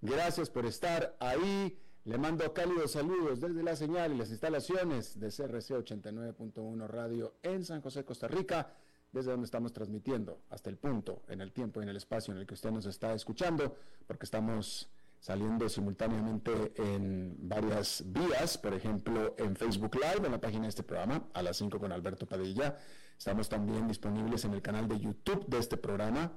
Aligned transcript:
gracias 0.00 0.50
por 0.50 0.66
estar 0.66 1.16
ahí. 1.20 1.78
Le 2.04 2.18
mando 2.18 2.52
cálidos 2.52 2.92
saludos 2.92 3.40
desde 3.40 3.62
la 3.62 3.74
señal 3.74 4.12
y 4.12 4.16
las 4.16 4.30
instalaciones 4.30 5.18
de 5.18 5.26
CRC 5.28 5.74
89.1 5.74 6.86
Radio 6.86 7.34
en 7.42 7.64
San 7.64 7.80
José, 7.80 8.04
Costa 8.04 8.28
Rica, 8.28 8.72
desde 9.10 9.32
donde 9.32 9.46
estamos 9.46 9.72
transmitiendo 9.72 10.42
hasta 10.50 10.70
el 10.70 10.76
punto, 10.76 11.22
en 11.28 11.40
el 11.40 11.52
tiempo 11.52 11.80
y 11.80 11.82
en 11.82 11.88
el 11.88 11.96
espacio 11.96 12.32
en 12.32 12.38
el 12.38 12.46
que 12.46 12.54
usted 12.54 12.70
nos 12.70 12.86
está 12.86 13.12
escuchando, 13.12 13.74
porque 14.06 14.24
estamos 14.24 14.88
saliendo 15.18 15.68
simultáneamente 15.68 16.72
en 16.76 17.36
varias 17.48 18.04
vías, 18.06 18.56
por 18.58 18.74
ejemplo 18.74 19.34
en 19.38 19.56
Facebook 19.56 19.96
Live, 19.96 20.24
en 20.24 20.30
la 20.30 20.40
página 20.40 20.62
de 20.62 20.68
este 20.68 20.84
programa, 20.84 21.26
a 21.34 21.42
las 21.42 21.56
5 21.56 21.80
con 21.80 21.90
Alberto 21.90 22.26
Padilla. 22.26 22.78
Estamos 23.18 23.48
también 23.48 23.88
disponibles 23.88 24.44
en 24.44 24.54
el 24.54 24.62
canal 24.62 24.86
de 24.86 25.00
YouTube 25.00 25.46
de 25.46 25.58
este 25.58 25.76
programa. 25.76 26.32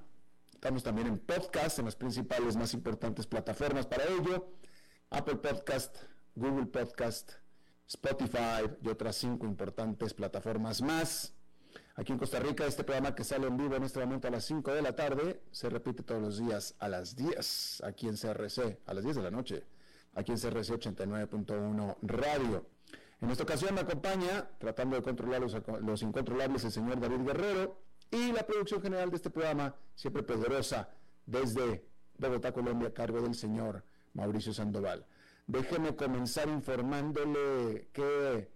Estamos 0.60 0.84
también 0.84 1.08
en 1.08 1.18
podcast, 1.20 1.80
en 1.80 1.86
las 1.86 1.96
principales 1.96 2.58
más 2.58 2.74
importantes 2.74 3.26
plataformas 3.26 3.86
para 3.86 4.04
ello. 4.04 4.52
Apple 5.10 5.38
Podcast, 5.38 5.96
Google 6.36 6.66
Podcast, 6.66 7.32
Spotify 7.88 8.70
y 8.82 8.90
otras 8.90 9.16
cinco 9.16 9.46
importantes 9.46 10.14
plataformas 10.14 10.82
más. 10.82 11.34
Aquí 11.96 12.12
en 12.12 12.18
Costa 12.18 12.42
Rica, 12.42 12.66
este 12.66 12.84
programa 12.84 13.16
que 13.16 13.24
sale 13.24 13.48
en 13.48 13.56
vivo 13.56 13.78
en 13.78 13.84
este 13.84 14.02
momento 14.02 14.28
a 14.28 14.32
las 14.32 14.44
5 14.44 14.74
de 14.74 14.82
la 14.82 14.94
tarde, 14.98 15.42
se 15.50 15.70
repite 15.70 16.04
todos 16.04 16.22
los 16.22 16.38
días 16.38 16.76
a 16.80 16.90
las 16.90 17.16
10, 17.16 17.84
aquí 17.86 18.10
en 18.10 18.18
CRC, 18.18 18.82
a 18.86 18.94
las 18.94 19.06
10 19.06 19.16
de 19.16 19.24
la 19.24 19.32
noche, 19.32 19.64
aquí 20.14 20.34
en 20.34 20.40
CRC 20.40 20.74
89.1 20.74 21.96
Radio. 22.02 22.66
En 23.22 23.30
esta 23.30 23.44
ocasión 23.44 23.76
me 23.76 23.82
acompaña, 23.82 24.50
tratando 24.58 24.98
de 24.98 25.04
controlar 25.04 25.40
los, 25.40 26.02
incontrolables, 26.02 26.66
el 26.66 26.72
señor 26.74 27.00
David 27.00 27.26
Guerrero 27.26 27.89
y 28.12 28.32
la 28.32 28.46
producción 28.46 28.82
general 28.82 29.10
de 29.10 29.18
este 29.18 29.30
programa, 29.30 29.76
siempre 29.96 30.24
poderosa, 30.24 30.90
desde 31.26 31.86
Bogotá, 32.18 32.52
Colombia, 32.52 32.90
a 32.90 32.94
cargo 32.94 33.22
del 33.22 33.36
señor 33.36 33.84
Mauricio 34.14 34.54
Sandoval. 34.54 35.06
Déjeme 35.48 35.96
comenzar 35.96 36.48
informándole 36.48 37.88
que 37.94 38.50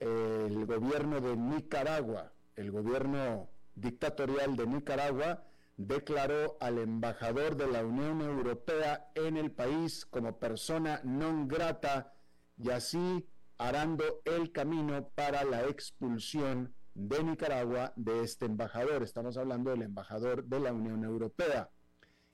el 0.00 0.66
gobierno 0.66 1.20
de 1.20 1.36
Nicaragua, 1.36 2.32
el 2.56 2.70
gobierno 2.70 3.48
dictatorial 3.74 4.56
de 4.56 4.66
Nicaragua 4.66 5.44
declaró 5.76 6.56
al 6.60 6.78
embajador 6.78 7.56
de 7.56 7.66
la 7.66 7.84
Unión 7.84 8.20
Europea 8.20 9.10
en 9.14 9.36
el 9.36 9.50
país 9.50 10.06
como 10.06 10.38
persona 10.38 11.00
non 11.02 11.48
grata 11.48 12.12
y 12.56 12.70
así 12.70 13.26
arando 13.58 14.22
el 14.24 14.52
camino 14.52 15.08
para 15.14 15.42
la 15.42 15.66
expulsión 15.66 16.74
de 16.94 17.22
Nicaragua 17.22 17.92
de 17.96 18.22
este 18.22 18.46
embajador. 18.46 19.02
Estamos 19.02 19.36
hablando 19.36 19.70
del 19.70 19.82
embajador 19.82 20.44
de 20.44 20.60
la 20.60 20.72
Unión 20.72 21.04
Europea. 21.04 21.70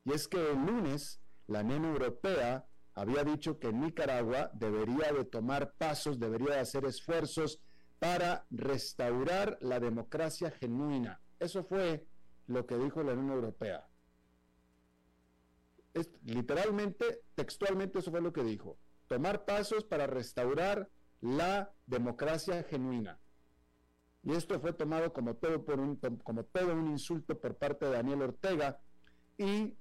Y 0.05 0.13
es 0.13 0.29
que 0.29 0.51
el 0.51 0.59
lunes 0.65 1.21
la 1.47 1.61
Unión 1.61 1.85
Europea 1.85 2.65
había 2.95 3.25
dicho 3.25 3.59
que 3.59 3.73
Nicaragua 3.73 4.51
debería 4.55 5.13
de 5.13 5.25
tomar 5.25 5.73
pasos, 5.73 6.21
debería 6.21 6.55
de 6.55 6.61
hacer 6.61 6.85
esfuerzos 6.85 7.61
para 7.99 8.47
restaurar 8.51 9.59
la 9.61 9.81
democracia 9.81 10.51
genuina. 10.51 11.21
Eso 11.39 11.65
fue 11.65 12.07
lo 12.47 12.67
que 12.67 12.77
dijo 12.77 13.03
la 13.03 13.13
Unión 13.13 13.33
Europea. 13.33 13.87
literalmente, 16.23 17.23
textualmente, 17.35 17.99
eso 17.99 18.11
fue 18.11 18.21
lo 18.21 18.33
que 18.33 18.45
dijo. 18.45 18.79
Tomar 19.09 19.45
pasos 19.45 19.85
para 19.85 20.07
restaurar 20.07 20.89
la 21.21 21.73
democracia 21.87 22.63
genuina. 22.63 23.19
Y 24.23 24.33
esto 24.33 24.61
fue 24.61 24.73
tomado 24.73 25.13
como 25.13 25.35
todo, 25.35 25.65
por 25.65 25.81
un, 25.81 25.97
como 26.23 26.45
todo 26.45 26.75
un 26.75 26.89
insulto 26.89 27.39
por 27.39 27.57
parte 27.57 27.87
de 27.87 27.93
Daniel 27.93 28.23
Ortega 28.23 28.81
y 29.39 29.75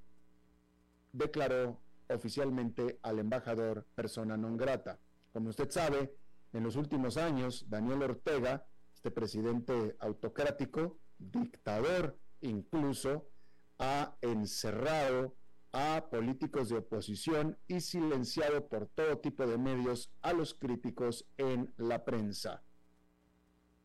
declaró 1.11 1.79
oficialmente 2.09 3.00
al 3.03 3.19
embajador 3.19 3.85
persona 3.95 4.38
non 4.38 4.57
grata. 4.57 4.97
Como 5.33 5.50
usted 5.50 5.69
sabe, 5.69 6.16
en 6.53 6.63
los 6.63 6.75
últimos 6.75 7.17
años, 7.17 7.66
Daniel 7.69 8.03
Ortega, 8.03 8.66
este 8.94 9.11
presidente 9.11 9.95
autocrático, 10.00 10.97
dictador 11.19 12.17
incluso, 12.41 13.29
ha 13.77 14.16
encerrado 14.21 15.35
a 15.71 16.07
políticos 16.09 16.69
de 16.69 16.77
oposición 16.77 17.57
y 17.67 17.81
silenciado 17.81 18.67
por 18.67 18.88
todo 18.88 19.19
tipo 19.19 19.45
de 19.45 19.57
medios 19.57 20.11
a 20.21 20.33
los 20.33 20.53
críticos 20.53 21.27
en 21.38 21.71
la 21.77 22.03
prensa, 22.03 22.63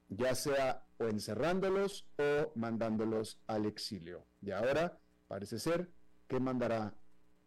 ya 0.09 0.35
sea 0.35 0.85
o 0.99 1.05
encerrándolos 1.05 2.07
o 2.19 2.53
mandándolos 2.55 3.41
al 3.47 3.67
exilio. 3.67 4.27
Y 4.41 4.51
ahora 4.51 4.99
parece 5.29 5.59
ser 5.59 5.91
que 6.29 6.41
mandará 6.41 6.95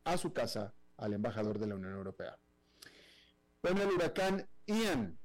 a 0.04 0.18
su 0.18 0.34
casa 0.34 0.74
al 0.98 1.14
embajador 1.14 1.60
de 1.60 1.68
la 1.68 1.76
Unión 1.76 1.94
Europea. 1.94 2.38
Bueno, 3.62 3.84
el 3.84 3.92
huracán 3.92 4.48
Ian 4.66 5.18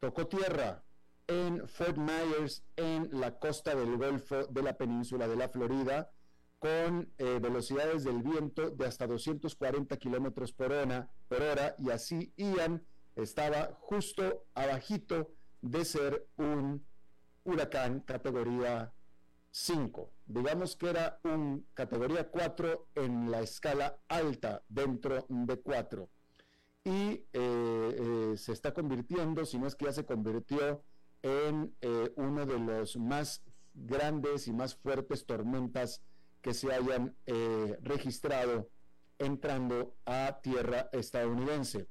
tocó 0.00 0.26
tierra 0.26 0.82
en 1.26 1.68
Fort 1.68 1.98
Myers, 1.98 2.62
en 2.76 3.08
la 3.12 3.38
costa 3.38 3.74
del 3.74 3.96
Golfo 3.96 4.46
de 4.46 4.62
la 4.62 4.76
península 4.76 5.28
de 5.28 5.36
la 5.36 5.48
Florida, 5.48 6.10
con 6.58 7.12
eh, 7.18 7.38
velocidades 7.40 8.04
del 8.04 8.22
viento 8.22 8.70
de 8.70 8.86
hasta 8.86 9.06
240 9.06 9.96
kilómetros 9.98 10.52
por 10.52 10.72
hora, 10.72 11.10
por 11.28 11.42
hora, 11.42 11.76
y 11.78 11.90
así 11.90 12.32
Ian 12.36 12.84
estaba 13.14 13.76
justo 13.80 14.46
abajito 14.54 15.30
de 15.62 15.84
ser 15.84 16.26
un 16.36 16.84
huracán 17.44 18.00
categoría 18.00 18.92
5. 19.50 20.10
Digamos 20.26 20.76
que 20.76 20.90
era 20.90 21.18
un 21.24 21.66
categoría 21.74 22.30
4 22.30 22.88
en 22.94 23.30
la 23.30 23.40
escala 23.40 23.98
alta 24.08 24.62
dentro 24.68 25.26
de 25.28 25.56
4 25.56 26.08
y 26.84 26.90
eh, 26.90 27.26
eh, 27.32 28.34
se 28.36 28.52
está 28.52 28.72
convirtiendo, 28.72 29.44
si 29.44 29.58
no 29.58 29.66
es 29.66 29.74
que 29.74 29.86
ya 29.86 29.92
se 29.92 30.06
convirtió 30.06 30.82
en 31.22 31.74
eh, 31.80 32.12
uno 32.16 32.46
de 32.46 32.58
los 32.58 32.96
más 32.96 33.42
grandes 33.74 34.48
y 34.48 34.52
más 34.52 34.74
fuertes 34.74 35.26
tormentas 35.26 36.02
que 36.40 36.54
se 36.54 36.72
hayan 36.72 37.14
registrado 37.82 38.70
entrando 39.18 39.96
a 40.06 40.40
tierra 40.40 40.88
estadounidense. 40.92 41.88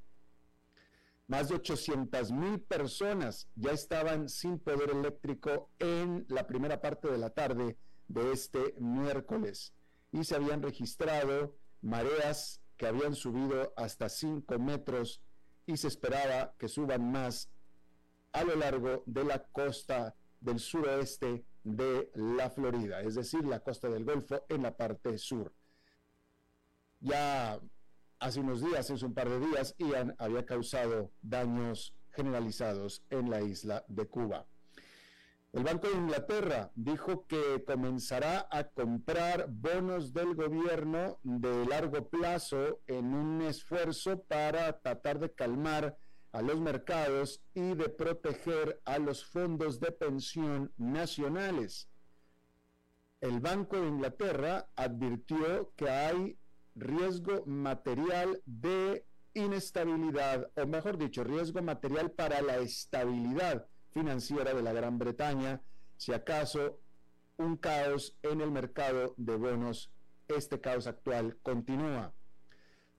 Más 1.27 1.50
de 1.50 1.56
800 1.56 2.31
mil 2.31 2.62
personas 2.62 3.47
ya 3.56 3.71
estaban 3.71 4.29
sin 4.29 4.59
poder 4.59 4.91
eléctrico 4.91 5.69
en 5.79 6.25
la 6.29 6.47
primera 6.47 6.81
parte 6.81 7.09
de 7.09 7.18
la 7.18 7.29
tarde 7.29 7.77
de 8.07 8.31
este 8.31 8.75
miércoles 8.79 9.74
y 10.12 10.24
se 10.24 10.35
habían 10.35 10.62
registrado 10.62 11.57
mareas 11.81 12.62
que 12.77 12.88
habían 12.88 13.13
subido 13.13 13.74
hasta 13.75 14.07
5 14.07 14.57
metros 14.57 15.21
y 15.65 15.75
se 15.75 15.88
esperaba 15.89 16.53
que 16.57 16.69
suban 16.69 17.12
más 17.12 17.50
a 18.31 18.44
lo 18.44 18.56
largo 18.56 19.03
de 19.06 19.24
la 19.24 19.44
costa 19.44 20.15
del 20.39 20.59
suroeste 20.59 21.44
de 21.63 22.09
la 22.13 22.50
Florida, 22.50 23.01
es 23.01 23.15
decir, 23.15 23.44
la 23.44 23.59
costa 23.59 23.89
del 23.89 24.06
Golfo 24.06 24.45
en 24.47 24.63
la 24.63 24.77
parte 24.77 25.18
sur. 25.18 25.53
ya 27.00 27.59
hace 28.19 28.40
unos 28.40 28.62
días, 28.62 28.90
hace 28.90 29.06
un 29.06 29.14
par 29.14 29.30
de 29.30 29.40
días, 29.40 29.75
Ian 29.78 30.16
había 30.18 30.46
causado 30.46 31.12
daños 31.22 31.94
generalizados 32.12 33.04
en 33.10 33.30
la 33.30 33.42
isla 33.42 33.86
de 33.88 34.08
Cuba. 34.08 34.46
El 35.54 35.64
Banco 35.64 35.88
de 35.88 35.96
Inglaterra 35.96 36.72
dijo 36.75 37.25
que 37.25 37.64
comenzará 37.66 38.48
a 38.52 38.66
comprar 38.66 39.48
bonos 39.50 40.14
del 40.14 40.36
gobierno 40.36 41.19
de 41.24 41.66
largo 41.66 42.10
plazo 42.10 42.81
en 42.86 43.14
un 43.14 43.42
esfuerzo 43.42 44.22
para 44.24 44.80
tratar 44.80 45.20
de 45.20 45.31
calmar 45.31 45.98
a 46.31 46.42
los 46.42 46.60
mercados 46.60 47.42
y 47.54 47.74
de 47.75 47.90
proteger 47.90 48.81
a 48.86 49.00
los 49.00 49.25
fondos 49.25 49.80
de 49.80 49.92
pensión 49.92 50.72
nacionales. 50.78 51.90
El 53.22 53.40
Banco 53.40 53.80
de 53.80 53.88
Inglaterra 53.88 54.70
advirtió 54.75 55.74
que 55.75 55.90
hay 55.90 56.38
riesgo 56.77 57.44
material 57.45 58.41
de 58.45 59.06
inestabilidad, 59.33 60.50
o 60.56 60.65
mejor 60.65 60.97
dicho, 60.97 61.24
riesgo 61.24 61.62
material 61.62 62.12
para 62.12 62.41
la 62.41 62.57
estabilidad 62.57 63.68
financiera 63.91 64.53
de 64.53 64.62
la 64.62 64.74
Gran 64.74 64.97
Bretaña, 64.97 65.62
si 65.97 66.13
acaso 66.13 66.79
un 67.38 67.57
caos 67.57 68.15
en 68.24 68.41
el 68.41 68.51
mercado 68.51 69.13
de 69.18 69.35
bonos, 69.35 69.91
este 70.27 70.59
caos 70.59 70.88
actual 70.88 71.38
continúa. 71.41 72.13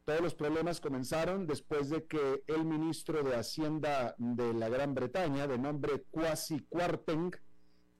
Todos 0.04 0.20
los 0.20 0.34
problemas 0.34 0.80
comenzaron 0.80 1.46
después 1.46 1.90
de 1.90 2.06
que 2.06 2.42
el 2.46 2.64
ministro 2.64 3.22
de 3.22 3.36
Hacienda 3.36 4.14
de 4.16 4.54
la 4.54 4.68
Gran 4.68 4.94
Bretaña, 4.94 5.46
de 5.46 5.58
nombre 5.58 6.04
Kwasi 6.10 6.60
Kwarteng, 6.60 7.32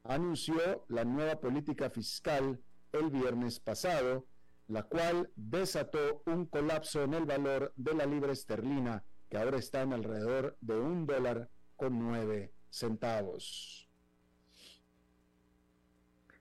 anunció 0.04 0.84
la 0.88 1.04
nueva 1.04 1.38
política 1.38 1.90
fiscal 1.90 2.58
el 2.92 3.10
viernes 3.10 3.60
pasado, 3.60 4.24
la 4.68 4.82
cual 4.82 5.30
desató 5.34 6.22
un 6.26 6.46
colapso 6.46 7.02
en 7.02 7.14
el 7.14 7.24
valor 7.24 7.72
de 7.76 7.94
la 7.94 8.06
libra 8.06 8.32
esterlina, 8.32 9.02
que 9.28 9.38
ahora 9.38 9.58
está 9.58 9.82
en 9.82 9.94
alrededor 9.94 10.56
de 10.60 10.78
un 10.78 11.06
dólar 11.06 11.48
con 11.76 11.98
nueve 11.98 12.52
centavos. 12.70 13.88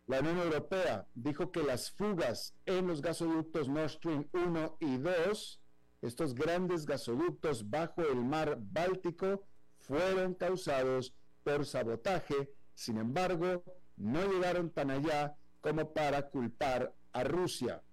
La 0.08 0.20
Unión 0.20 0.40
Europea 0.40 1.06
dijo 1.16 1.52
que 1.52 1.64
las 1.64 1.92
fugas 1.92 2.56
en 2.66 2.88
los 2.88 3.02
gasoductos 3.02 3.68
Nord 3.68 3.90
Stream 3.90 4.28
1 4.32 4.78
y 4.80 4.98
2, 4.98 5.62
estos 6.02 6.34
grandes 6.34 6.86
gasoductos 6.86 7.70
bajo 7.70 8.02
el 8.04 8.24
mar 8.24 8.58
Báltico, 8.60 9.46
fueron 9.80 10.34
causados 10.34 11.14
por 11.44 11.66
sabotaje. 11.66 12.54
Sin 12.74 12.98
embargo, 12.98 13.64
no 13.98 14.26
llegaron 14.32 14.70
tan 14.70 14.92
allá 14.92 15.36
como 15.60 15.94
para 15.94 16.30
culpar 16.30 16.94
a 17.12 17.24
Rusia. 17.24 17.84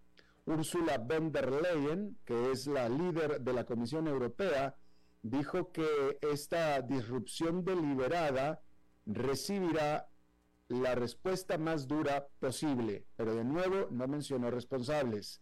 Ursula 0.46 0.98
von 0.98 1.32
der 1.32 1.50
Leyen, 1.50 2.18
que 2.24 2.52
es 2.52 2.66
la 2.66 2.88
líder 2.88 3.40
de 3.40 3.52
la 3.52 3.64
Comisión 3.64 4.06
Europea, 4.06 4.76
dijo 5.22 5.72
que 5.72 6.18
esta 6.20 6.82
disrupción 6.82 7.64
deliberada 7.64 8.62
recibirá 9.06 10.08
la 10.68 10.94
respuesta 10.94 11.56
más 11.56 11.88
dura 11.88 12.28
posible, 12.40 13.06
pero 13.16 13.34
de 13.34 13.44
nuevo 13.44 13.88
no 13.90 14.06
mencionó 14.06 14.50
responsables. 14.50 15.40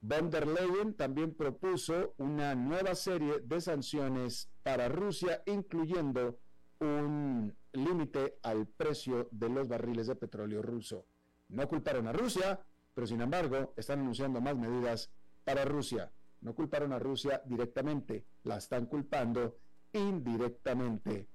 Von 0.00 0.30
der 0.30 0.46
Leyen 0.46 0.94
también 0.94 1.34
propuso 1.34 2.14
una 2.18 2.54
nueva 2.54 2.94
serie 2.94 3.40
de 3.40 3.60
sanciones 3.60 4.48
para 4.62 4.88
Rusia, 4.88 5.42
incluyendo 5.46 6.38
un 6.80 7.56
límite 7.72 8.38
al 8.42 8.66
precio 8.66 9.28
de 9.32 9.48
los 9.48 9.68
barriles 9.68 10.06
de 10.06 10.16
petróleo 10.16 10.62
ruso. 10.62 11.06
No 11.48 11.66
culparon 11.66 12.06
a 12.06 12.12
Rusia, 12.12 12.60
pero 12.98 13.06
sin 13.06 13.20
embargo 13.20 13.74
están 13.76 14.00
anunciando 14.00 14.40
más 14.40 14.56
medidas 14.56 15.08
para 15.44 15.64
Rusia. 15.64 16.10
No 16.40 16.52
culparon 16.52 16.92
a 16.92 16.98
Rusia 16.98 17.40
directamente, 17.44 18.24
la 18.42 18.56
están 18.56 18.86
culpando 18.86 19.56
indirectamente. 19.92 21.28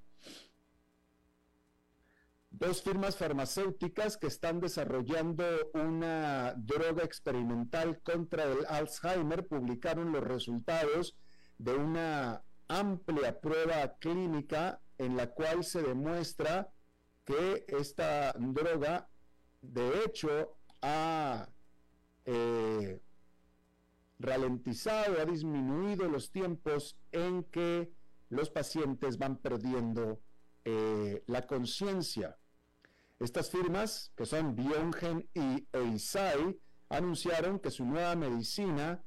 Dos 2.50 2.81
firmas 2.81 3.15
farmacéuticas 3.15 4.18
que 4.18 4.27
están 4.27 4.60
desarrollando 4.60 5.45
una 5.74 6.54
droga 6.57 7.06
experimental 7.06 8.01
contra 8.01 8.44
el 8.44 8.65
Alzheimer 8.65 9.48
publicaron 9.48 10.12
los 10.12 10.21
resultados 10.21 11.15
de 11.60 11.75
una 11.75 12.44
amplia 12.68 13.39
prueba 13.39 13.95
clínica 14.00 14.81
en 14.98 15.15
la 15.15 15.27
cual 15.27 15.63
se 15.63 15.81
demuestra 15.81 16.74
que 17.24 17.63
esta 17.69 18.33
droga 18.33 19.07
de 19.62 20.04
hecho 20.04 20.57
ha 20.83 21.50
eh, 22.25 23.00
ralentizado, 24.19 25.19
ha 25.19 25.25
disminuido 25.25 26.07
los 26.07 26.30
tiempos 26.31 26.97
en 27.12 27.44
que 27.45 27.91
los 28.30 28.50
pacientes 28.50 29.18
van 29.18 29.38
perdiendo 29.38 30.19
eh, 30.65 31.24
la 31.27 31.47
conciencia. 31.47 32.38
Estas 33.19 33.50
firmas, 33.50 34.12
que 34.15 34.25
son 34.25 34.56
Biongen 34.56 35.27
y 35.33 35.68
Eisai, 35.71 36.59
anunciaron 36.89 37.59
que 37.59 37.71
su 37.71 37.86
nueva 37.86 38.15
medicina 38.15 39.03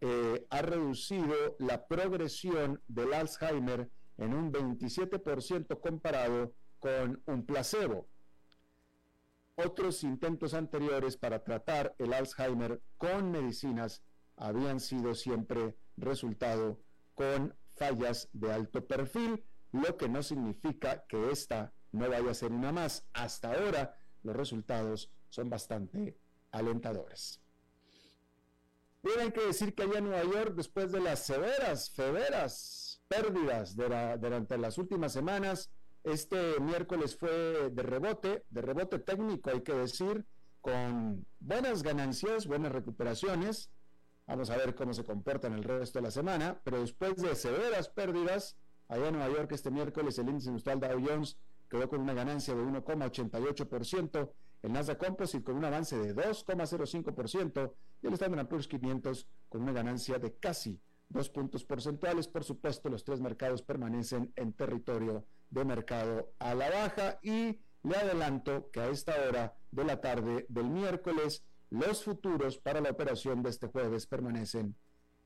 eh, 0.00 0.46
ha 0.50 0.62
reducido 0.62 1.56
la 1.58 1.86
progresión 1.86 2.82
del 2.88 3.14
Alzheimer 3.14 3.88
en 4.18 4.34
un 4.34 4.52
27% 4.52 5.80
comparado 5.80 6.52
con 6.78 7.22
un 7.26 7.46
placebo. 7.46 8.06
Otros 9.56 10.02
intentos 10.02 10.52
anteriores 10.52 11.16
para 11.16 11.44
tratar 11.44 11.94
el 11.98 12.12
Alzheimer 12.12 12.82
con 12.98 13.30
medicinas 13.30 14.02
habían 14.36 14.80
sido 14.80 15.14
siempre 15.14 15.76
resultado 15.96 16.80
con 17.14 17.54
fallas 17.76 18.28
de 18.32 18.52
alto 18.52 18.84
perfil, 18.84 19.44
lo 19.70 19.96
que 19.96 20.08
no 20.08 20.22
significa 20.22 21.04
que 21.06 21.30
esta 21.30 21.72
no 21.92 22.08
vaya 22.08 22.32
a 22.32 22.34
ser 22.34 22.50
una 22.50 22.72
más. 22.72 23.06
Hasta 23.12 23.52
ahora 23.52 23.96
los 24.24 24.34
resultados 24.34 25.10
son 25.28 25.48
bastante 25.48 26.18
alentadores. 26.50 27.40
Tienen 29.02 29.30
que 29.30 29.42
decir 29.42 29.74
que 29.74 29.82
allá 29.84 29.98
en 29.98 30.04
Nueva 30.04 30.24
York, 30.24 30.54
después 30.56 30.90
de 30.90 31.00
las 31.00 31.26
severas, 31.26 31.86
severas 31.86 33.02
pérdidas 33.06 33.76
durante 33.76 34.58
las 34.58 34.78
últimas 34.78 35.12
semanas, 35.12 35.70
este 36.04 36.60
miércoles 36.60 37.16
fue 37.16 37.70
de 37.70 37.82
rebote, 37.82 38.44
de 38.50 38.62
rebote 38.62 38.98
técnico, 38.98 39.50
hay 39.50 39.62
que 39.62 39.72
decir, 39.72 40.24
con 40.60 41.26
buenas 41.40 41.82
ganancias, 41.82 42.46
buenas 42.46 42.72
recuperaciones. 42.72 43.70
Vamos 44.26 44.50
a 44.50 44.56
ver 44.56 44.74
cómo 44.74 44.94
se 44.94 45.04
comporta 45.04 45.46
en 45.46 45.54
el 45.54 45.64
resto 45.64 45.98
de 45.98 46.04
la 46.04 46.10
semana, 46.10 46.60
pero 46.62 46.80
después 46.80 47.16
de 47.16 47.34
severas 47.34 47.88
pérdidas, 47.88 48.56
allá 48.88 49.08
en 49.08 49.16
Nueva 49.16 49.34
York 49.34 49.52
este 49.52 49.70
miércoles 49.70 50.18
el 50.18 50.28
índice 50.28 50.48
industrial 50.48 50.80
Dow 50.80 51.02
Jones 51.06 51.36
quedó 51.68 51.88
con 51.88 52.00
una 52.00 52.14
ganancia 52.14 52.54
de 52.54 52.62
1,88%, 52.62 54.30
el 54.62 54.72
Nasdaq 54.72 54.98
Composite 54.98 55.44
con 55.44 55.56
un 55.56 55.64
avance 55.64 55.98
de 55.98 56.14
2,05% 56.14 57.72
y 58.02 58.06
el 58.06 58.14
Standard 58.14 58.48
Poor's 58.48 58.68
500 58.68 59.26
con 59.48 59.62
una 59.62 59.72
ganancia 59.72 60.18
de 60.18 60.34
casi 60.34 60.80
dos 61.08 61.28
puntos 61.28 61.64
porcentuales. 61.64 62.28
Por 62.28 62.44
supuesto, 62.44 62.88
los 62.88 63.04
tres 63.04 63.20
mercados 63.20 63.62
permanecen 63.62 64.32
en 64.36 64.52
territorio 64.52 65.26
de 65.50 65.64
mercado 65.64 66.32
a 66.38 66.54
la 66.54 66.70
baja 66.70 67.18
y 67.22 67.60
le 67.82 67.96
adelanto 67.96 68.70
que 68.70 68.80
a 68.80 68.88
esta 68.88 69.14
hora 69.28 69.56
de 69.70 69.84
la 69.84 70.00
tarde 70.00 70.46
del 70.48 70.66
miércoles 70.66 71.44
los 71.70 72.04
futuros 72.04 72.58
para 72.58 72.80
la 72.80 72.90
operación 72.90 73.42
de 73.42 73.50
este 73.50 73.66
jueves 73.68 74.06
permanecen 74.06 74.76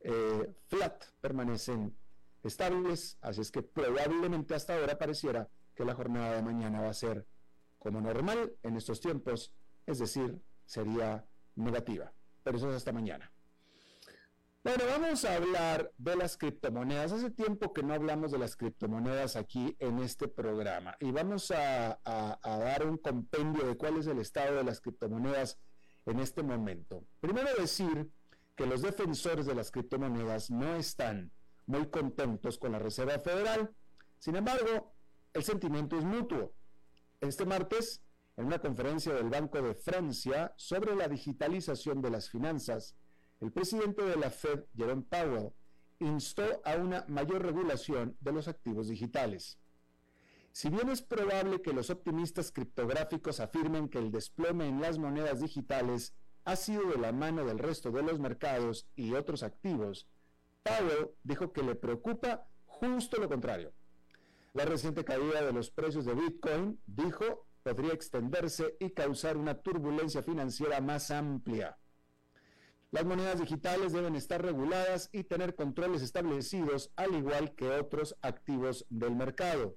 eh, 0.00 0.54
flat, 0.66 1.04
permanecen 1.20 1.96
estables, 2.42 3.18
así 3.20 3.40
es 3.40 3.50
que 3.50 3.62
probablemente 3.62 4.54
hasta 4.54 4.76
ahora 4.76 4.98
pareciera 4.98 5.48
que 5.74 5.84
la 5.84 5.94
jornada 5.94 6.36
de 6.36 6.42
mañana 6.42 6.80
va 6.80 6.90
a 6.90 6.94
ser 6.94 7.26
como 7.78 8.00
normal 8.00 8.54
en 8.62 8.76
estos 8.76 9.00
tiempos, 9.00 9.52
es 9.86 9.98
decir, 9.98 10.40
sería 10.64 11.24
negativa. 11.54 12.12
Pero 12.42 12.56
eso 12.56 12.70
es 12.70 12.76
hasta 12.76 12.92
mañana. 12.92 13.30
Bueno, 14.68 14.84
vamos 14.84 15.24
a 15.24 15.34
hablar 15.34 15.94
de 15.96 16.14
las 16.14 16.36
criptomonedas. 16.36 17.10
Hace 17.12 17.30
tiempo 17.30 17.72
que 17.72 17.82
no 17.82 17.94
hablamos 17.94 18.32
de 18.32 18.38
las 18.38 18.54
criptomonedas 18.54 19.34
aquí 19.34 19.74
en 19.78 19.98
este 20.00 20.28
programa 20.28 20.94
y 21.00 21.10
vamos 21.10 21.50
a, 21.52 21.98
dar 22.04 22.86
un 22.86 22.98
compendio 22.98 23.64
de 23.64 23.78
cuál 23.78 23.96
es 23.96 24.06
el 24.08 24.18
estado 24.18 24.56
de 24.56 24.64
las 24.64 24.82
criptomonedas 24.82 25.58
en 26.04 26.20
este 26.20 26.42
momento. 26.42 27.02
Primero 27.18 27.48
decir 27.58 28.10
que 28.56 28.66
los 28.66 28.82
defensores 28.82 29.46
de 29.46 29.54
las 29.54 29.70
criptomonedas 29.70 30.50
no 30.50 30.76
están 30.76 31.32
muy 31.64 31.88
contentos 31.88 32.58
con 32.58 32.72
la 32.72 32.78
Reserva 32.78 33.18
Federal. 33.20 33.70
Sin 34.18 34.36
embargo, 34.36 34.92
el 35.32 35.44
sentimiento 35.44 35.96
es 35.96 36.04
mutuo. 36.04 36.52
Este 37.22 37.46
martes, 37.46 38.02
en 38.36 38.44
una 38.44 38.58
conferencia 38.58 39.14
del 39.14 39.30
Banco 39.30 39.62
de 39.62 39.74
Francia 39.74 40.52
sobre 40.58 40.94
la 40.94 41.08
digitalización 41.08 42.02
de 42.02 42.10
las 42.10 42.28
finanzas, 42.28 42.94
el 43.40 43.52
presidente 43.52 44.02
de 44.02 44.16
la 44.16 44.30
Fed, 44.30 44.64
Jerome 44.76 45.04
Powell, 45.08 45.52
instó 46.00 46.60
a 46.64 46.76
una 46.76 47.04
mayor 47.08 47.42
regulación 47.42 48.16
de 48.20 48.32
los 48.32 48.48
activos 48.48 48.88
digitales. 48.88 49.58
Si 50.52 50.70
bien 50.70 50.88
es 50.88 51.02
probable 51.02 51.62
que 51.62 51.72
los 51.72 51.90
optimistas 51.90 52.50
criptográficos 52.50 53.40
afirmen 53.40 53.88
que 53.88 53.98
el 53.98 54.10
desplome 54.10 54.66
en 54.66 54.80
las 54.80 54.98
monedas 54.98 55.40
digitales 55.40 56.14
ha 56.44 56.56
sido 56.56 56.84
de 56.90 56.98
la 56.98 57.12
mano 57.12 57.44
del 57.44 57.58
resto 57.58 57.90
de 57.90 58.02
los 58.02 58.18
mercados 58.18 58.88
y 58.96 59.14
otros 59.14 59.42
activos, 59.42 60.08
Powell 60.62 61.10
dijo 61.22 61.52
que 61.52 61.62
le 61.62 61.74
preocupa 61.74 62.48
justo 62.66 63.20
lo 63.20 63.28
contrario. 63.28 63.72
La 64.54 64.64
reciente 64.64 65.04
caída 65.04 65.44
de 65.44 65.52
los 65.52 65.70
precios 65.70 66.04
de 66.04 66.14
Bitcoin, 66.14 66.80
dijo, 66.86 67.46
podría 67.62 67.92
extenderse 67.92 68.76
y 68.80 68.90
causar 68.90 69.36
una 69.36 69.54
turbulencia 69.60 70.22
financiera 70.22 70.80
más 70.80 71.10
amplia. 71.10 71.78
Las 72.90 73.04
monedas 73.04 73.40
digitales 73.40 73.92
deben 73.92 74.16
estar 74.16 74.42
reguladas 74.42 75.10
y 75.12 75.24
tener 75.24 75.54
controles 75.54 76.00
establecidos, 76.00 76.90
al 76.96 77.14
igual 77.14 77.54
que 77.54 77.68
otros 77.68 78.16
activos 78.22 78.86
del 78.88 79.14
mercado. 79.14 79.76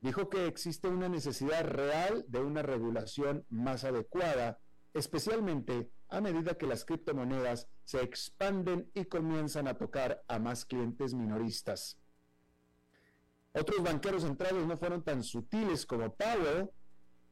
Dijo 0.00 0.28
que 0.28 0.46
existe 0.46 0.86
una 0.88 1.08
necesidad 1.08 1.64
real 1.64 2.24
de 2.28 2.40
una 2.40 2.62
regulación 2.62 3.44
más 3.48 3.84
adecuada, 3.84 4.60
especialmente 4.92 5.90
a 6.08 6.20
medida 6.20 6.56
que 6.56 6.66
las 6.66 6.84
criptomonedas 6.84 7.68
se 7.82 8.00
expanden 8.02 8.88
y 8.94 9.06
comienzan 9.06 9.66
a 9.66 9.76
tocar 9.76 10.22
a 10.28 10.38
más 10.38 10.64
clientes 10.64 11.14
minoristas. 11.14 11.98
Otros 13.54 13.82
banqueros 13.82 14.22
centrales 14.22 14.66
no 14.66 14.76
fueron 14.76 15.02
tan 15.02 15.22
sutiles 15.22 15.84
como 15.84 16.14
Powell. 16.14 16.70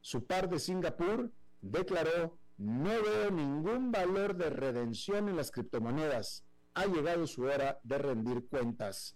Su 0.01 0.25
par 0.25 0.49
de 0.49 0.59
Singapur 0.59 1.31
declaró 1.61 2.37
no 2.57 2.89
veo 2.89 3.31
ningún 3.31 3.91
valor 3.91 4.35
de 4.35 4.49
redención 4.49 5.29
en 5.29 5.37
las 5.37 5.51
criptomonedas. 5.51 6.43
Ha 6.73 6.85
llegado 6.85 7.27
su 7.27 7.43
hora 7.43 7.79
de 7.83 7.97
rendir 7.97 8.47
cuentas. 8.47 9.15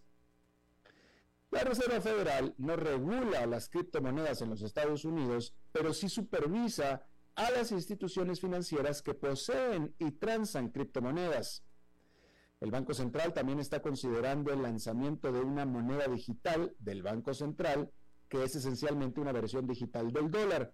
La 1.50 1.64
Reserva 1.64 2.02
Federal 2.02 2.54
no 2.58 2.76
regula 2.76 3.46
las 3.46 3.70
criptomonedas 3.70 4.42
en 4.42 4.50
los 4.50 4.62
Estados 4.62 5.06
Unidos, 5.06 5.56
pero 5.72 5.94
sí 5.94 6.10
supervisa 6.10 7.06
a 7.36 7.52
las 7.52 7.72
instituciones 7.72 8.42
financieras 8.42 9.02
que 9.02 9.14
poseen 9.14 9.96
y 9.98 10.12
transan 10.12 10.70
criptomonedas. 10.70 11.64
El 12.60 12.72
Banco 12.72 12.94
Central 12.94 13.34
también 13.34 13.60
está 13.60 13.82
considerando 13.82 14.52
el 14.52 14.64
lanzamiento 14.64 15.32
de 15.32 15.40
una 15.40 15.66
moneda 15.66 16.08
digital 16.08 16.76
del 16.80 17.04
Banco 17.04 17.34
Central, 17.34 17.92
que 18.28 18.44
es 18.44 18.56
esencialmente 18.56 19.22
una 19.22 19.32
versión 19.32 19.68
digital 19.68 20.12
del 20.12 20.32
dólar. 20.32 20.74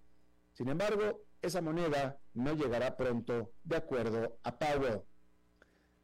Sin 0.53 0.70
embargo, 0.70 1.22
esa 1.44 1.62
moneda 1.62 2.20
no 2.34 2.54
llegará 2.56 2.98
pronto, 2.98 3.54
de 3.64 3.76
acuerdo 3.76 4.40
a 4.44 4.58
Powell. 4.58 5.02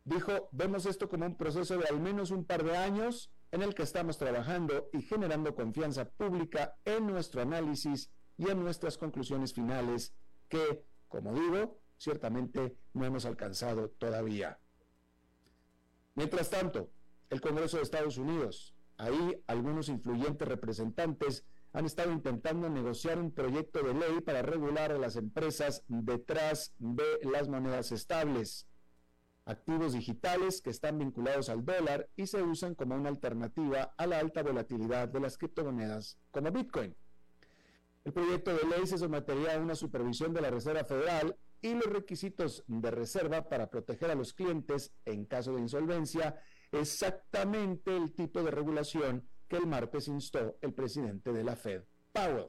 Dijo, 0.04 0.50
vemos 0.52 0.86
esto 0.86 1.10
como 1.10 1.26
un 1.26 1.38
proceso 1.38 1.78
de 1.78 1.88
al 1.88 2.00
menos 2.00 2.32
un 2.32 2.46
par 2.46 2.64
de 2.64 2.78
años 2.78 3.32
en 3.52 3.62
el 3.62 3.74
que 3.74 3.84
estamos 3.84 4.18
trabajando 4.18 4.90
y 4.94 5.02
generando 5.02 5.56
confianza 5.56 6.10
pública 6.10 6.76
en 6.86 7.08
nuestro 7.08 7.42
análisis 7.42 8.12
y 8.38 8.50
en 8.50 8.62
nuestras 8.62 8.98
conclusiones 8.98 9.54
finales 9.54 10.14
que, 10.50 10.86
como 11.08 11.34
digo, 11.34 11.80
ciertamente 11.98 12.76
no 12.94 13.06
hemos 13.06 13.26
alcanzado 13.26 13.90
todavía. 13.90 14.60
Mientras 16.16 16.50
tanto, 16.50 16.92
el 17.30 17.40
Congreso 17.40 17.78
de 17.78 17.84
Estados 17.84 18.18
Unidos, 18.18 18.76
ahí 18.98 19.42
algunos 19.48 19.88
influyentes 19.90 20.48
representantes 20.48 21.46
han 21.74 21.86
estado 21.86 22.12
intentando 22.12 22.70
negociar 22.70 23.20
un 23.20 23.32
proyecto 23.32 23.84
de 23.84 23.94
ley 23.94 24.22
para 24.22 24.42
regular 24.42 24.92
a 24.92 24.98
las 24.98 25.16
empresas 25.16 25.84
detrás 25.88 26.74
de 26.80 27.04
las 27.32 27.48
monedas 27.48 27.92
estables, 27.92 28.68
activos 29.46 29.94
digitales 29.94 30.62
que 30.62 30.72
están 30.72 30.98
vinculados 30.98 31.50
al 31.50 31.64
dólar 31.64 32.10
y 32.16 32.28
se 32.28 32.42
usan 32.42 32.76
como 32.76 32.96
una 32.96 33.10
alternativa 33.10 33.94
a 33.98 34.08
la 34.08 34.20
alta 34.20 34.42
volatilidad 34.42 35.10
de 35.10 35.20
las 35.20 35.38
criptomonedas 35.38 36.18
como 36.32 36.52
Bitcoin. 36.52 36.96
El 38.04 38.14
proyecto 38.14 38.56
de 38.56 38.66
ley 38.66 38.88
se 38.88 38.98
sometería 38.98 39.56
a 39.56 39.60
una 39.60 39.76
supervisión 39.76 40.34
de 40.34 40.42
la 40.42 40.50
Reserva 40.50 40.84
Federal 40.84 41.36
y 41.62 41.74
los 41.74 41.88
requisitos 41.88 42.64
de 42.68 42.90
reserva 42.90 43.50
para 43.50 43.70
proteger 43.70 44.10
a 44.10 44.16
los 44.16 44.34
clientes 44.34 44.94
en 45.06 45.26
caso 45.26 45.54
de 45.54 45.62
insolvencia, 45.62 46.42
exactamente 46.72 47.96
el 47.96 48.14
tipo 48.14 48.42
de 48.42 48.52
regulación 48.52 49.28
que 49.50 49.58
el 49.58 49.68
martes 49.68 50.08
instó 50.08 50.58
el 50.62 50.74
presidente 50.74 51.34
de 51.34 51.44
la 51.44 51.56
Fed, 51.56 51.84
Powell. 52.14 52.48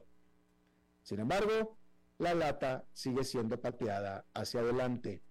Sin 1.01 1.19
embargo, 1.19 1.77
la 2.19 2.35
lata 2.35 2.85
sigue 2.93 3.23
siendo 3.23 3.59
pateada 3.59 4.25
hacia 4.33 4.61
adelante. 4.61 5.23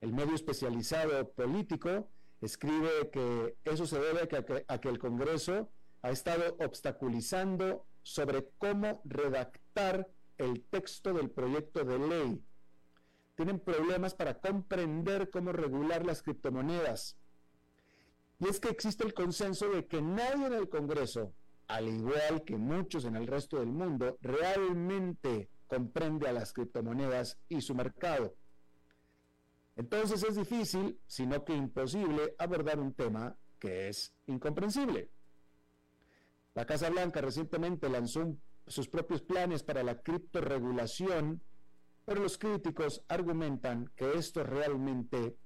El 0.00 0.12
medio 0.12 0.34
especializado 0.34 1.30
político 1.30 2.08
escribe 2.40 3.10
que 3.10 3.56
eso 3.64 3.86
se 3.86 3.98
debe 3.98 4.22
a 4.68 4.78
que, 4.78 4.88
el 4.88 4.98
Congreso 4.98 5.70
ha 6.02 6.10
estado 6.10 6.56
obstaculizando 6.58 7.86
sobre 8.02 8.50
cómo 8.58 9.02
redactar 9.04 10.08
el 10.38 10.62
texto 10.64 11.12
del 11.12 11.30
proyecto 11.30 11.84
de 11.84 11.98
ley. 11.98 12.44
Tienen 13.36 13.58
problemas 13.58 14.14
para 14.14 14.34
comprender 14.34 15.30
cómo 15.30 15.52
regular 15.52 16.04
las 16.04 16.22
criptomonedas. 16.22 17.16
Y 18.40 18.48
es 18.48 18.58
que 18.58 18.70
existe 18.70 19.04
el 19.04 19.12
consenso 19.12 19.68
de 19.68 19.86
que 19.86 20.00
nadie 20.00 20.46
en 20.46 20.54
el 20.54 20.68
Congreso, 20.68 21.32
al 21.68 21.88
igual 21.88 22.42
que 22.44 22.56
muchos 22.56 23.04
en 23.04 23.14
el 23.16 23.26
resto 23.26 23.58
del 23.60 23.68
mundo, 23.68 24.16
realmente 24.22 25.50
comprende 25.66 26.26
a 26.26 26.32
las 26.32 26.52
criptomonedas 26.52 27.38
y 27.48 27.60
su 27.60 27.74
mercado. 27.74 28.34
Entonces 29.76 30.22
es 30.24 30.36
difícil, 30.36 30.98
sino 31.06 31.44
que 31.44 31.54
imposible, 31.54 32.34
abordar 32.38 32.80
un 32.80 32.94
tema 32.94 33.36
que 33.58 33.88
es 33.88 34.12
incomprensible. 34.26 35.10
La 36.54 36.66
Casa 36.66 36.90
Blanca 36.90 37.20
recientemente 37.20 37.88
lanzó 37.88 38.36
sus 38.66 38.88
propios 38.88 39.22
planes 39.22 39.62
para 39.62 39.82
la 39.82 40.00
criptoregulación, 40.00 41.42
pero 42.04 42.22
los 42.22 42.38
críticos 42.38 43.04
argumentan 43.08 43.90
que 43.94 44.14
esto 44.14 44.42
realmente 44.42 45.36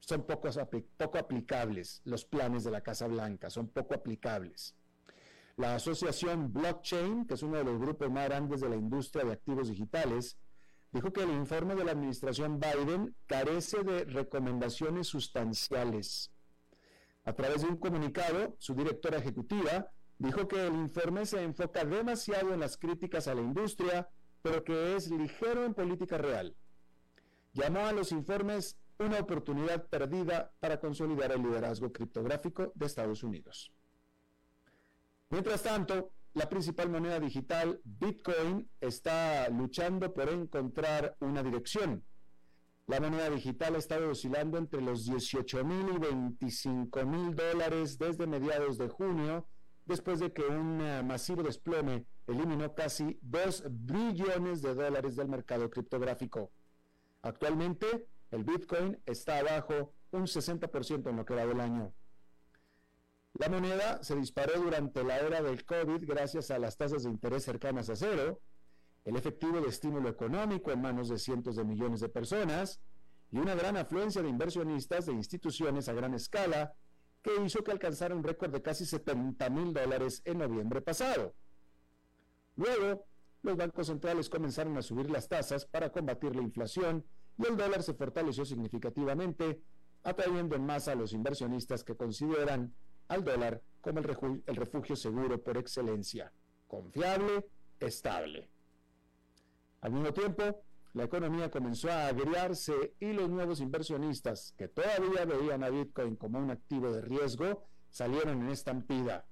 son 0.00 0.24
poco, 0.24 0.48
poco 0.96 1.18
aplicables 1.18 2.00
los 2.04 2.24
planes 2.24 2.64
de 2.64 2.70
la 2.70 2.80
Casa 2.80 3.06
Blanca, 3.06 3.50
son 3.50 3.68
poco 3.68 3.94
aplicables. 3.94 4.74
La 5.56 5.74
asociación 5.74 6.52
Blockchain, 6.52 7.26
que 7.26 7.34
es 7.34 7.42
uno 7.42 7.56
de 7.56 7.64
los 7.64 7.80
grupos 7.80 8.10
más 8.10 8.28
grandes 8.28 8.60
de 8.60 8.68
la 8.68 8.76
industria 8.76 9.24
de 9.24 9.32
activos 9.32 9.68
digitales, 9.68 10.38
dijo 10.92 11.12
que 11.12 11.22
el 11.22 11.30
informe 11.30 11.74
de 11.74 11.84
la 11.84 11.92
administración 11.92 12.60
Biden 12.60 13.14
carece 13.26 13.82
de 13.82 14.04
recomendaciones 14.04 15.08
sustanciales. 15.08 16.30
A 17.24 17.32
través 17.34 17.62
de 17.62 17.68
un 17.68 17.76
comunicado, 17.76 18.56
su 18.58 18.74
directora 18.74 19.18
ejecutiva 19.18 19.90
dijo 20.18 20.48
que 20.48 20.66
el 20.66 20.74
informe 20.74 21.26
se 21.26 21.42
enfoca 21.42 21.84
demasiado 21.84 22.54
en 22.54 22.60
las 22.60 22.76
críticas 22.76 23.28
a 23.28 23.34
la 23.34 23.42
industria, 23.42 24.08
pero 24.42 24.64
que 24.64 24.96
es 24.96 25.10
ligero 25.10 25.64
en 25.64 25.74
política 25.74 26.18
real. 26.18 26.56
Llamó 27.52 27.80
a 27.80 27.92
los 27.92 28.12
informes 28.12 28.78
una 28.98 29.20
oportunidad 29.20 29.86
perdida 29.86 30.52
para 30.60 30.80
consolidar 30.80 31.32
el 31.32 31.42
liderazgo 31.42 31.92
criptográfico 31.92 32.72
de 32.74 32.86
Estados 32.86 33.22
Unidos. 33.22 33.72
Mientras 35.30 35.62
tanto, 35.62 36.12
la 36.34 36.48
principal 36.48 36.88
moneda 36.88 37.20
digital, 37.20 37.80
Bitcoin, 37.84 38.68
está 38.80 39.48
luchando 39.50 40.12
por 40.12 40.28
encontrar 40.28 41.16
una 41.20 41.42
dirección. 41.42 42.04
La 42.86 43.00
moneda 43.00 43.28
digital 43.28 43.74
ha 43.74 43.78
estado 43.78 44.10
oscilando 44.10 44.56
entre 44.56 44.80
los 44.80 45.04
18 45.04 45.64
mil 45.64 45.94
y 45.94 45.98
25 45.98 47.04
mil 47.04 47.34
dólares 47.34 47.98
desde 47.98 48.26
mediados 48.26 48.78
de 48.78 48.88
junio, 48.88 49.46
después 49.84 50.20
de 50.20 50.32
que 50.32 50.42
un 50.42 50.80
eh, 50.80 51.02
masivo 51.02 51.42
desplome 51.42 52.06
eliminó 52.26 52.74
casi 52.74 53.18
2 53.22 53.64
billones 53.68 54.62
de 54.62 54.74
dólares 54.74 55.16
del 55.16 55.28
mercado 55.28 55.68
criptográfico. 55.68 56.50
Actualmente, 57.22 58.06
el 58.30 58.44
Bitcoin 58.44 59.00
está 59.06 59.38
abajo 59.38 59.94
un 60.10 60.22
60% 60.22 61.08
en 61.08 61.16
lo 61.16 61.24
que 61.24 61.34
va 61.34 61.46
del 61.46 61.60
año. 61.60 61.92
La 63.34 63.48
moneda 63.48 64.02
se 64.02 64.16
disparó 64.16 64.60
durante 64.60 65.04
la 65.04 65.18
era 65.18 65.42
del 65.42 65.64
COVID 65.64 66.04
gracias 66.06 66.50
a 66.50 66.58
las 66.58 66.76
tasas 66.76 67.04
de 67.04 67.10
interés 67.10 67.44
cercanas 67.44 67.88
a 67.88 67.96
cero, 67.96 68.40
el 69.04 69.16
efectivo 69.16 69.60
de 69.60 69.68
estímulo 69.68 70.08
económico 70.08 70.72
en 70.72 70.82
manos 70.82 71.08
de 71.08 71.18
cientos 71.18 71.56
de 71.56 71.64
millones 71.64 72.00
de 72.00 72.08
personas 72.08 72.80
y 73.30 73.38
una 73.38 73.54
gran 73.54 73.76
afluencia 73.76 74.22
de 74.22 74.28
inversionistas 74.28 75.06
de 75.06 75.12
instituciones 75.12 75.88
a 75.88 75.92
gran 75.92 76.14
escala 76.14 76.74
que 77.22 77.30
hizo 77.44 77.62
que 77.62 77.70
alcanzara 77.70 78.14
un 78.14 78.24
récord 78.24 78.50
de 78.50 78.62
casi 78.62 78.86
70 78.86 79.50
mil 79.50 79.72
dólares 79.72 80.22
en 80.24 80.38
noviembre 80.38 80.80
pasado. 80.80 81.34
Luego, 82.56 83.06
los 83.42 83.56
bancos 83.56 83.86
centrales 83.86 84.28
comenzaron 84.28 84.76
a 84.76 84.82
subir 84.82 85.10
las 85.10 85.28
tasas 85.28 85.64
para 85.64 85.92
combatir 85.92 86.34
la 86.34 86.42
inflación 86.42 87.04
y 87.38 87.46
el 87.46 87.56
dólar 87.56 87.82
se 87.82 87.94
fortaleció 87.94 88.44
significativamente, 88.44 89.60
atrayendo 90.02 90.56
en 90.56 90.66
masa 90.66 90.92
a 90.92 90.96
los 90.96 91.12
inversionistas 91.12 91.84
que 91.84 91.96
consideran 91.96 92.74
al 93.08 93.24
dólar 93.24 93.62
como 93.80 94.00
el 94.00 94.42
el 94.46 94.56
refugio 94.56 94.96
seguro 94.96 95.42
por 95.42 95.56
excelencia, 95.56 96.32
confiable, 96.66 97.46
estable. 97.80 98.48
Al 99.80 99.92
mismo 99.92 100.12
tiempo, 100.12 100.62
la 100.94 101.04
economía 101.04 101.50
comenzó 101.50 101.90
a 101.90 102.08
agriarse 102.08 102.94
y 102.98 103.12
los 103.12 103.30
nuevos 103.30 103.60
inversionistas, 103.60 104.54
que 104.56 104.68
todavía 104.68 105.24
veían 105.24 105.62
a 105.62 105.70
Bitcoin 105.70 106.16
como 106.16 106.38
un 106.38 106.50
activo 106.50 106.90
de 106.90 107.02
riesgo, 107.02 107.64
salieron 107.88 108.42
en 108.42 108.50
estampida. 108.50 109.24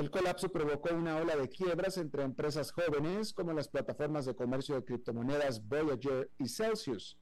El 0.00 0.10
colapso 0.10 0.50
provocó 0.50 0.94
una 0.94 1.18
ola 1.18 1.36
de 1.36 1.50
quiebras 1.50 1.98
entre 1.98 2.22
empresas 2.22 2.72
jóvenes 2.72 3.34
como 3.34 3.52
las 3.52 3.68
plataformas 3.68 4.24
de 4.24 4.34
comercio 4.34 4.74
de 4.74 4.82
criptomonedas 4.82 5.62
Voyager 5.68 6.30
y 6.38 6.48
Celsius. 6.48 7.18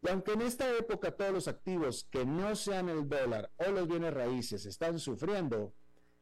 Y 0.00 0.08
aunque 0.08 0.32
en 0.32 0.40
esta 0.40 0.74
época 0.78 1.14
todos 1.14 1.30
los 1.30 1.48
activos 1.48 2.08
que 2.10 2.24
no 2.24 2.56
sean 2.56 2.88
el 2.88 3.06
dólar 3.06 3.52
o 3.58 3.70
los 3.70 3.86
bienes 3.86 4.14
raíces 4.14 4.64
están 4.64 4.98
sufriendo, 4.98 5.74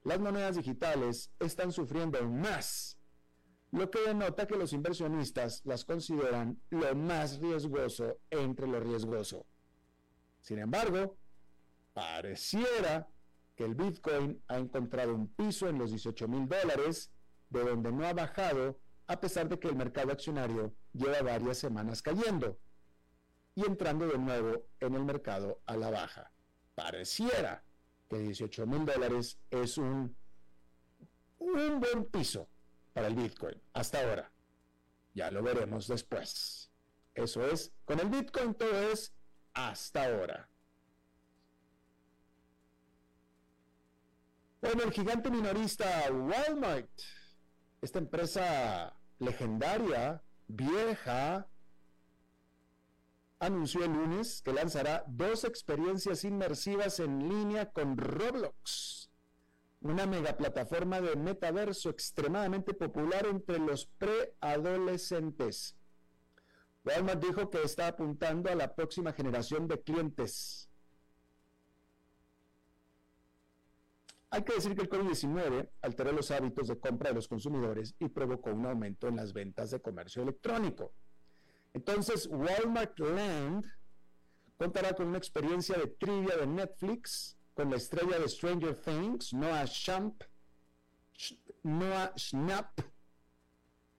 las 0.03 0.19
monedas 0.19 0.57
digitales 0.57 1.31
están 1.39 1.71
sufriendo 1.71 2.21
más, 2.29 2.99
lo 3.71 3.89
que 3.89 4.01
denota 4.01 4.49
que 4.49 4.57
los 4.57 4.73
inversionistas 4.73 5.63
las 5.65 5.85
consideran 5.85 6.61
lo 6.71 6.93
más 6.97 7.39
riesgoso 7.39 8.19
entre 8.31 8.67
lo 8.67 8.81
riesgoso. 8.81 9.47
Sin 10.41 10.59
embargo, 10.59 11.17
pareciera 11.93 13.09
que 13.61 13.67
el 13.67 13.75
Bitcoin 13.75 14.43
ha 14.49 14.57
encontrado 14.57 15.15
un 15.15 15.29
piso 15.35 15.69
en 15.69 15.77
los 15.77 15.91
18 15.91 16.27
mil 16.29 16.49
dólares, 16.49 17.11
de 17.51 17.63
donde 17.63 17.93
no 17.93 18.07
ha 18.07 18.15
bajado 18.15 18.81
a 19.07 19.21
pesar 19.21 19.51
de 19.51 19.59
que 19.59 19.69
el 19.69 19.77
mercado 19.77 20.13
accionario 20.13 20.73
lleva 20.95 21.21
varias 21.21 21.59
semanas 21.59 22.01
cayendo 22.01 22.59
y 23.55 23.67
entrando 23.67 24.07
de 24.07 24.17
nuevo 24.17 24.65
en 24.81 24.95
el 24.95 25.05
mercado 25.05 25.61
a 25.67 25.77
la 25.77 25.91
baja. 25.91 26.33
Pareciera 26.75 27.63
que 28.09 28.21
18 28.21 28.67
mil 28.67 28.87
dólares 28.87 29.39
es 29.51 29.77
un, 29.77 30.17
un 31.39 31.81
buen 31.81 32.07
piso 32.07 32.49
para 32.95 33.09
el 33.09 33.15
Bitcoin 33.15 33.61
hasta 33.75 34.01
ahora. 34.01 34.33
Ya 35.13 35.31
lo 35.31 35.43
veremos 35.43 35.87
después. 35.87 36.71
Eso 37.13 37.45
es, 37.45 37.75
con 37.85 38.01
el 38.01 38.09
Bitcoin 38.09 38.55
todo 38.55 38.91
es 38.91 39.13
hasta 39.53 40.07
ahora. 40.07 40.49
Bueno, 44.61 44.83
el 44.83 44.93
gigante 44.93 45.31
minorista 45.31 46.07
Walmart, 46.13 46.91
esta 47.81 47.99
empresa 47.99 48.95
legendaria, 49.19 50.23
vieja, 50.49 51.49
anunció 53.39 53.85
el 53.85 53.93
lunes 53.93 54.43
que 54.43 54.53
lanzará 54.53 55.05
dos 55.09 55.45
experiencias 55.45 56.25
inmersivas 56.25 57.01
en 57.01 57.27
línea 57.27 57.71
con 57.71 57.97
Roblox, 57.97 59.11
una 59.81 60.07
megaplataforma 60.07 61.01
de 61.01 61.17
metaverso 61.17 61.89
extremadamente 61.89 62.75
popular 62.75 63.27
entre 63.27 63.59
los 63.59 63.87
preadolescentes. 63.87 65.75
Walmart 66.85 67.25
dijo 67.25 67.49
que 67.49 67.63
está 67.63 67.89
apuntando 67.89 68.51
a 68.51 68.55
la 68.55 68.75
próxima 68.75 69.15
generación 69.15 69.69
de 69.69 69.81
clientes. 69.81 70.70
Hay 74.33 74.45
que 74.45 74.55
decir 74.55 74.77
que 74.77 74.83
el 74.83 74.89
COVID-19 74.89 75.71
alteró 75.83 76.13
los 76.13 76.31
hábitos 76.31 76.69
de 76.69 76.79
compra 76.79 77.11
de 77.11 77.17
los 77.17 77.27
consumidores 77.27 77.95
y 77.99 78.09
provocó 78.09 78.51
un 78.51 78.65
aumento 78.65 79.09
en 79.09 79.17
las 79.17 79.33
ventas 79.33 79.73
de 79.73 79.81
comercio 79.81 80.23
electrónico. 80.23 80.93
Entonces, 81.75 82.29
Walmart 82.31 82.99
Land 83.01 83.67
contará 84.57 84.95
con 84.95 85.09
una 85.09 85.19
experiencia 85.19 85.77
de 85.77 85.89
trivia 85.89 86.37
de 86.37 86.47
Netflix 86.47 87.37
con 87.55 87.71
la 87.71 87.77
estrella 87.77 88.19
de 88.21 88.29
Stranger 88.29 88.77
Things, 88.77 89.33
Noah 89.33 89.67
Champ, 89.67 90.23
Noah 91.65 92.13
Schnapp, 92.17 92.81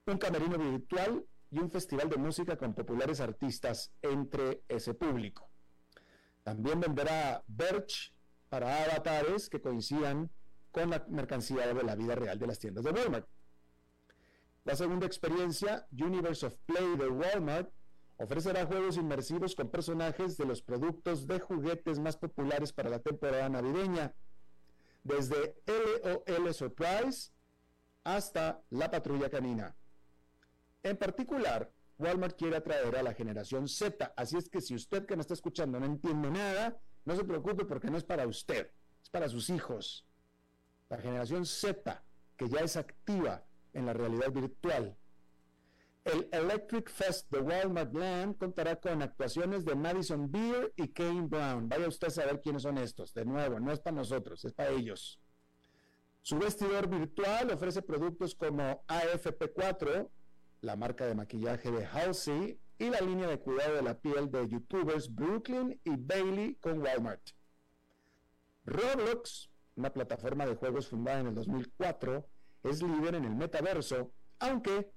un 0.06 0.18
camerino 0.18 0.58
virtual 0.58 1.26
y 1.52 1.60
un 1.60 1.70
festival 1.70 2.10
de 2.10 2.18
música 2.18 2.58
con 2.58 2.74
populares 2.74 3.20
artistas 3.20 3.92
entre 4.02 4.64
ese 4.68 4.94
público. 4.94 5.50
También 6.44 6.80
venderá 6.80 7.44
Birch 7.48 8.14
para 8.51 8.84
avatares 8.84 9.50
que 9.50 9.62
coincidan 9.62 10.29
con 10.72 10.89
la 10.89 11.05
mercancía 11.08 11.74
de 11.74 11.84
la 11.84 11.96
vida 11.96 12.15
real 12.15 12.38
de 12.38 12.48
las 12.48 12.60
tiendas 12.60 12.84
de 12.84 12.91
Walmart. 12.91 13.25
La 14.65 14.75
segunda 14.75 15.05
experiencia, 15.05 15.88
Universe 15.93 16.46
of 16.46 16.58
Play 16.65 16.98
de 16.98 17.07
Walmart, 17.07 17.72
ofrecerá 18.18 18.66
juegos 18.66 18.98
inmersivos 18.98 19.55
con 19.55 19.70
personajes 19.70 20.35
de 20.35 20.46
los 20.46 20.61
productos 20.61 21.27
de 21.27 21.40
juguetes 21.40 21.98
más 22.00 22.18
populares 22.18 22.74
para 22.74 22.90
la 22.90 23.00
temporada 23.00 23.48
navideña, 23.48 24.14
desde 25.05 25.55
LOL 26.27 26.53
Surprise 26.53 27.31
hasta 28.03 28.61
La 28.70 28.92
Patrulla 28.92 29.29
Canina. 29.29 29.74
En 30.83 30.98
particular, 30.98 31.72
Walmart 31.98 32.37
quiere 32.37 32.57
atraer 32.57 32.98
a 32.98 33.03
la 33.03 33.14
generación 33.14 33.70
Z, 33.70 34.14
así 34.18 34.35
es 34.35 34.50
que 34.50 34.59
si 34.59 34.75
usted 34.75 35.05
que 35.05 35.16
me 35.16 35.22
está 35.22 35.35
escuchando 35.35 35.79
no 35.79 35.85
entiende 35.85 36.29
nada, 36.29 36.81
no 37.05 37.16
se 37.16 37.24
preocupe 37.24 37.66
porque 37.66 37.90
no 37.90 37.98
es 37.98 38.03
para 38.03 38.27
usted, 38.27 38.72
es 39.01 39.09
para 39.09 39.29
sus 39.29 39.50
hijos. 39.50 40.05
La 40.90 40.98
generación 40.98 41.46
Z, 41.46 42.03
que 42.37 42.50
ya 42.50 42.59
es 42.59 42.75
activa, 42.75 43.46
en 43.74 43.85
la 43.85 43.94
realidad 43.94 44.31
virtual. 44.31 44.98
El 46.03 46.27
Electric 46.31 46.90
Fest 46.90 47.29
de 47.31 47.40
Walmart 47.40 47.94
Land 47.94 48.37
contará 48.37 48.75
con 48.75 49.01
actuaciones 49.01 49.66
de 49.66 49.75
Madison 49.75 50.31
Beer 50.31 50.74
y 50.75 50.87
Kane 50.87 51.27
Brown. 51.27 51.70
Vaya 51.70 51.87
usted 51.87 52.07
a 52.07 52.11
saber 52.11 52.42
quiénes 52.42 52.64
son 52.64 52.79
estos. 52.79 53.14
De 53.14 53.24
nuevo, 53.24 53.59
no 53.59 53.72
es 53.72 53.79
para 53.79 53.98
nosotros, 53.98 54.44
es 54.44 54.53
para 54.53 54.72
ellos. 54.72 55.20
Su 56.24 56.40
vestidor 56.40 56.87
virtual 56.87 57.51
ofrece 57.51 57.81
productos 57.81 58.33
como 58.35 58.83
AFP4, 58.87 60.09
la 60.61 60.75
marca 60.75 61.05
de 61.05 61.16
maquillaje 61.16 61.72
de 61.72 61.85
Halsey, 61.85 62.59
y 62.77 62.90
la 62.90 63.00
línea 63.01 63.27
de 63.27 63.40
cuidado 63.40 63.75
de 63.75 63.81
la 63.81 64.00
piel 64.00 64.29
de 64.31 64.48
youtubers 64.48 65.14
Brooklyn 65.14 65.79
y 65.84 65.96
Bailey 65.96 66.55
con 66.55 66.79
Walmart. 66.81 67.22
Roblox, 68.66 69.50
una 69.75 69.92
plataforma 69.92 70.46
de 70.46 70.55
juegos 70.55 70.88
fundada 70.88 71.20
en 71.20 71.27
el 71.27 71.36
2004, 71.36 72.25
es 72.64 72.81
líder 72.81 73.16
en 73.16 73.25
el 73.25 73.36
metaverso, 73.36 74.12
aunque 74.40 74.92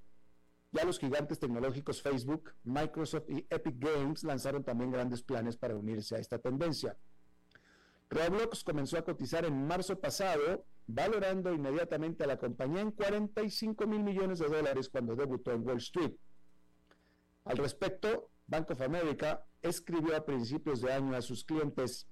ya 0.75 0.85
los 0.85 0.99
gigantes 0.99 1.39
tecnológicos 1.39 2.03
Facebook, 2.03 2.53
Microsoft 2.65 3.31
y 3.31 3.47
Epic 3.49 3.77
Games 3.79 4.25
lanzaron 4.25 4.65
también 4.65 4.91
grandes 4.91 5.23
planes 5.23 5.57
para 5.57 5.77
unirse 5.77 6.17
a 6.17 6.19
esta 6.19 6.39
tendencia. 6.39 6.97
Roblox 8.11 8.65
comenzó 8.65 8.99
a 8.99 9.05
cotizar 9.05 9.45
en 9.45 9.67
marzo 9.67 9.99
pasado, 10.01 10.65
valorando 10.87 11.53
inmediatamente 11.53 12.25
a 12.25 12.27
la 12.27 12.39
compañía 12.39 12.81
en 12.81 12.91
45 12.91 13.87
mil 13.87 14.03
millones 14.03 14.41
de 14.41 14.49
dólares 14.49 14.89
cuando 14.89 15.15
debutó 15.15 15.53
en 15.53 15.67
Wall 15.67 15.79
Street. 15.79 16.13
Al 17.45 17.57
respecto, 17.59 18.31
Bank 18.47 18.71
of 18.71 18.81
America 18.81 19.47
escribió 19.63 20.17
a 20.17 20.25
principios 20.25 20.81
de 20.81 20.93
año 20.93 21.15
a 21.15 21.23
sus 21.23 21.45
clientes, 21.45 22.09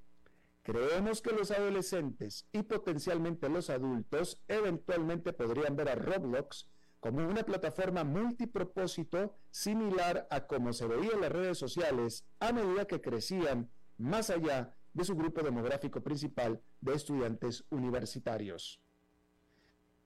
Creemos 0.62 1.20
que 1.22 1.32
los 1.32 1.50
adolescentes 1.50 2.46
y 2.52 2.62
potencialmente 2.62 3.48
los 3.48 3.68
adultos 3.68 4.40
eventualmente 4.46 5.32
podrían 5.32 5.74
ver 5.74 5.88
a 5.88 5.96
Roblox 5.96 6.68
como 7.00 7.26
una 7.26 7.42
plataforma 7.42 8.04
multipropósito 8.04 9.34
similar 9.50 10.28
a 10.30 10.46
como 10.46 10.72
se 10.72 10.86
veía 10.86 11.10
en 11.14 11.20
las 11.20 11.32
redes 11.32 11.58
sociales 11.58 12.24
a 12.38 12.52
medida 12.52 12.86
que 12.86 13.00
crecían 13.00 13.72
más 13.98 14.30
allá 14.30 14.76
de 14.92 15.04
su 15.04 15.16
grupo 15.16 15.42
demográfico 15.42 16.00
principal 16.00 16.62
de 16.80 16.94
estudiantes 16.94 17.64
universitarios. 17.70 18.80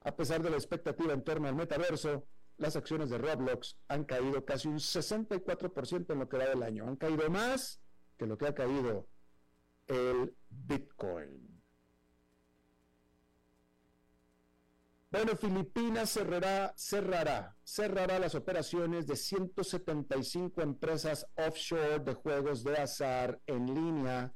A 0.01 0.17
pesar 0.17 0.43
de 0.43 0.49
la 0.49 0.57
expectativa 0.57 1.13
en 1.13 1.23
torno 1.23 1.49
al 1.49 1.55
metaverso, 1.55 2.27
las 2.59 2.77
acciones 2.77 3.11
de 3.11 3.19
Roblox 3.19 3.77
han 3.89 4.05
caído 4.05 4.45
casi 4.45 4.69
un 4.69 4.79
64% 4.79 6.13
en 6.13 6.19
lo 6.19 6.29
que 6.29 6.39
va 6.39 6.47
del 6.47 6.63
año. 6.63 6.87
Han 6.87 6.97
caído 6.97 7.29
más 7.31 7.81
que 8.17 8.27
lo 8.27 8.39
que 8.39 8.47
ha 8.47 8.55
caído 8.55 9.09
el 9.87 10.35
Bitcoin. 10.49 11.57
Bueno, 15.11 15.37
Filipinas 15.37 16.11
cerrará, 16.11 16.75
cerrará, 16.77 17.57
cerrará 17.63 18.19
las 18.19 18.35
operaciones 18.35 19.07
de 19.07 19.17
175 19.17 20.61
empresas 20.63 21.27
offshore 21.37 22.01
de 22.01 22.15
juegos 22.15 22.65
de 22.65 22.77
azar 22.77 23.41
en 23.47 23.67
línea 23.67 24.35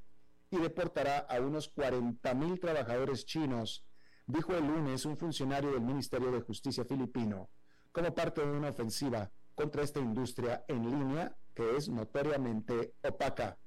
y 0.50 0.58
deportará 0.58 1.18
a 1.18 1.40
unos 1.40 1.68
40 1.68 2.34
mil 2.34 2.58
trabajadores 2.60 3.26
chinos, 3.26 3.84
dijo 4.26 4.54
el 4.54 4.66
lunes 4.66 5.04
un 5.04 5.18
funcionario 5.18 5.72
del 5.72 5.82
Ministerio 5.82 6.30
de 6.30 6.40
Justicia 6.40 6.84
filipino, 6.84 7.50
como 7.92 8.14
parte 8.14 8.40
de 8.40 8.50
una 8.50 8.70
ofensiva 8.70 9.30
contra 9.54 9.82
esta 9.82 10.00
industria 10.00 10.64
en 10.68 10.88
línea 10.88 11.36
que 11.54 11.76
es 11.76 11.88
notoriamente 11.88 12.94
opaca. 13.02 13.58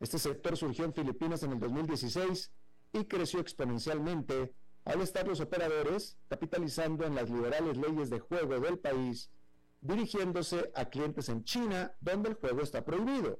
Este 0.00 0.18
sector 0.18 0.56
surgió 0.56 0.84
en 0.84 0.94
Filipinas 0.94 1.42
en 1.42 1.52
el 1.52 1.60
2016 1.60 2.50
y 2.92 3.04
creció 3.04 3.40
exponencialmente 3.40 4.54
al 4.84 5.02
estar 5.02 5.28
los 5.28 5.40
operadores 5.40 6.16
capitalizando 6.28 7.04
en 7.04 7.14
las 7.14 7.28
liberales 7.28 7.76
leyes 7.76 8.08
de 8.10 8.20
juego 8.20 8.58
del 8.60 8.78
país, 8.78 9.30
dirigiéndose 9.82 10.72
a 10.74 10.86
clientes 10.86 11.28
en 11.28 11.44
China, 11.44 11.92
donde 12.00 12.30
el 12.30 12.34
juego 12.36 12.62
está 12.62 12.84
prohibido. 12.84 13.38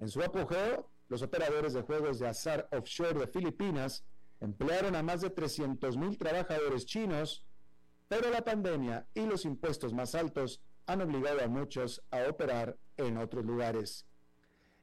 En 0.00 0.08
su 0.08 0.20
apogeo, 0.22 0.90
los 1.08 1.22
operadores 1.22 1.72
de 1.72 1.82
juegos 1.82 2.18
de 2.18 2.28
azar 2.28 2.68
offshore 2.72 3.20
de 3.20 3.28
Filipinas 3.28 4.04
emplearon 4.40 4.96
a 4.96 5.02
más 5.02 5.20
de 5.20 5.32
300.000 5.32 6.18
trabajadores 6.18 6.84
chinos, 6.84 7.46
pero 8.08 8.30
la 8.30 8.44
pandemia 8.44 9.06
y 9.14 9.26
los 9.26 9.44
impuestos 9.44 9.92
más 9.92 10.14
altos 10.14 10.60
han 10.86 11.00
obligado 11.00 11.42
a 11.42 11.48
muchos 11.48 12.02
a 12.10 12.28
operar 12.28 12.76
en 12.96 13.16
otros 13.16 13.44
lugares. 13.44 14.06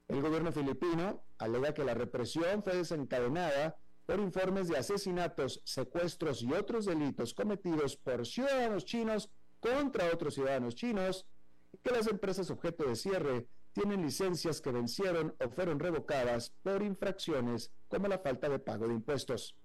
El 0.07 0.21
gobierno 0.21 0.51
filipino 0.51 1.23
alega 1.37 1.73
que 1.73 1.85
la 1.85 1.93
represión 1.93 2.63
fue 2.63 2.75
desencadenada 2.75 3.77
por 4.05 4.19
informes 4.19 4.67
de 4.67 4.77
asesinatos, 4.77 5.61
secuestros 5.63 6.41
y 6.41 6.51
otros 6.51 6.85
delitos 6.85 7.33
cometidos 7.33 7.95
por 7.95 8.25
ciudadanos 8.25 8.83
chinos 8.83 9.29
contra 9.59 10.11
otros 10.11 10.33
ciudadanos 10.33 10.75
chinos, 10.75 11.25
y 11.71 11.77
que 11.77 11.91
las 11.91 12.07
empresas 12.07 12.49
objeto 12.49 12.83
de 12.83 12.95
cierre 12.95 13.47
tienen 13.73 14.01
licencias 14.01 14.59
que 14.59 14.71
vencieron 14.71 15.33
o 15.39 15.49
fueron 15.49 15.79
revocadas 15.79 16.51
por 16.61 16.81
infracciones 16.81 17.71
como 17.87 18.07
la 18.07 18.19
falta 18.19 18.49
de 18.49 18.59
pago 18.59 18.87
de 18.87 18.95
impuestos. 18.95 19.55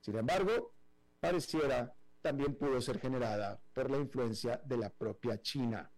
Sin 0.00 0.16
embargo, 0.16 0.72
pareciera 1.20 1.94
también 2.20 2.54
pudo 2.54 2.80
ser 2.80 2.98
generada 2.98 3.60
por 3.72 3.90
la 3.90 3.98
influencia 3.98 4.60
de 4.64 4.76
la 4.76 4.90
propia 4.90 5.40
China. 5.40 5.90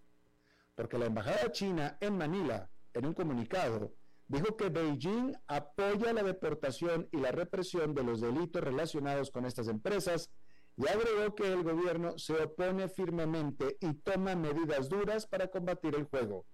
Porque 0.74 0.98
la 0.98 1.06
Embajada 1.06 1.50
China 1.52 1.98
en 2.00 2.16
Manila, 2.16 2.70
en 2.94 3.06
un 3.06 3.14
comunicado, 3.14 3.94
dijo 4.28 4.56
que 4.56 4.68
Beijing 4.68 5.34
apoya 5.46 6.12
la 6.12 6.22
deportación 6.22 7.08
y 7.12 7.18
la 7.18 7.32
represión 7.32 7.94
de 7.94 8.04
los 8.04 8.20
delitos 8.20 8.62
relacionados 8.62 9.30
con 9.30 9.44
estas 9.44 9.68
empresas 9.68 10.30
y 10.76 10.88
agregó 10.88 11.34
que 11.34 11.52
el 11.52 11.62
gobierno 11.62 12.18
se 12.18 12.34
opone 12.34 12.88
firmemente 12.88 13.76
y 13.80 13.92
toma 13.94 14.34
medidas 14.34 14.88
duras 14.88 15.26
para 15.26 15.48
combatir 15.48 15.94
el 15.94 16.04
juego. 16.04 16.46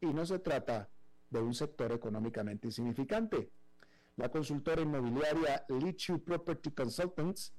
Y 0.00 0.06
no 0.06 0.24
se 0.24 0.38
trata 0.38 0.88
de 1.30 1.40
un 1.40 1.54
sector 1.54 1.92
económicamente 1.92 2.68
insignificante. 2.68 3.50
La 4.16 4.28
consultora 4.28 4.82
inmobiliaria 4.82 5.64
Lichu 5.68 6.22
Property 6.22 6.70
Consultants 6.70 7.52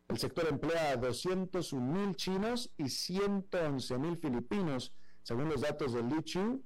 El 0.09 0.17
sector 0.17 0.47
emplea 0.49 0.91
a 0.91 0.97
201 0.97 1.81
mil 1.81 2.13
chinos 2.15 2.69
y 2.77 2.89
111 2.89 3.97
mil 3.97 4.17
filipinos, 4.17 4.91
según 5.23 5.47
los 5.47 5.61
datos 5.61 5.93
de 5.93 6.03
Lichu, 6.03 6.61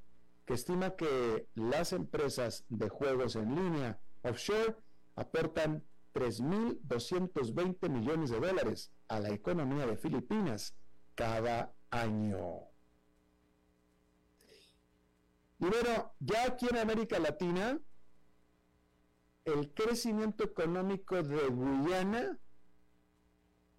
que 0.48 0.54
estima 0.54 0.96
que 0.96 1.50
las 1.56 1.92
empresas 1.92 2.64
de 2.70 2.88
juegos 2.88 3.36
en 3.36 3.54
línea 3.54 4.00
offshore 4.24 4.78
aportan 5.16 5.84
3.220 6.14 7.90
millones 7.90 8.30
de 8.30 8.40
dólares 8.40 8.94
a 9.10 9.20
la 9.20 9.30
economía 9.30 9.86
de 9.86 9.98
Filipinas 9.98 10.74
cada 11.16 11.76
año. 11.92 12.62
Y 15.60 15.66
bueno, 15.66 16.14
ya 16.20 16.46
aquí 16.46 16.68
en 16.70 16.78
América 16.78 17.20
Latina, 17.20 17.78
el 19.44 19.74
crecimiento 19.74 20.46
económico 20.46 21.22
de 21.24 21.46
Guyana 21.48 22.40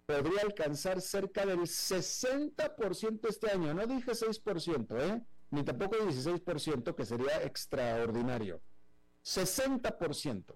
podría 0.05 0.41
alcanzar 0.41 1.01
cerca 1.01 1.47
del 1.47 1.61
60% 1.61 3.27
este 3.27 3.49
año. 3.49 3.73
No 3.73 3.87
dije 3.87 4.11
6%, 4.11 5.01
¿eh? 5.01 5.25
Ni 5.51 5.63
tampoco 5.63 5.95
el 5.95 6.07
16%, 6.07 6.95
que 6.95 7.05
sería 7.05 7.43
extraordinario. 7.43 8.61
60%. 9.23 10.55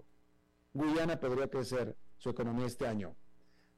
Guyana 0.72 1.20
podría 1.20 1.48
crecer 1.48 1.96
su 2.18 2.30
economía 2.30 2.66
este 2.66 2.86
año. 2.86 3.16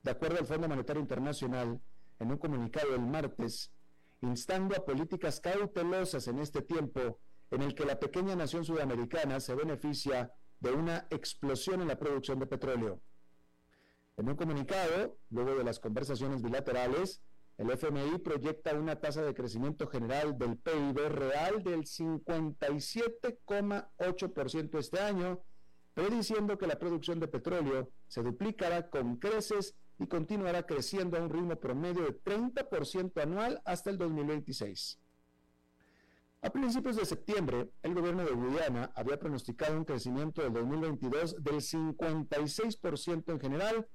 De 0.02 0.10
acuerdo 0.10 0.38
al 0.38 0.46
Fondo 0.46 0.68
Monetario 0.68 1.00
Internacional, 1.00 1.80
en 2.18 2.30
un 2.30 2.38
comunicado 2.38 2.94
el 2.94 3.02
martes, 3.02 3.72
instando 4.22 4.76
a 4.76 4.84
políticas 4.84 5.40
cautelosas 5.40 6.28
en 6.28 6.38
este 6.38 6.62
tiempo 6.62 7.18
en 7.50 7.62
el 7.62 7.74
que 7.74 7.84
la 7.84 7.98
pequeña 7.98 8.34
nación 8.34 8.64
sudamericana 8.64 9.40
se 9.40 9.54
beneficia 9.54 10.32
de 10.60 10.72
una 10.72 11.06
explosión 11.10 11.82
en 11.82 11.88
la 11.88 11.98
producción 11.98 12.38
de 12.38 12.46
petróleo. 12.46 13.00
En 14.16 14.28
un 14.28 14.36
comunicado, 14.36 15.18
luego 15.30 15.54
de 15.56 15.64
las 15.64 15.78
conversaciones 15.78 16.42
bilaterales, 16.42 17.20
el 17.58 17.70
FMI 17.70 18.18
proyecta 18.18 18.74
una 18.74 19.00
tasa 19.00 19.22
de 19.22 19.32
crecimiento 19.34 19.86
general 19.86 20.36
del 20.36 20.58
PIB 20.58 21.08
real 21.08 21.62
del 21.62 21.84
57,8% 21.84 24.78
este 24.78 25.00
año, 25.00 25.40
prediciendo 25.94 26.58
que 26.58 26.66
la 26.66 26.78
producción 26.78 27.18
de 27.18 27.28
petróleo 27.28 27.88
se 28.08 28.22
duplicará 28.22 28.90
con 28.90 29.16
creces 29.16 29.74
y 29.98 30.06
continuará 30.06 30.66
creciendo 30.66 31.16
a 31.16 31.22
un 31.22 31.30
ritmo 31.30 31.56
promedio 31.56 32.02
de 32.02 32.22
30% 32.22 33.22
anual 33.22 33.62
hasta 33.64 33.88
el 33.88 33.96
2026. 33.96 34.98
A 36.42 36.50
principios 36.50 36.96
de 36.96 37.06
septiembre, 37.06 37.70
el 37.82 37.94
gobierno 37.94 38.22
de 38.22 38.32
Guyana 38.32 38.92
había 38.94 39.18
pronosticado 39.18 39.78
un 39.78 39.86
crecimiento 39.86 40.42
del 40.42 40.52
2022 40.52 41.42
del 41.42 41.56
56% 41.56 43.32
en 43.32 43.40
general 43.40 43.88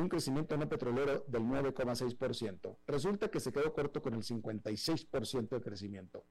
un 0.00 0.08
crecimiento 0.08 0.56
no 0.56 0.68
petrolero 0.68 1.24
del 1.26 1.42
9,6%. 1.42 2.76
Resulta 2.86 3.30
que 3.30 3.40
se 3.40 3.52
quedó 3.52 3.72
corto 3.72 4.02
con 4.02 4.14
el 4.14 4.22
56% 4.22 5.48
de 5.48 5.60
crecimiento. 5.60 6.24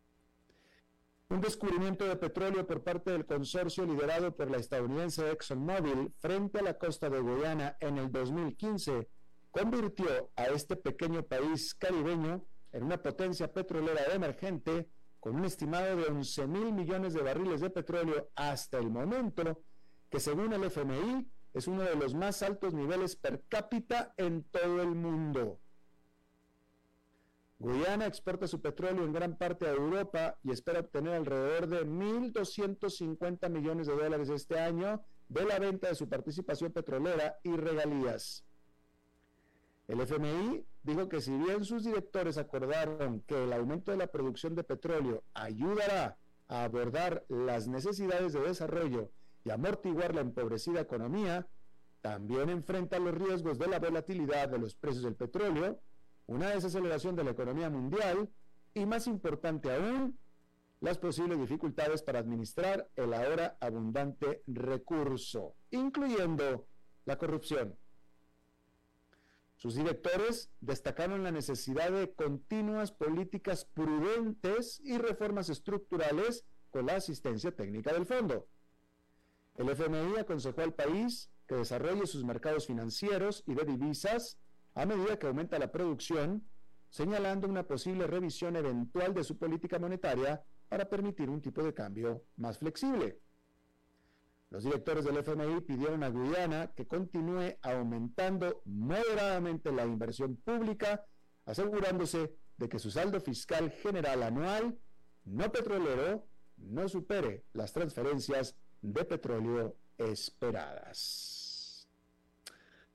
Un 1.29 1.41
descubrimiento 1.41 2.07
de 2.07 2.15
petróleo 2.15 2.65
por 2.65 2.83
parte 2.83 3.11
del 3.11 3.25
consorcio 3.25 3.85
liderado 3.85 4.35
por 4.35 4.49
la 4.49 4.57
estadounidense 4.57 5.29
ExxonMobil 5.29 6.13
frente 6.19 6.59
a 6.59 6.63
la 6.63 6.77
costa 6.77 7.09
de 7.09 7.19
Guyana 7.19 7.75
en 7.81 7.97
el 7.97 8.11
2015 8.11 9.09
convirtió 9.51 10.29
a 10.35 10.45
este 10.45 10.75
pequeño 10.75 11.23
país 11.23 11.73
caribeño 11.75 12.45
en 12.71 12.83
una 12.83 13.01
potencia 13.01 13.51
petrolera 13.51 14.05
emergente 14.13 14.87
con 15.19 15.35
un 15.35 15.45
estimado 15.45 15.97
de 15.97 16.05
11 16.05 16.47
mil 16.47 16.71
millones 16.71 17.13
de 17.13 17.21
barriles 17.21 17.59
de 17.59 17.71
petróleo 17.71 18.29
hasta 18.35 18.77
el 18.77 18.89
momento, 18.89 19.61
que 20.09 20.19
según 20.19 20.53
el 20.53 20.63
FMI 20.63 21.27
es 21.57 21.67
uno 21.67 21.83
de 21.83 21.95
los 21.95 22.13
más 22.13 22.43
altos 22.43 22.73
niveles 22.73 23.15
per 23.15 23.43
cápita 23.49 24.13
en 24.17 24.43
todo 24.43 24.81
el 24.81 24.93
mundo. 24.93 25.59
Guyana 27.59 28.05
exporta 28.05 28.47
su 28.47 28.61
petróleo 28.61 29.03
en 29.03 29.11
gran 29.11 29.35
parte 29.35 29.65
a 29.65 29.71
Europa 29.71 30.37
y 30.43 30.51
espera 30.51 30.81
obtener 30.81 31.15
alrededor 31.15 31.67
de 31.67 31.87
1.250 31.87 33.49
millones 33.49 33.87
de 33.87 33.95
dólares 33.95 34.29
este 34.29 34.59
año 34.59 35.01
de 35.29 35.45
la 35.45 35.57
venta 35.57 35.87
de 35.87 35.95
su 35.95 36.07
participación 36.07 36.71
petrolera 36.71 37.39
y 37.43 37.55
regalías. 37.55 38.45
El 39.87 40.01
FMI 40.01 40.63
dijo 40.83 41.09
que 41.09 41.21
si 41.21 41.31
bien 41.31 41.65
sus 41.65 41.83
directores 41.83 42.37
acordaron 42.37 43.21
que 43.21 43.43
el 43.45 43.51
aumento 43.51 43.91
de 43.91 43.97
la 43.97 44.07
producción 44.07 44.53
de 44.53 44.63
petróleo 44.63 45.23
ayudará 45.33 46.17
a 46.47 46.65
abordar 46.65 47.25
las 47.29 47.67
necesidades 47.67 48.33
de 48.33 48.41
desarrollo 48.41 49.09
y 49.47 49.51
amortiguar 49.51 50.13
la 50.13 50.21
empobrecida 50.21 50.81
economía, 50.81 51.47
también 52.01 52.49
enfrenta 52.49 52.99
los 52.99 53.13
riesgos 53.13 53.57
de 53.57 53.67
la 53.67 53.79
volatilidad 53.79 54.49
de 54.49 54.59
los 54.59 54.75
precios 54.75 55.03
del 55.03 55.15
petróleo, 55.15 55.79
una 56.25 56.49
desaceleración 56.49 57.15
de 57.15 57.23
la 57.23 57.31
economía 57.31 57.69
mundial 57.69 58.29
y, 58.73 58.85
más 58.85 59.07
importante 59.07 59.73
aún, 59.73 60.19
las 60.81 60.97
posibles 60.97 61.39
dificultades 61.39 62.03
para 62.03 62.19
administrar 62.19 62.89
el 62.97 63.13
ahora 63.13 63.57
abundante 63.61 64.43
recurso, 64.47 65.55
incluyendo 65.71 66.67
la 67.05 67.17
corrupción. 67.17 67.77
Sus 69.55 69.75
directores 69.75 70.51
destacaron 70.59 71.23
la 71.23 71.31
necesidad 71.31 71.89
de 71.89 72.13
continuas 72.13 72.91
políticas 72.91 73.63
prudentes 73.63 74.81
y 74.83 74.97
reformas 74.97 75.49
estructurales 75.49 76.45
con 76.69 76.85
la 76.85 76.97
asistencia 76.97 77.55
técnica 77.55 77.93
del 77.93 78.05
fondo. 78.05 78.47
El 79.57 79.69
FMI 79.69 80.19
aconsejó 80.19 80.61
al 80.61 80.73
país 80.73 81.31
que 81.47 81.55
desarrolle 81.55 82.05
sus 82.05 82.23
mercados 82.23 82.67
financieros 82.67 83.43
y 83.47 83.55
de 83.55 83.65
divisas 83.65 84.37
a 84.75 84.85
medida 84.85 85.17
que 85.17 85.25
aumenta 85.25 85.57
la 85.57 85.71
producción, 85.71 86.47
señalando 86.89 87.47
una 87.47 87.63
posible 87.63 88.05
revisión 88.05 88.55
eventual 88.55 89.15
de 89.15 89.23
su 89.23 89.37
política 89.37 89.79
monetaria 89.79 90.43
para 90.69 90.87
permitir 90.87 91.29
un 91.29 91.41
tipo 91.41 91.63
de 91.63 91.73
cambio 91.73 92.23
más 92.35 92.59
flexible. 92.59 93.19
Los 94.49 94.63
directores 94.63 95.03
del 95.03 95.17
FMI 95.17 95.61
pidieron 95.61 96.03
a 96.03 96.09
Guyana 96.09 96.71
que 96.75 96.87
continúe 96.87 97.57
aumentando 97.61 98.61
moderadamente 98.65 99.71
la 99.71 99.85
inversión 99.85 100.35
pública, 100.37 101.03
asegurándose 101.45 102.33
de 102.57 102.69
que 102.69 102.79
su 102.79 102.91
saldo 102.91 103.19
fiscal 103.19 103.71
general 103.71 104.23
anual 104.23 104.77
no 105.25 105.51
petrolero 105.51 106.25
no 106.57 106.87
supere 106.87 107.43
las 107.53 107.73
transferencias 107.73 108.55
de 108.81 109.05
petróleo 109.05 109.75
esperadas. 109.97 111.87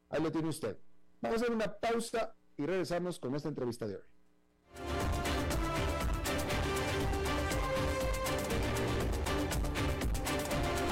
Ahí 0.09 0.23
lo 0.23 0.31
tiene 0.31 0.49
usted. 0.49 0.77
Vamos 1.21 1.41
a 1.41 1.45
hacer 1.45 1.55
una 1.55 1.73
pausa 1.73 2.35
y 2.57 2.67
regresamos 2.67 3.19
con 3.19 3.35
esta 3.35 3.49
entrevista 3.49 3.87
de 3.87 3.97
hoy. 3.97 4.03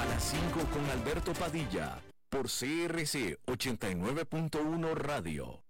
A 0.01 0.07
las 0.07 0.23
5 0.23 0.61
con 0.73 0.85
Alberto 0.91 1.33
Padilla, 1.35 2.01
por 2.29 2.47
CRC 2.47 3.39
89.1 3.47 4.95
Radio. 4.95 5.70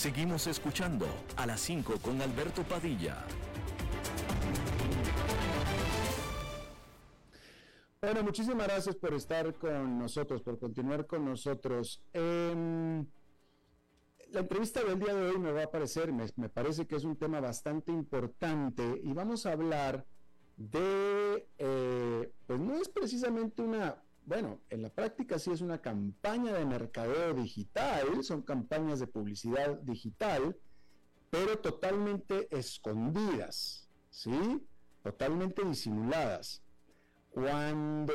Seguimos 0.00 0.46
escuchando 0.46 1.04
a 1.36 1.44
las 1.44 1.60
5 1.60 1.98
con 2.00 2.22
Alberto 2.22 2.62
Padilla. 2.62 3.22
Bueno, 8.00 8.22
muchísimas 8.22 8.66
gracias 8.66 8.96
por 8.96 9.12
estar 9.12 9.52
con 9.56 9.98
nosotros, 9.98 10.40
por 10.40 10.58
continuar 10.58 11.06
con 11.06 11.26
nosotros. 11.26 12.02
Em, 12.14 13.04
la 14.30 14.40
entrevista 14.40 14.82
del 14.82 14.98
día 14.98 15.14
de 15.14 15.32
hoy 15.32 15.38
me 15.38 15.52
va 15.52 15.64
a 15.64 15.70
parecer, 15.70 16.10
me, 16.14 16.48
parece 16.48 16.86
que 16.86 16.96
es 16.96 17.04
un 17.04 17.16
tema 17.16 17.38
bastante 17.40 17.92
importante 17.92 19.02
y 19.04 19.12
vamos 19.12 19.44
a 19.44 19.52
hablar 19.52 20.06
de, 20.56 21.46
eh, 21.58 22.32
pues 22.46 22.58
no 22.58 22.76
es 22.76 22.88
precisamente 22.88 23.60
una 23.60 24.02
bueno, 24.24 24.60
en 24.70 24.82
la 24.82 24.90
práctica 24.90 25.38
sí 25.38 25.50
es 25.50 25.60
una 25.60 25.80
campaña 25.80 26.52
de 26.52 26.64
mercadeo 26.64 27.34
digital, 27.34 28.22
son 28.22 28.42
campañas 28.42 29.00
de 29.00 29.06
publicidad 29.06 29.78
digital, 29.80 30.56
pero 31.30 31.58
totalmente 31.58 32.48
escondidas, 32.56 33.88
¿sí? 34.10 34.66
Totalmente 35.02 35.64
disimuladas. 35.64 36.62
Cuando, 37.30 38.12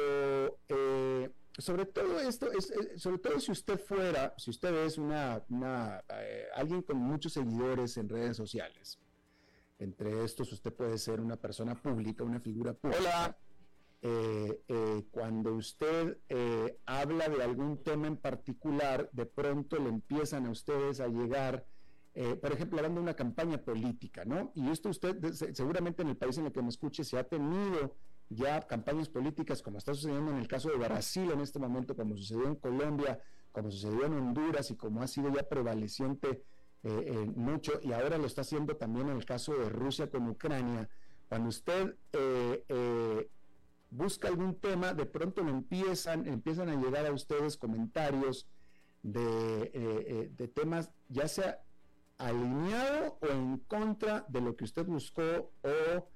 eh, 0.68 1.32
sobre 1.58 1.86
todo 1.86 2.20
esto, 2.20 2.52
es, 2.52 2.74
sobre 2.98 3.18
todo 3.18 3.39
si 3.39 3.52
usted 3.52 3.80
fuera, 3.80 4.34
si 4.38 4.50
usted 4.50 4.74
es 4.86 4.98
una, 4.98 5.44
eh, 6.10 6.46
alguien 6.56 6.82
con 6.82 6.98
muchos 6.98 7.34
seguidores 7.34 7.98
en 7.98 8.10
redes 8.10 8.38
sociales, 8.38 9.00
entre 9.80 10.24
estos 10.24 10.52
usted 10.54 10.74
puede 10.74 10.98
ser 10.98 11.20
una 11.20 11.36
persona 11.36 11.76
pública, 11.76 12.24
una 12.24 12.39
figura 12.39 12.74
pública. 12.74 13.00
Hola 13.00 13.38
eh, 14.08 14.62
eh, 14.68 15.04
cuando 15.10 15.56
usted 15.56 16.20
eh, 16.30 16.78
habla 16.86 17.28
de 17.28 17.41
algún 17.41 17.82
tema 17.82 18.06
en 18.06 18.18
particular, 18.18 19.10
de 19.13 19.26
pronto 19.26 19.78
le 19.78 19.89
empiezan 19.89 20.46
a 20.46 20.52
ustedes 20.52 21.00
a 21.00 21.08
llegar, 21.08 21.65
por 22.13 22.52
ejemplo, 22.54 22.78
hablando 22.78 23.02
de 23.02 23.06
una 23.06 23.15
campaña 23.15 23.58
política, 23.58 24.24
¿no? 24.24 24.52
Y 24.54 24.70
esto 24.70 24.89
usted, 24.89 25.34
seguramente 25.34 26.04
en 26.04 26.10
el 26.10 26.18
país 26.18 26.38
en 26.38 26.46
el 26.46 26.52
que 26.52 26.62
me 26.62 26.70
escuche, 26.70 27.04
se 27.04 27.18
ha 27.18 27.24
tenido 27.24 27.96
ya 28.30 28.62
campañas 28.68 29.10
políticas, 29.10 29.63
como 29.63 29.80
está 29.80 29.96
sucediendo 29.96 30.32
en 30.32 30.38
el 30.38 30.48
caso 30.48 30.70
de 30.70 30.78
Brasil 30.78 31.32
en 31.32 31.41
este 31.41 31.58
momento, 31.58 31.96
como 31.96 32.15
sucedió 32.15 32.46
en 32.46 32.56
Colombia, 32.56 33.20
como 33.52 33.72
sucedió 33.72 34.06
en 34.06 34.13
Honduras 34.13 34.70
y 34.70 34.76
como 34.76 35.02
ha 35.02 35.08
sido 35.08 35.34
ya 35.34 35.50
prevaleciente 35.50 36.44
mucho, 37.36 37.80
y 37.82 37.91
ahora 37.91 38.20
lo 38.20 38.28
está 38.28 38.41
haciendo 38.41 38.78
también 38.78 39.10
en 39.10 39.18
el 39.18 39.26
caso 39.26 39.56
de 39.56 39.68
Rusia 39.68 40.12
con 40.12 40.30
Ucrania. 40.30 40.88
Cuando 41.28 41.50
usted 41.50 41.96
busca 43.95 44.27
algún 44.27 44.60
tema, 44.60 44.93
de 44.93 45.05
pronto 45.05 45.43
le 45.43 45.51
empiezan, 45.51 46.27
empiezan 46.27 46.69
a 46.69 46.75
llegar 46.75 47.05
a 47.05 47.13
ustedes 47.13 47.58
comentarios 47.58 48.47
de, 49.01 49.71
eh, 49.73 50.31
eh, 50.38 50.47
temas, 50.49 50.91
ya 51.10 51.27
sea 51.27 51.63
alineado 52.17 53.17
o 53.21 53.27
en 53.27 53.58
contra 53.60 54.25
de 54.27 54.41
lo 54.41 54.55
que 54.55 54.65
usted 54.65 54.86
buscó 54.86 55.51
o, 55.62 56.10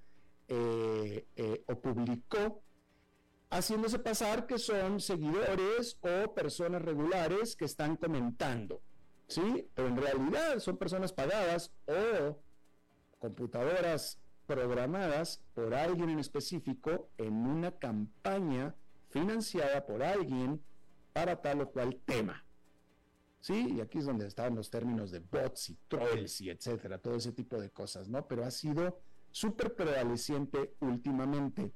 eh, 0.48 1.64
o 1.68 1.80
publicó, 1.80 2.62
haciéndose 3.50 4.00
pasar 4.00 4.46
que 4.46 4.58
son 4.58 5.00
seguidores 5.00 5.98
o 6.02 6.34
personas 6.34 6.82
regulares 6.82 7.56
que 7.56 7.66
están 7.66 7.96
comentando, 7.96 8.82
¿sí? 9.28 9.68
Pero 9.74 9.88
en 9.88 9.98
realidad 9.98 10.60
son 10.60 10.78
personas 10.78 11.14
pagadas 11.14 11.72
o 11.86 12.38
computadoras 13.20 14.20
programadas 14.50 15.44
por 15.54 15.76
alguien 15.76 16.10
en 16.10 16.18
específico 16.18 17.12
en 17.20 17.34
una 17.36 17.70
campaña 17.70 18.74
financiada 19.10 19.86
por 19.86 20.02
alguien 20.02 20.60
para 21.14 21.40
tal 21.40 21.62
o 21.62 21.70
cual 21.70 22.02
tema. 22.04 22.44
Sí, 23.42 23.76
y 23.76 23.80
aquí 23.80 24.00
es 24.00 24.06
donde 24.06 24.26
están 24.26 24.56
los 24.56 24.72
términos 24.72 25.12
de 25.12 25.20
bots 25.20 25.70
y 25.70 25.78
trolls 25.88 26.42
y 26.42 26.50
etcétera, 26.50 26.98
todo 26.98 27.14
ese 27.16 27.32
tipo 27.32 27.62
de 27.62 27.70
cosas, 27.70 28.10
¿no? 28.10 28.28
Pero 28.28 28.44
ha 28.44 28.50
sido 28.50 29.00
súper 29.30 29.76
prevaleciente 29.76 30.74
últimamente. 30.80 31.72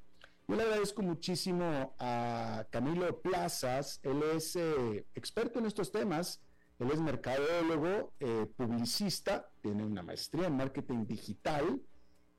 Yo 0.48 0.56
le 0.56 0.64
agradezco 0.64 1.04
muchísimo 1.04 1.96
a 2.00 2.66
Camilo 2.72 3.22
Plazas, 3.22 4.00
él 4.02 4.24
es 4.36 4.56
eh, 4.56 5.06
experto 5.14 5.60
en 5.60 5.68
estos 5.68 5.92
temas, 5.92 6.42
él 6.80 6.90
es 6.92 7.00
mercadólogo, 7.00 8.14
eh, 8.20 8.48
publicista, 8.58 9.48
tiene 9.62 9.86
una 9.86 10.02
maestría 10.02 10.48
en 10.48 10.58
marketing 10.58 11.06
digital, 11.06 11.80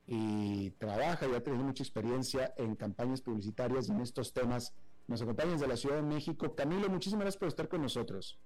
y 0.07 0.71
trabaja 0.71 1.27
y 1.27 1.33
ha 1.33 1.43
tenido 1.43 1.63
mucha 1.63 1.83
experiencia 1.83 2.53
en 2.57 2.75
campañas 2.75 3.21
publicitarias 3.21 3.89
y 3.89 3.91
en 3.91 4.01
estos 4.01 4.33
temas. 4.33 4.73
Nos 5.07 5.21
acompaña 5.21 5.53
desde 5.53 5.67
la 5.67 5.77
Ciudad 5.77 5.97
de 5.97 6.03
México. 6.03 6.55
Camilo, 6.55 6.89
muchísimas 6.89 7.21
gracias 7.21 7.39
por 7.39 7.47
estar 7.47 7.67
con 7.67 7.81
nosotros. 7.81 8.39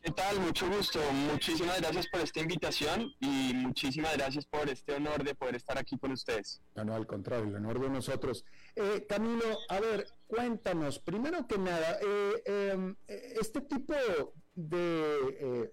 ¿Qué 0.00 0.12
tal? 0.12 0.38
Mucho 0.38 0.68
gusto. 0.68 1.00
Muchísimas 1.32 1.80
gracias 1.80 2.06
por 2.06 2.20
esta 2.20 2.40
invitación 2.40 3.12
y 3.20 3.52
muchísimas 3.54 4.16
gracias 4.16 4.46
por 4.46 4.68
este 4.68 4.94
honor 4.94 5.24
de 5.24 5.34
poder 5.34 5.56
estar 5.56 5.76
aquí 5.78 5.98
con 5.98 6.12
ustedes. 6.12 6.62
No, 6.76 6.84
no, 6.84 6.94
al 6.94 7.06
contrario, 7.06 7.48
el 7.48 7.56
honor 7.56 7.80
de 7.80 7.90
nosotros. 7.90 8.44
Eh, 8.76 9.04
Camilo, 9.08 9.58
a 9.68 9.80
ver, 9.80 10.06
cuéntanos, 10.28 11.00
primero 11.00 11.46
que 11.48 11.58
nada, 11.58 11.98
eh, 12.00 12.42
em, 12.46 12.94
este 13.08 13.62
tipo 13.62 13.94
de... 14.54 15.72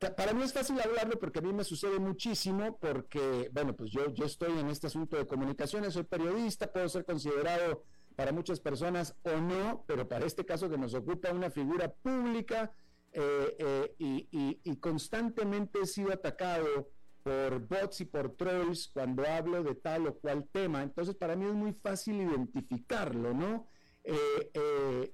Eh, 0.00 0.10
para 0.10 0.32
mí 0.34 0.42
es 0.42 0.52
fácil 0.52 0.78
hablarlo 0.80 1.18
porque 1.18 1.38
a 1.38 1.42
mí 1.42 1.52
me 1.52 1.64
sucede 1.64 1.98
muchísimo, 1.98 2.78
porque, 2.78 3.50
bueno, 3.52 3.74
pues 3.74 3.90
yo, 3.90 4.12
yo 4.12 4.26
estoy 4.26 4.58
en 4.58 4.68
este 4.68 4.88
asunto 4.88 5.16
de 5.16 5.26
comunicaciones, 5.26 5.94
soy 5.94 6.04
periodista, 6.04 6.72
puedo 6.72 6.88
ser 6.88 7.04
considerado 7.04 7.84
para 8.16 8.32
muchas 8.32 8.60
personas 8.60 9.14
o 9.22 9.36
no, 9.40 9.84
pero 9.86 10.08
para 10.08 10.26
este 10.26 10.44
caso 10.44 10.68
que 10.70 10.78
nos 10.78 10.94
ocupa 10.94 11.30
una 11.30 11.50
figura 11.50 11.92
pública 11.92 12.72
eh, 13.12 13.94
eh, 13.98 14.58
y, 14.62 14.76
constantemente 14.76 15.80
he 15.82 15.86
sido 15.86 16.12
atacado 16.12 16.90
por 17.22 17.60
bots 17.66 18.02
y 18.02 18.04
por 18.04 18.36
trolls 18.36 18.88
cuando 18.88 19.26
hablo 19.26 19.62
de 19.62 19.74
tal 19.74 20.06
o 20.06 20.14
cual 20.14 20.48
tema, 20.52 20.82
entonces 20.82 21.14
para 21.14 21.34
mí 21.34 21.46
es 21.46 21.54
muy 21.54 21.72
fácil 21.72 22.20
identificarlo, 22.20 23.32
¿no? 23.32 23.66
Eh, 24.04 25.12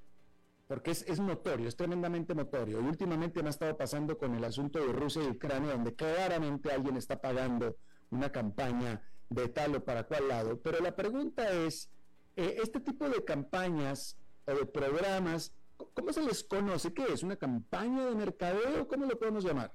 porque 0.73 0.93
es, 0.93 1.21
notorio, 1.21 1.69
es 1.69 1.77
tremendamente 1.77 2.35
notorio. 2.35 2.81
Y 2.81 2.85
últimamente 2.85 3.43
me 3.43 3.49
ha 3.49 3.51
estado 3.51 3.77
pasando 3.77 4.17
con 4.17 4.35
el 4.35 4.43
asunto 4.43 4.79
de 4.79 4.91
Rusia 4.91 5.23
y 5.23 5.27
Ucrania, 5.27 5.73
donde 5.73 5.95
claramente 5.95 6.73
alguien 6.73 6.97
está 6.97 7.21
pagando 7.21 7.77
una 8.09 8.33
campaña 8.33 9.03
de 9.29 9.49
tal 9.49 9.75
o 9.75 9.85
para 9.85 10.05
cual 10.05 10.29
lado. 10.29 10.59
Pero 10.63 10.81
la 10.81 10.97
pregunta 10.97 11.53
es, 11.53 11.91
eh, 12.37 12.57
este 12.63 12.81
tipo 12.81 13.07
de 13.07 13.23
campañas 13.23 14.17
o 14.47 14.55
de 14.55 14.65
programas, 14.65 15.53
¿cómo 15.93 16.11
se 16.11 16.23
les 16.23 16.43
conoce? 16.43 16.95
¿Qué 16.95 17.05
es? 17.13 17.23
¿Una 17.23 17.37
campaña 17.37 18.07
de 18.07 18.15
mercadeo? 18.15 18.89
¿Cómo 18.89 19.05
lo 19.05 19.19
podemos 19.19 19.45
llamar? 19.45 19.75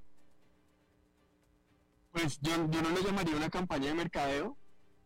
Pues 2.10 2.40
yo, 2.40 2.56
yo 2.70 2.82
no 2.82 2.90
le 2.90 3.04
llamaría 3.04 3.36
una 3.36 3.50
campaña 3.50 3.86
de 3.86 3.94
mercadeo, 3.94 4.56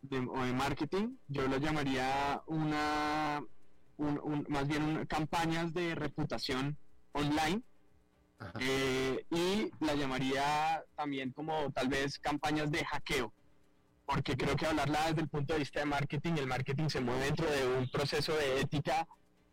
de, 0.00 0.20
o 0.20 0.42
de 0.42 0.54
marketing, 0.54 1.16
yo 1.28 1.46
lo 1.48 1.58
llamaría 1.58 2.42
una, 2.46 3.44
más 4.48 4.68
bien 4.68 5.06
campañas 5.06 5.72
de 5.72 5.94
reputación 5.94 6.76
online 7.12 7.62
eh, 8.60 9.24
y 9.30 9.70
la 9.84 9.94
llamaría 9.94 10.84
también 10.96 11.32
como 11.32 11.70
tal 11.72 11.88
vez 11.88 12.18
campañas 12.18 12.70
de 12.70 12.84
hackeo, 12.84 13.32
porque 14.06 14.36
creo 14.36 14.56
que 14.56 14.66
hablarla 14.66 15.06
desde 15.08 15.22
el 15.22 15.28
punto 15.28 15.52
de 15.52 15.60
vista 15.60 15.80
de 15.80 15.86
marketing, 15.86 16.32
el 16.38 16.46
marketing 16.46 16.88
se 16.88 17.00
mueve 17.00 17.26
dentro 17.26 17.50
de 17.50 17.66
un 17.78 17.90
proceso 17.90 18.34
de 18.34 18.60
ética 18.60 19.06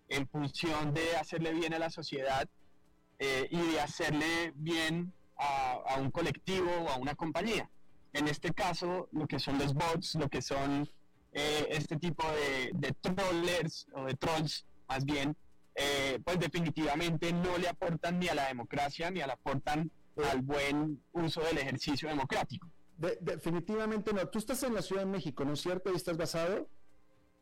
en 0.09 0.27
función 0.27 0.93
de 0.93 1.15
hacerle 1.17 1.53
bien 1.53 1.73
a 1.73 1.79
la 1.79 1.89
sociedad 1.89 2.47
eh, 3.19 3.47
y 3.51 3.57
de 3.57 3.81
hacerle 3.81 4.53
bien 4.55 5.13
a, 5.38 5.97
un 5.99 6.12
colectivo 6.12 6.69
o 6.69 6.89
a 6.89 6.97
una 6.97 7.15
compañía. 7.15 7.69
En 8.13 8.27
este 8.27 8.53
caso, 8.53 9.07
lo 9.12 9.27
que 9.27 9.39
son 9.39 9.59
los 9.59 9.73
bots, 9.73 10.15
lo 10.15 10.29
que 10.29 10.41
son 10.41 10.89
eh, 11.32 11.68
este 11.70 11.98
tipo 11.98 12.24
de, 12.32 12.72
de 12.74 12.94
trollers 12.94 13.88
o 13.94 14.06
de 14.06 14.15
trolls, 14.15 14.65
más 14.88 15.06
bien, 15.06 15.36
eh, 15.76 16.20
pues 16.24 16.39
definitivamente 16.39 17.32
no 17.32 17.58
le 17.58 17.70
aportan 17.70 18.20
ni 18.20 18.28
a 18.28 18.36
la 18.36 18.48
democracia 18.48 19.10
ni 19.10 19.20
le 19.20 19.24
aportan 19.24 19.89
al 20.30 20.42
buen 20.42 21.02
uso 21.13 21.42
del 21.42 21.60
ejercicio 21.60 22.10
democrático. 22.10 22.68
definitivamente 23.22 24.12
no. 24.12 24.28
Tú 24.28 24.39
estás 24.39 24.62
en 24.63 24.74
la 24.74 24.82
Ciudad 24.82 25.04
de 25.04 25.12
México, 25.12 25.46
¿no 25.46 25.54
es 25.54 25.62
cierto? 25.62 25.92
¿Y 25.92 25.96
estás 25.96 26.18
basado? 26.18 26.68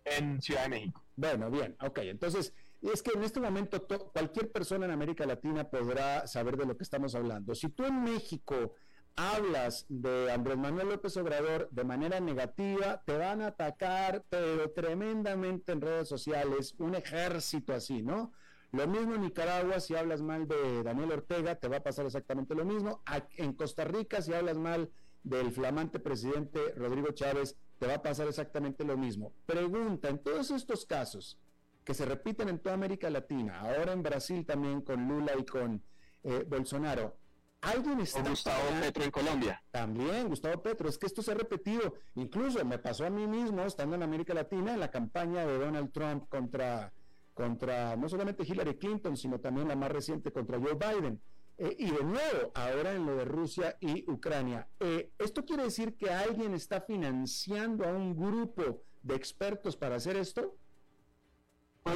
En 0.05 0.41
Ciudad 0.41 0.63
de 0.63 0.69
México. 0.69 1.03
Bueno, 1.15 1.49
bien, 1.49 1.75
ok. 1.81 1.99
Entonces, 2.03 2.53
es 2.81 3.01
que 3.01 3.11
en 3.15 3.23
este 3.23 3.39
momento 3.39 3.87
cualquier 4.13 4.51
persona 4.51 4.85
en 4.85 4.91
América 4.91 5.25
Latina 5.25 5.67
podrá 5.67 6.27
saber 6.27 6.57
de 6.57 6.67
lo 6.67 6.77
que 6.77 6.83
estamos 6.83 7.15
hablando. 7.15 7.55
Si 7.55 7.69
tú 7.69 7.85
en 7.85 8.03
México 8.03 8.75
hablas 9.17 9.85
de 9.89 10.31
Andrés 10.31 10.57
Manuel 10.57 10.89
López 10.89 11.17
Obrador 11.17 11.67
de 11.71 11.83
manera 11.83 12.19
negativa, 12.19 13.01
te 13.03 13.17
van 13.17 13.41
a 13.41 13.47
atacar, 13.47 14.23
pero 14.29 14.69
tremendamente 14.71 15.71
en 15.71 15.81
redes 15.81 16.07
sociales, 16.07 16.75
un 16.77 16.95
ejército 16.95 17.73
así, 17.73 18.03
¿no? 18.03 18.31
Lo 18.71 18.87
mismo 18.87 19.15
en 19.15 19.21
Nicaragua, 19.21 19.79
si 19.79 19.95
hablas 19.95 20.21
mal 20.21 20.47
de 20.47 20.83
Daniel 20.83 21.11
Ortega, 21.13 21.55
te 21.55 21.67
va 21.67 21.77
a 21.77 21.83
pasar 21.83 22.05
exactamente 22.05 22.53
lo 22.53 22.63
mismo. 22.63 23.01
En 23.37 23.53
Costa 23.53 23.85
Rica, 23.85 24.21
si 24.21 24.33
hablas 24.33 24.57
mal 24.57 24.91
del 25.23 25.51
flamante 25.51 25.99
presidente 25.99 26.59
Rodrigo 26.75 27.11
Chávez, 27.11 27.57
te 27.79 27.87
va 27.87 27.95
a 27.95 28.01
pasar 28.01 28.27
exactamente 28.27 28.83
lo 28.83 28.97
mismo. 28.97 29.33
Pregunta, 29.45 30.09
en 30.09 30.19
todos 30.19 30.51
estos 30.51 30.85
casos 30.85 31.39
que 31.83 31.95
se 31.95 32.05
repiten 32.05 32.49
en 32.49 32.59
toda 32.59 32.75
América 32.75 33.09
Latina, 33.09 33.61
ahora 33.61 33.93
en 33.93 34.03
Brasil 34.03 34.45
también 34.45 34.81
con 34.81 35.07
Lula 35.07 35.31
y 35.39 35.45
con 35.45 35.81
eh, 36.23 36.45
Bolsonaro, 36.47 37.17
Alguien 37.61 37.99
está. 37.99 38.21
Gustavo 38.21 38.61
Petro 38.81 39.03
en 39.03 39.11
Colombia. 39.11 39.63
También, 39.71 40.29
Gustavo 40.29 40.61
Petro. 40.61 40.89
Es 40.89 40.97
que 40.97 41.07
esto 41.07 41.21
se 41.21 41.31
ha 41.31 41.35
repetido. 41.35 41.95
Incluso 42.15 42.63
me 42.63 42.77
pasó 42.77 43.05
a 43.05 43.09
mí 43.09 43.27
mismo, 43.27 43.63
estando 43.63 43.95
en 43.95 44.03
América 44.03 44.33
Latina, 44.33 44.73
en 44.73 44.79
la 44.79 44.91
campaña 44.91 45.45
de 45.45 45.57
Donald 45.57 45.91
Trump 45.91 46.29
contra, 46.29 46.93
contra 47.33 47.95
no 47.95 48.07
solamente 48.07 48.43
Hillary 48.43 48.77
Clinton, 48.77 49.17
sino 49.17 49.39
también 49.39 49.67
la 49.67 49.75
más 49.75 49.91
reciente 49.91 50.31
contra 50.31 50.59
Joe 50.59 50.75
Biden. 50.75 51.19
Eh, 51.57 51.75
y 51.79 51.89
de 51.89 52.03
nuevo, 52.03 52.51
ahora 52.53 52.93
en 52.93 53.05
lo 53.05 53.15
de 53.15 53.25
Rusia 53.25 53.77
y 53.81 54.09
Ucrania. 54.09 54.67
Eh, 54.79 55.11
¿Esto 55.17 55.43
quiere 55.43 55.63
decir 55.63 55.95
que 55.97 56.11
alguien 56.11 56.53
está 56.53 56.81
financiando 56.81 57.85
a 57.85 57.93
un 57.93 58.15
grupo 58.15 58.83
de 59.01 59.15
expertos 59.15 59.75
para 59.75 59.95
hacer 59.95 60.17
esto? 60.17 60.55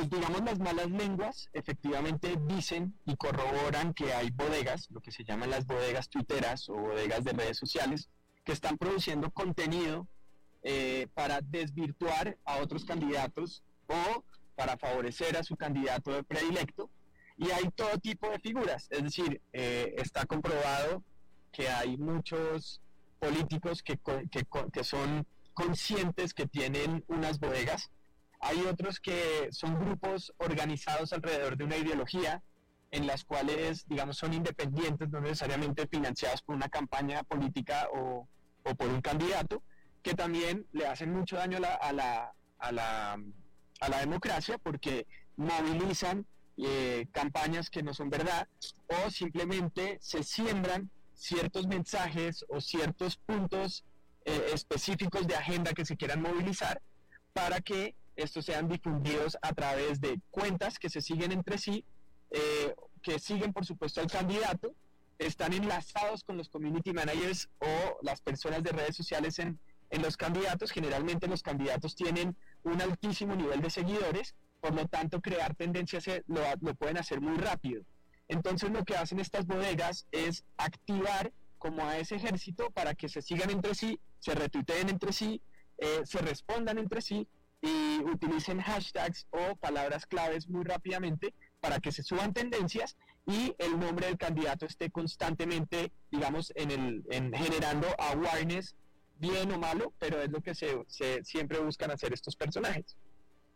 Pues 0.02 0.10
digamos 0.10 0.42
las 0.44 0.58
malas 0.58 0.90
lenguas 0.90 1.50
efectivamente 1.54 2.36
dicen 2.48 2.96
y 3.06 3.16
corroboran 3.16 3.94
que 3.94 4.14
hay 4.14 4.32
bodegas, 4.32 4.88
lo 4.90 5.00
que 5.00 5.12
se 5.12 5.24
llaman 5.24 5.52
las 5.52 5.68
bodegas 5.68 6.10
tuiteras 6.10 6.70
o 6.70 6.74
bodegas 6.74 7.24
de 7.24 7.34
redes 7.34 7.58
sociales, 7.58 8.10
que 8.44 8.52
están 8.52 8.80
produciendo 8.80 9.30
contenido 9.30 10.08
eh, 10.64 11.08
para 11.14 11.42
desvirtuar 11.42 12.36
a 12.46 12.58
otros 12.58 12.84
candidatos 12.84 13.64
o 13.86 14.24
para 14.56 14.76
favorecer 14.76 15.38
a 15.38 15.44
su 15.44 15.56
candidato 15.56 16.12
de 16.12 16.24
predilecto. 16.24 16.90
Y 17.38 17.52
hay 17.52 17.70
todo 17.76 18.00
tipo 18.00 18.28
de 18.30 18.40
figuras, 18.40 18.88
es 18.90 19.04
decir, 19.04 19.40
eh, 19.54 19.94
está 19.98 20.26
comprobado 20.26 21.04
que 21.52 21.70
hay 21.70 21.96
muchos 21.98 22.82
políticos 23.20 23.84
que, 23.84 24.00
que, 24.32 24.48
que 24.74 24.84
son 24.84 25.28
conscientes 25.54 26.34
que 26.34 26.48
tienen 26.48 27.04
unas 27.08 27.40
bodegas 27.40 27.92
hay 28.42 28.60
otros 28.62 29.00
que 29.00 29.50
son 29.52 29.80
grupos 29.80 30.34
organizados 30.38 31.14
alrededor 31.14 31.56
de 31.56 31.64
una 31.64 31.78
ideología 31.78 32.42
en 32.90 33.08
las 33.08 33.24
cuales, 33.24 33.88
digamos, 33.88 34.18
son 34.18 34.34
independientes, 34.34 35.10
no 35.10 35.22
necesariamente 35.22 35.88
financiados 35.88 36.42
por 36.42 36.56
una 36.56 36.68
campaña 36.68 37.24
política 37.24 37.88
o, 37.94 38.28
por 38.64 38.90
un 38.90 39.02
candidato, 39.02 39.64
que 40.04 40.14
también 40.16 40.66
le 40.74 40.88
hacen 40.88 41.14
mucho 41.14 41.38
daño 41.38 41.58
a 41.58 41.94
la, 41.94 42.34
a 42.60 42.72
la, 42.72 44.00
democracia 44.00 44.58
porque 44.58 45.06
movilizan 45.38 46.26
eh, 46.58 47.08
campañas 47.12 47.70
que 47.70 47.84
no 47.84 47.94
son 47.94 48.10
verdad 48.10 48.48
o 48.88 49.10
simplemente 49.10 49.98
se 50.02 50.24
siembran 50.24 50.90
ciertos 51.14 51.68
mensajes 51.68 52.46
o 52.50 52.60
ciertos 52.60 53.18
puntos 53.18 53.84
eh, 54.26 54.52
específicos 54.54 55.28
de 55.28 55.36
agenda 55.36 55.74
que 55.74 55.86
se 55.86 55.96
quieran 55.96 56.22
movilizar 56.22 56.82
para 57.34 57.62
que 57.62 57.96
estos 58.22 58.46
sean 58.46 58.68
difundidos 58.68 59.38
a 59.42 59.54
través 59.54 60.00
de 60.00 60.20
cuentas 60.30 60.80
que 60.80 60.90
se 60.90 61.02
siguen 61.02 61.32
entre 61.32 61.58
sí, 61.58 61.86
eh, 62.32 62.76
que 63.02 63.20
siguen 63.20 63.54
por 63.54 63.66
supuesto 63.66 64.02
al 64.02 64.08
candidato, 64.08 64.74
están 65.20 65.54
enlazados 65.54 66.24
con 66.24 66.38
los 66.38 66.50
community 66.50 66.94
managers 66.94 67.50
o 67.60 68.00
las 68.02 68.22
personas 68.22 68.64
de 68.64 68.72
redes 68.72 68.96
sociales 68.96 69.38
en, 69.40 69.60
en 69.90 70.02
los 70.02 70.18
candidatos. 70.18 70.72
Generalmente 70.72 71.28
los 71.28 71.44
candidatos 71.44 71.96
tienen 71.96 72.36
un 72.64 72.82
altísimo 72.82 73.36
nivel 73.36 73.62
de 73.62 73.70
seguidores, 73.70 74.36
por 74.60 74.74
lo 74.74 74.88
tanto 74.88 75.22
crear 75.22 75.56
tendencias 75.56 76.06
lo, 76.28 76.42
lo 76.62 76.76
pueden 76.76 76.98
hacer 76.98 77.22
muy 77.22 77.38
rápido. 77.38 77.84
Entonces 78.28 78.72
lo 78.72 78.84
que 78.84 78.96
hacen 78.96 79.20
estas 79.20 79.46
bodegas 79.46 80.08
es 80.12 80.44
activar 80.58 81.32
como 81.58 81.86
a 81.86 81.98
ese 82.00 82.16
ejército 82.16 82.72
para 82.72 82.96
que 82.96 83.10
se 83.10 83.22
sigan 83.22 83.52
entre 83.52 83.76
sí, 83.76 84.00
se 84.20 84.34
retuiteen 84.34 84.90
entre 84.90 85.14
sí, 85.14 85.42
eh, 85.78 86.02
se 86.06 86.20
respondan 86.20 86.78
entre 86.78 87.02
sí 87.02 87.28
y 87.62 88.00
utilicen 88.00 88.60
hashtags 88.60 89.28
o 89.30 89.56
palabras 89.56 90.06
claves 90.06 90.48
muy 90.50 90.64
rápidamente 90.64 91.34
para 91.60 91.80
que 91.80 91.92
se 91.92 92.04
suban 92.04 92.34
tendencias 92.34 92.98
y 93.28 93.56
el 93.60 93.80
nombre 93.80 94.08
del 94.08 94.18
candidato 94.18 94.66
esté 94.66 94.90
constantemente, 94.90 95.92
digamos, 96.10 96.52
en 96.56 96.72
el, 96.72 97.04
en 97.12 97.32
generando 97.34 97.88
awareness, 98.00 98.76
bien 99.20 99.52
o 99.52 99.60
malo, 99.60 99.94
pero 100.00 100.20
es 100.22 100.32
lo 100.32 100.42
que 100.42 100.56
se, 100.56 100.84
siempre 101.24 101.60
buscan 101.60 101.92
hacer 101.92 102.14
estos 102.14 102.36
personajes. 102.36 102.98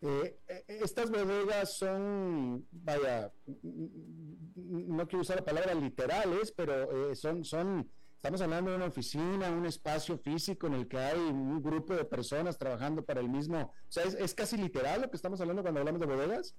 Eh, 0.01 0.37
eh, 0.47 0.63
estas 0.67 1.09
bodegas 1.09 1.77
son, 1.77 2.67
vaya, 2.71 3.31
no 3.63 5.07
quiero 5.07 5.21
usar 5.21 5.37
la 5.37 5.45
palabra 5.45 5.73
literales, 5.73 6.51
pero 6.51 7.09
eh, 7.09 7.15
son, 7.15 7.43
son 7.43 7.89
Estamos 8.25 8.41
hablando 8.41 8.71
de 8.71 8.77
una 8.77 8.87
oficina, 8.87 9.51
un 9.51 9.67
espacio 9.67 10.17
físico 10.17 10.65
en 10.65 10.73
el 10.73 10.87
que 10.87 10.97
hay 10.97 11.19
un 11.19 11.61
grupo 11.61 11.93
de 11.93 12.05
personas 12.05 12.57
trabajando 12.57 13.05
para 13.05 13.21
el 13.21 13.29
mismo. 13.29 13.71
O 13.87 13.91
sea, 13.91 14.03
¿es, 14.03 14.33
casi 14.33 14.57
literal 14.57 15.01
lo 15.01 15.11
que 15.11 15.15
estamos 15.15 15.39
hablando 15.41 15.61
cuando 15.61 15.81
hablamos 15.81 16.01
de 16.01 16.07
bodegas? 16.07 16.55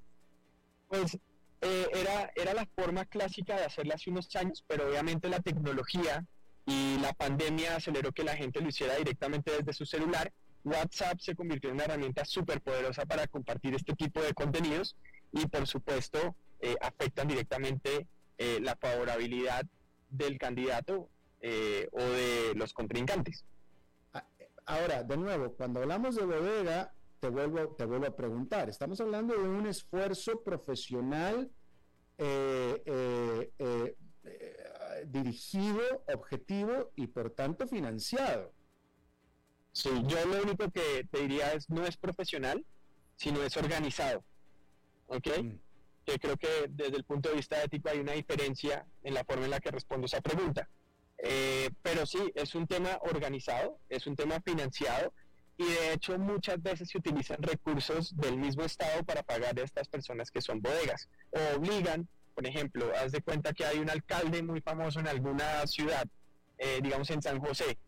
Pues 0.87 1.18
eh, 1.62 1.88
era, 1.92 2.31
era 2.37 2.55
la 2.55 2.66
forma 2.66 3.05
clásica 3.05 3.57
de 3.57 3.64
hacerla 3.64 3.96
hace 3.96 4.11
unos 4.11 4.37
años, 4.37 4.64
pero 4.68 4.88
obviamente 4.88 5.29
la 5.29 5.40
tecnología 5.40 6.24
y 6.66 6.98
la 7.00 7.12
pandemia 7.14 7.74
aceleró 7.74 8.12
que 8.12 8.22
la 8.22 8.37
gente 8.37 8.61
lo 8.61 8.68
hiciera 8.68 8.94
directamente 8.94 9.50
desde 9.50 9.72
su 9.72 9.85
celular. 9.85 10.33
WhatsApp 10.62 11.18
se 11.18 11.35
convirtió 11.35 11.70
en 11.70 11.74
una 11.74 11.87
herramienta 11.87 12.24
súper 12.24 12.61
poderosa 12.61 13.07
para 13.07 13.26
compartir 13.26 13.74
este 13.74 13.94
tipo 13.94 14.22
de 14.22 14.35
contenidos 14.35 14.94
y 15.33 15.46
por 15.46 15.66
supuesto 15.66 16.37
eh, 16.61 16.76
afectan 16.81 17.26
directamente 17.26 18.07
eh, 18.38 18.61
la 18.62 18.76
favorabilidad 18.76 19.66
del 20.11 20.38
candidato 20.38 21.11
eh, 21.40 21.88
o 21.92 22.01
de 22.01 22.55
los 22.55 22.72
contrincantes. 22.72 23.44
Ah, 24.12 24.25
ahora, 24.66 25.03
de 25.03 25.16
nuevo, 25.16 25.53
cuando 25.53 25.81
hablamos 25.81 26.16
de 26.16 26.25
bodega, 26.25 26.92
te 27.20 27.29
vuelvo, 27.29 27.68
te 27.76 27.84
vuelvo 27.84 28.07
a 28.07 28.16
preguntar, 28.16 28.68
estamos 28.68 29.01
hablando 29.01 29.34
de 29.34 29.49
un 29.49 29.66
esfuerzo 29.66 30.43
profesional 30.43 31.51
eh, 32.18 32.82
eh, 33.59 33.97
dirigido, 35.07 36.05
objetivo 36.12 36.91
y 36.97 37.07
por 37.07 37.30
tanto 37.30 37.66
financiado. 37.66 38.53
Sí, 39.72 39.91
yo 40.07 40.24
lo 40.24 40.43
único 40.43 40.70
que 40.70 41.07
te 41.11 41.20
diría 41.20 41.53
es 41.53 41.68
no 41.68 41.84
es 41.84 41.99
profesional, 41.99 42.64
sino 43.16 43.43
es 43.43 43.57
organizado. 43.59 44.24
¿Ok? 45.07 45.26
Mm. 45.43 45.51
Que 46.07 46.18
creo 46.18 46.37
que 46.37 46.49
desde 46.70 46.97
el 46.97 47.05
punto 47.05 47.28
de 47.28 47.37
vista 47.37 47.62
ético 47.62 47.91
hay 47.91 47.99
una 47.99 48.12
diferencia 48.12 48.87
en 49.03 49.12
la 49.12 49.24
forma 49.24 49.45
en 49.45 49.51
la 49.51 49.61
que 49.61 49.70
respondo 49.70 50.07
esa 50.07 50.20
pregunta. 50.20 50.68
Eh, 51.19 51.71
pero 51.83 52.05
sí, 52.07 52.19
es 52.35 52.55
un 52.55 52.67
tema 52.67 52.99
organizado, 53.03 53.79
es 53.89 54.07
un 54.07 54.17
tema 54.17 54.41
financiado 54.41 55.12
y 55.59 55.64
de 55.64 55.95
hecho 55.95 56.19
muchas 56.19 56.62
veces 56.62 56.91
se 56.91 56.99
utilizan 56.99 57.43
recursos 57.43 58.14
del 58.17 58.37
mismo 58.37 58.64
Estado 58.64 59.03
para 59.05 59.23
pagar 59.23 59.59
a 59.59 59.62
estas 59.62 59.89
personas 59.89 60.31
que 60.31 60.43
son 60.43 60.61
bodegas. 60.61 61.09
Obligan, 61.57 62.07
por 62.35 62.47
ejemplo, 62.47 62.93
haz 63.01 63.12
de 63.12 63.23
cuenta 63.23 63.55
que 63.55 63.64
hay 63.64 63.79
un 63.79 63.89
alcalde 63.89 64.43
muy 64.43 64.61
famoso 64.61 65.01
en 65.01 65.09
alguna 65.09 65.67
ciudad, 65.67 66.07
eh, 66.59 66.81
digamos 66.83 67.09
en 67.11 67.23
San 67.23 67.41
José, 67.41 67.79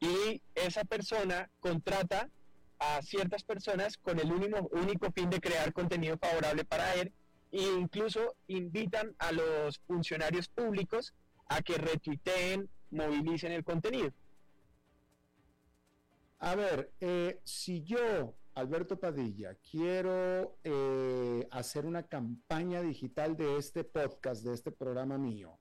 y 0.00 0.42
esa 0.54 0.84
persona 0.84 1.50
contrata 1.60 2.28
a 2.78 3.00
ciertas 3.00 3.42
personas 3.42 3.96
con 3.96 4.18
el 4.20 4.30
único 4.30 5.10
fin 5.12 5.30
de 5.30 5.40
crear 5.40 5.72
contenido 5.72 6.18
favorable 6.18 6.66
para 6.66 6.94
él 6.94 7.12
e 7.52 7.62
incluso 7.62 8.36
invitan 8.48 9.14
a 9.18 9.32
los 9.32 9.78
funcionarios 9.86 10.48
públicos 10.48 11.14
a 11.46 11.62
que 11.62 11.74
retuiteen, 11.74 12.68
movilicen 12.90 13.52
el 13.52 13.64
contenido. 13.64 14.12
A 16.38 16.54
ver, 16.54 16.92
eh, 17.00 17.40
si 17.44 17.82
yo, 17.82 18.34
Alberto 18.54 18.98
Padilla, 19.00 19.56
quiero 19.70 20.58
eh, 20.64 21.48
hacer 21.50 21.86
una 21.86 22.02
campaña 22.02 22.82
digital 22.82 23.36
de 23.36 23.56
este 23.56 23.84
podcast, 23.84 24.44
de 24.44 24.52
este 24.52 24.70
programa 24.70 25.18
mío, 25.18 25.58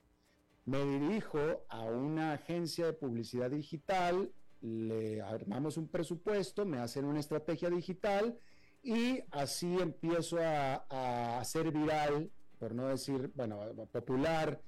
me 0.65 0.83
dirijo 0.83 1.39
a 1.69 1.83
una 1.83 2.33
agencia 2.33 2.87
de 2.87 2.93
publicidad 2.93 3.51
digital, 3.51 4.31
le 4.61 5.21
armamos 5.21 5.77
un 5.77 5.87
presupuesto, 5.87 6.65
me 6.65 6.79
hacen 6.79 7.05
una 7.05 7.19
estrategia 7.19 7.69
digital 7.69 8.37
y 8.81 9.23
así 9.31 9.77
empiezo 9.79 10.37
a, 10.41 11.39
hacer 11.39 11.71
viral, 11.71 12.31
por 12.59 12.73
no 12.73 12.87
decir, 12.87 13.31
bueno, 13.35 13.59
popular, 13.91 14.61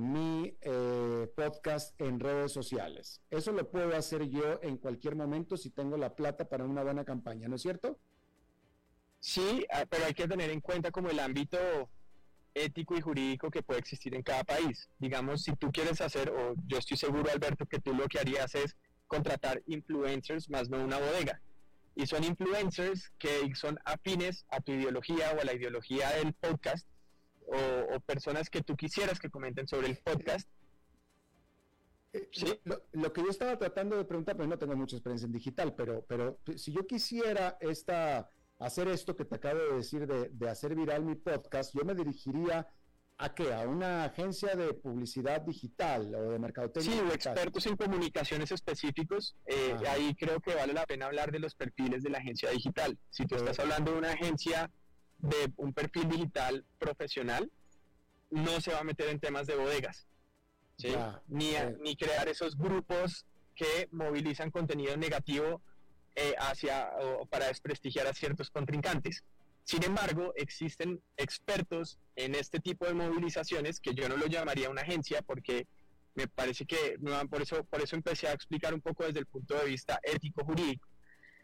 mi 0.00 0.56
eh, 0.62 1.28
podcast 1.36 2.00
en 2.00 2.18
redes 2.18 2.52
sociales. 2.52 3.20
Eso 3.30 3.52
lo 3.52 3.70
puedo 3.70 3.94
hacer 3.94 4.28
yo 4.28 4.58
en 4.62 4.78
cualquier 4.78 5.14
momento 5.14 5.56
si 5.56 5.70
tengo 5.70 5.96
la 5.96 6.14
plata 6.14 6.48
para 6.48 6.64
una 6.64 6.82
buena 6.82 7.04
campaña, 7.04 7.48
¿no 7.48 7.56
es 7.56 7.62
cierto? 7.62 7.98
Sí, 9.20 9.66
ah, 9.70 9.84
pero 9.88 10.06
hay 10.06 10.14
que 10.14 10.26
tener 10.26 10.50
en 10.50 10.60
cuenta 10.60 10.90
como 10.90 11.10
el 11.10 11.20
ámbito 11.20 11.58
ético 12.54 12.96
y 12.96 13.00
jurídico 13.00 13.50
que 13.50 13.62
puede 13.62 13.80
existir 13.80 14.14
en 14.14 14.22
cada 14.22 14.44
país. 14.44 14.88
Digamos, 14.98 15.42
si 15.42 15.52
tú 15.56 15.70
quieres 15.70 16.00
hacer, 16.00 16.30
o 16.30 16.54
yo 16.66 16.78
estoy 16.78 16.96
seguro, 16.96 17.30
Alberto, 17.30 17.66
que 17.66 17.78
tú 17.78 17.94
lo 17.94 18.08
que 18.08 18.18
harías 18.18 18.54
es 18.54 18.76
contratar 19.06 19.62
influencers 19.66 20.48
más 20.48 20.68
no 20.68 20.82
una 20.82 20.98
bodega. 20.98 21.40
Y 21.94 22.06
son 22.06 22.24
influencers 22.24 23.12
que 23.18 23.52
son 23.54 23.78
afines 23.84 24.46
a 24.48 24.60
tu 24.60 24.72
ideología 24.72 25.32
o 25.36 25.40
a 25.40 25.44
la 25.44 25.54
ideología 25.54 26.10
del 26.12 26.32
podcast, 26.32 26.86
o, 27.46 28.00
personas 28.00 28.48
que 28.50 28.62
tú 28.62 28.76
quisieras 28.76 29.18
que 29.18 29.30
comenten 29.30 29.66
sobre 29.66 29.88
el 29.88 29.96
podcast. 29.98 30.48
Eh, 32.12 32.28
¿Sí? 32.32 32.60
Lo, 32.64 33.12
que 33.12 33.22
yo 33.22 33.30
estaba 33.30 33.56
tratando 33.56 33.96
de 33.96 34.04
preguntar, 34.04 34.36
pues 34.36 34.48
no 34.48 34.58
tengo 34.58 34.76
mucha 34.76 34.96
experiencia 34.96 35.26
en 35.26 35.32
digital, 35.32 35.74
pero, 35.74 36.04
pero 36.08 36.40
si 36.56 36.72
yo 36.72 36.86
quisiera 36.86 37.56
esta 37.60 38.30
hacer 38.60 38.88
esto 38.88 39.16
que 39.16 39.24
te 39.24 39.36
acabo 39.36 39.58
de 39.58 39.74
decir 39.76 40.06
de, 40.06 40.48
hacer 40.48 40.74
viral 40.74 41.02
mi 41.02 41.14
podcast, 41.16 41.74
yo 41.74 41.84
me 41.84 41.94
dirigiría 41.94 42.68
a 43.16 43.34
qué? 43.34 43.52
A 43.52 43.68
una 43.68 44.04
agencia 44.04 44.54
de 44.54 44.72
publicidad 44.72 45.42
digital 45.42 46.14
o 46.14 46.30
de 46.30 46.38
mercadotecnia. 46.38 46.92
Sí, 46.92 47.00
o 47.00 47.12
expertos 47.12 47.66
en 47.66 47.76
comunicaciones 47.76 48.50
específicos. 48.50 49.36
Eh, 49.44 49.76
ahí 49.88 50.14
creo 50.14 50.40
que 50.40 50.54
vale 50.54 50.72
la 50.72 50.86
pena 50.86 51.06
hablar 51.06 51.30
de 51.30 51.38
los 51.38 51.54
perfiles 51.54 52.02
de 52.02 52.10
la 52.10 52.18
agencia 52.18 52.50
digital. 52.50 52.98
Si 53.10 53.26
tú 53.26 53.34
estás 53.34 53.58
hablando 53.58 53.92
de 53.92 53.98
una 53.98 54.12
agencia 54.12 54.70
de 55.22 55.52
un 55.56 55.72
perfil 55.72 56.08
digital 56.08 56.64
profesional, 56.78 57.50
no 58.30 58.60
se 58.60 58.72
va 58.72 58.80
a 58.80 58.84
meter 58.84 59.08
en 59.08 59.20
temas 59.20 59.46
de 59.46 59.56
bodegas. 59.56 60.06
¿sí? 60.80 60.94
ni, 61.28 61.52
ni 61.80 61.96
crear 61.96 62.28
esos 62.28 62.56
grupos 62.56 63.26
que 63.54 63.88
movilizan 63.92 64.50
contenido 64.50 64.96
negativo 64.96 65.60
eh, 66.16 66.34
hacia 66.38 66.90
o 66.98 67.26
para 67.26 67.46
desprestigiar 67.46 68.06
a 68.06 68.14
ciertos 68.14 68.50
contrincantes. 68.50 69.22
Sin 69.64 69.84
embargo, 69.84 70.32
existen 70.36 71.00
expertos 71.16 71.98
en 72.16 72.34
este 72.34 72.58
tipo 72.58 72.86
de 72.86 72.94
movilizaciones 72.94 73.78
que 73.78 73.94
yo 73.94 74.08
no 74.08 74.16
lo 74.16 74.26
llamaría 74.26 74.70
una 74.70 74.82
agencia 74.82 75.22
porque 75.22 75.66
me 76.14 76.26
parece 76.26 76.64
que 76.64 76.98
por 77.30 77.42
eso 77.42 77.62
por 77.64 77.80
eso 77.80 77.94
empecé 77.94 78.26
a 78.26 78.32
explicar 78.32 78.74
un 78.74 78.80
poco 78.80 79.04
desde 79.04 79.20
el 79.20 79.26
punto 79.26 79.54
de 79.54 79.66
vista 79.66 80.00
ético 80.02 80.44
jurídico. 80.44 80.88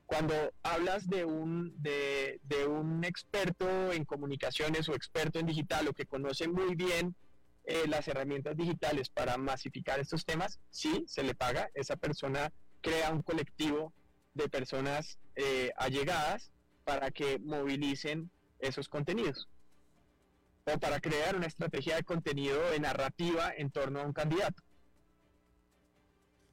Cuando 0.06 0.34
hablas 0.62 1.08
de 1.08 1.24
un 1.24 1.74
de, 1.82 2.38
un 2.68 3.04
experto 3.04 3.92
en 3.92 4.04
comunicaciones 4.04 4.88
o 4.88 4.94
experto 4.94 5.38
en 5.38 5.46
digital 5.46 5.88
o 5.88 5.92
que 5.92 6.06
conoce 6.06 6.48
muy 6.48 6.76
bien 6.76 7.14
eh, 7.64 7.84
las 7.88 8.06
herramientas 8.06 8.56
digitales 8.56 9.08
para 9.08 9.36
masificar 9.36 9.98
estos 9.98 10.24
temas, 10.24 10.60
sí, 10.70 11.04
se 11.08 11.24
le 11.24 11.34
paga, 11.34 11.68
esa 11.74 11.96
persona 11.96 12.52
crea 12.80 13.10
un 13.10 13.22
colectivo 13.22 13.92
de 14.34 14.48
personas 14.48 15.18
eh, 15.34 15.72
allegadas 15.76 16.52
para 16.84 17.10
que 17.10 17.40
movilicen 17.40 18.30
esos 18.60 18.88
contenidos 18.88 19.48
o 20.66 20.78
para 20.78 21.00
crear 21.00 21.36
una 21.36 21.46
estrategia 21.46 21.96
de 21.96 22.04
contenido 22.04 22.70
de 22.70 22.80
narrativa 22.80 23.52
en 23.56 23.70
torno 23.70 24.00
a 24.00 24.04
un 24.04 24.12
candidato. 24.12 24.62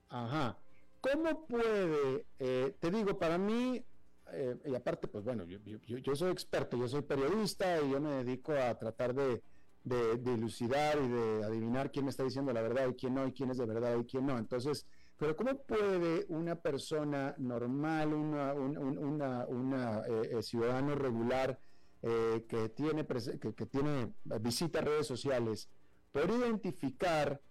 Ajá. 0.10 0.56
¿Cómo 1.04 1.46
puede, 1.48 2.26
eh, 2.40 2.78
te 2.80 2.90
digo, 2.90 3.20
para 3.20 3.38
mí, 3.38 3.84
eh, 4.32 4.56
y 4.66 4.74
aparte, 4.74 5.10
pues 5.10 5.26
bueno, 5.26 5.44
yo, 5.44 6.16
soy 6.16 6.32
experto, 6.32 6.78
yo 6.78 6.88
soy 6.88 7.02
periodista 7.02 7.82
y 7.82 7.92
yo 7.92 8.00
me 8.00 8.24
dedico 8.24 8.54
a 8.54 8.74
tratar 8.80 9.14
de, 9.14 9.44
de, 9.84 10.14
y 10.16 11.08
de 11.10 11.44
adivinar 11.44 11.92
quién 11.92 12.06
me 12.06 12.12
está 12.12 12.24
diciendo 12.24 12.54
la 12.54 12.62
verdad 12.62 12.88
y 12.88 12.94
quién 12.94 13.16
no, 13.16 13.28
y 13.28 13.34
quién 13.34 13.52
es 13.52 13.58
de 13.58 13.66
verdad 13.66 13.98
y 14.00 14.06
quién 14.06 14.26
no. 14.26 14.38
Entonces, 14.38 14.86
pero 15.18 15.36
¿cómo 15.36 15.58
puede 15.64 16.26
una 16.30 16.56
persona 16.56 17.36
normal, 17.38 18.14
una, 18.14 18.54
una, 18.54 20.04
eh, 20.08 20.38
eh, 20.38 20.42
ciudadano 20.42 20.96
regular 20.96 21.60
eh, 22.02 22.46
que, 22.48 22.70
tiene 22.70 23.06
que, 23.06 23.54
que, 23.54 23.66
tiene 23.66 24.14
visita 24.40 24.80
redes 24.80 25.06
sociales, 25.06 25.68
poder 26.14 26.30
identificar 26.30 27.42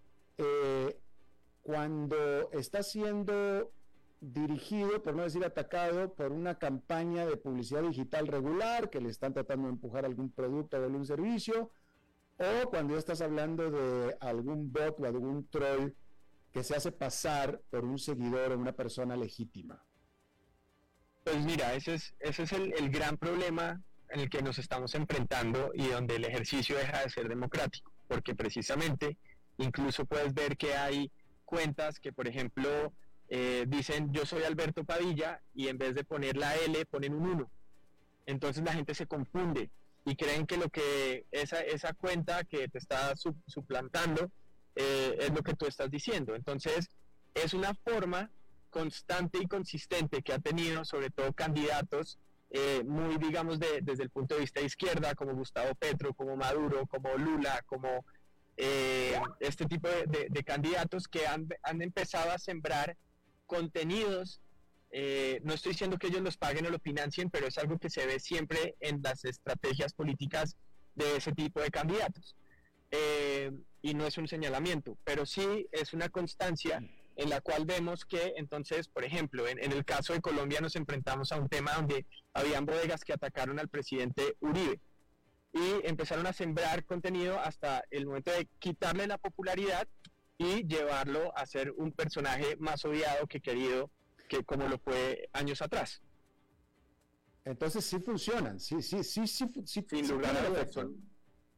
cuando 1.63 2.51
está 2.51 2.83
siendo 2.83 3.71
dirigido, 4.21 5.01
por 5.01 5.15
no 5.15 5.23
decir 5.23 5.43
atacado, 5.43 6.13
por 6.13 6.31
una 6.31 6.57
campaña 6.57 7.25
de 7.25 7.35
publicidad 7.35 7.81
digital 7.81 8.27
regular 8.27 8.89
que 8.89 9.01
le 9.01 9.09
están 9.09 9.33
tratando 9.33 9.67
de 9.67 9.73
empujar 9.73 10.05
algún 10.05 10.31
producto 10.31 10.77
o 10.77 10.83
algún 10.83 11.05
servicio, 11.05 11.71
o 12.37 12.69
cuando 12.69 12.93
ya 12.93 12.99
estás 12.99 13.21
hablando 13.21 13.69
de 13.69 14.15
algún 14.19 14.71
bot 14.71 14.99
o 14.99 15.05
algún 15.05 15.47
troll 15.49 15.91
que 16.51 16.63
se 16.63 16.75
hace 16.75 16.91
pasar 16.91 17.59
por 17.69 17.83
un 17.83 17.97
seguidor 17.97 18.51
o 18.51 18.59
una 18.59 18.73
persona 18.73 19.15
legítima? 19.15 19.83
Pues 21.23 21.43
mira, 21.43 21.73
ese 21.73 21.95
es, 21.95 22.13
ese 22.19 22.43
es 22.43 22.51
el, 22.51 22.89
gran 22.89 23.17
problema 23.17 23.81
en 24.09 24.19
el 24.19 24.29
que 24.29 24.41
nos 24.41 24.59
estamos 24.59 24.93
enfrentando 24.95 25.71
y 25.73 25.87
donde 25.87 26.17
el 26.17 26.25
ejercicio 26.25 26.77
deja 26.77 27.01
de 27.01 27.09
ser 27.09 27.27
democrático, 27.27 27.91
porque 28.07 28.35
precisamente 28.35 29.17
incluso 29.57 30.05
puedes 30.05 30.33
ver 30.33 30.57
que 30.57 30.75
hay 30.75 31.11
cuentas 31.53 31.99
que, 31.99 32.11
por 32.11 32.27
ejemplo, 32.27 32.91
eh, 33.29 33.65
dicen 33.67 34.11
yo 34.11 34.25
soy 34.25 34.43
Alberto 34.43 34.83
Padilla 34.83 35.39
y 35.53 35.67
en 35.67 35.77
vez 35.77 35.93
de 35.93 36.03
poner 36.03 36.35
la 36.35 36.55
L 36.55 36.83
ponen 36.87 37.13
un 37.13 37.27
1. 37.27 37.51
Entonces 38.25 38.63
la 38.63 38.73
gente 38.73 38.95
se 38.95 39.05
confunde 39.05 39.69
y 40.03 40.15
creen 40.15 40.47
que 40.47 40.57
lo 40.57 40.69
que 40.69 41.25
esa, 41.31 41.61
esa 41.61 41.93
cuenta 41.93 42.43
que 42.43 42.67
te 42.69 42.79
está 42.79 43.13
suplantando 43.45 44.31
eh, 44.75 45.15
es 45.19 45.29
lo 45.31 45.43
que 45.43 45.53
tú 45.53 45.67
estás 45.67 45.91
diciendo. 45.91 46.33
Entonces, 46.35 46.89
es 47.35 47.53
una 47.53 47.75
forma 47.75 48.31
constante 48.71 49.37
y 49.39 49.47
consistente 49.47 50.23
que 50.23 50.33
ha 50.33 50.39
tenido 50.39 50.83
sobre 50.83 51.11
todo 51.11 51.31
candidatos 51.33 52.17
eh, 52.49 52.83
muy, 52.83 53.17
digamos, 53.17 53.59
desde 53.59 54.03
el 54.03 54.09
punto 54.09 54.35
de 54.35 54.41
vista 54.41 54.59
de 54.59 54.65
izquierda, 54.65 55.15
como 55.15 55.33
Gustavo 55.33 55.73
Petro, 55.75 56.13
como 56.13 56.35
Maduro, 56.35 56.87
como 56.87 57.15
Lula, 57.15 57.63
como 57.67 58.05
eh, 58.57 59.19
este 59.39 59.65
tipo 59.65 59.87
de, 59.87 60.43
candidatos 60.43 61.07
que 61.07 61.25
han, 61.25 61.47
han, 61.63 61.81
empezado 61.81 62.31
a 62.31 62.37
sembrar 62.37 62.97
contenidos. 63.45 64.41
no 65.43 65.53
estoy 65.53 65.71
diciendo 65.71 65.97
que 65.97 66.07
ellos 66.07 66.21
los 66.21 66.37
paguen 66.37 66.65
o 66.67 66.69
lo 66.69 66.79
financien, 66.79 67.29
pero 67.29 67.47
es 67.47 67.57
algo 67.57 67.79
que 67.79 67.89
se 67.89 68.05
ve 68.05 68.19
siempre 68.19 68.75
en 68.79 69.01
las 69.01 69.25
estrategias 69.25 69.93
políticas 69.93 70.55
de 70.95 71.17
ese 71.17 71.31
tipo 71.31 71.61
de 71.61 71.71
candidatos 71.71 72.35
y 73.83 73.93
no 73.93 74.07
es 74.07 74.17
un 74.17 74.27
señalamiento, 74.27 74.97
pero 75.03 75.25
sí 75.25 75.67
es 75.71 75.93
una 75.93 76.09
constancia 76.09 76.81
en 77.15 77.29
la 77.29 77.41
cual 77.41 77.65
vemos 77.65 78.05
que 78.05 78.33
entonces, 78.37 78.87
por 78.87 79.03
ejemplo, 79.03 79.47
en, 79.47 79.59
el 79.59 79.85
caso 79.85 80.13
de 80.13 80.21
Colombia 80.21 80.61
nos 80.61 80.75
enfrentamos 80.75 81.31
a 81.31 81.37
un 81.37 81.49
tema 81.49 81.73
donde 81.73 82.05
habían 82.33 82.65
bodegas 82.65 83.03
que 83.03 83.13
atacaron 83.13 83.59
al 83.59 83.67
presidente 83.67 84.35
Uribe 84.39 84.79
y 85.53 85.87
empezaron 85.87 86.25
a 86.25 86.33
sembrar 86.33 86.83
contenido 86.83 87.39
hasta 87.39 87.83
el 87.91 88.07
momento 88.07 88.31
de 88.31 88.47
quitarle 88.59 89.07
la 89.07 89.17
popularidad 89.17 89.87
y 90.37 90.65
llevarlo 90.67 91.35
a 91.37 91.45
ser 91.45 91.71
un 91.77 91.91
personaje 91.91 92.57
más 92.57 92.83
odiado 92.85 93.27
que 93.27 93.39
querido 93.39 93.91
que 94.27 94.43
como 94.43 94.67
lo 94.67 94.79
fue 94.79 95.29
años 95.31 95.61
atrás. 95.61 96.01
Entonces 97.45 97.85
sí 97.85 97.99
funcionan, 97.99 98.59
sí, 98.59 98.81
sí, 98.81 99.03
sí, 99.03 99.27
sí, 99.27 99.45
sí. 99.65 99.85
Sin 99.87 100.07
lugar 100.07 100.35
a 100.35 100.49
dudas 100.49 100.75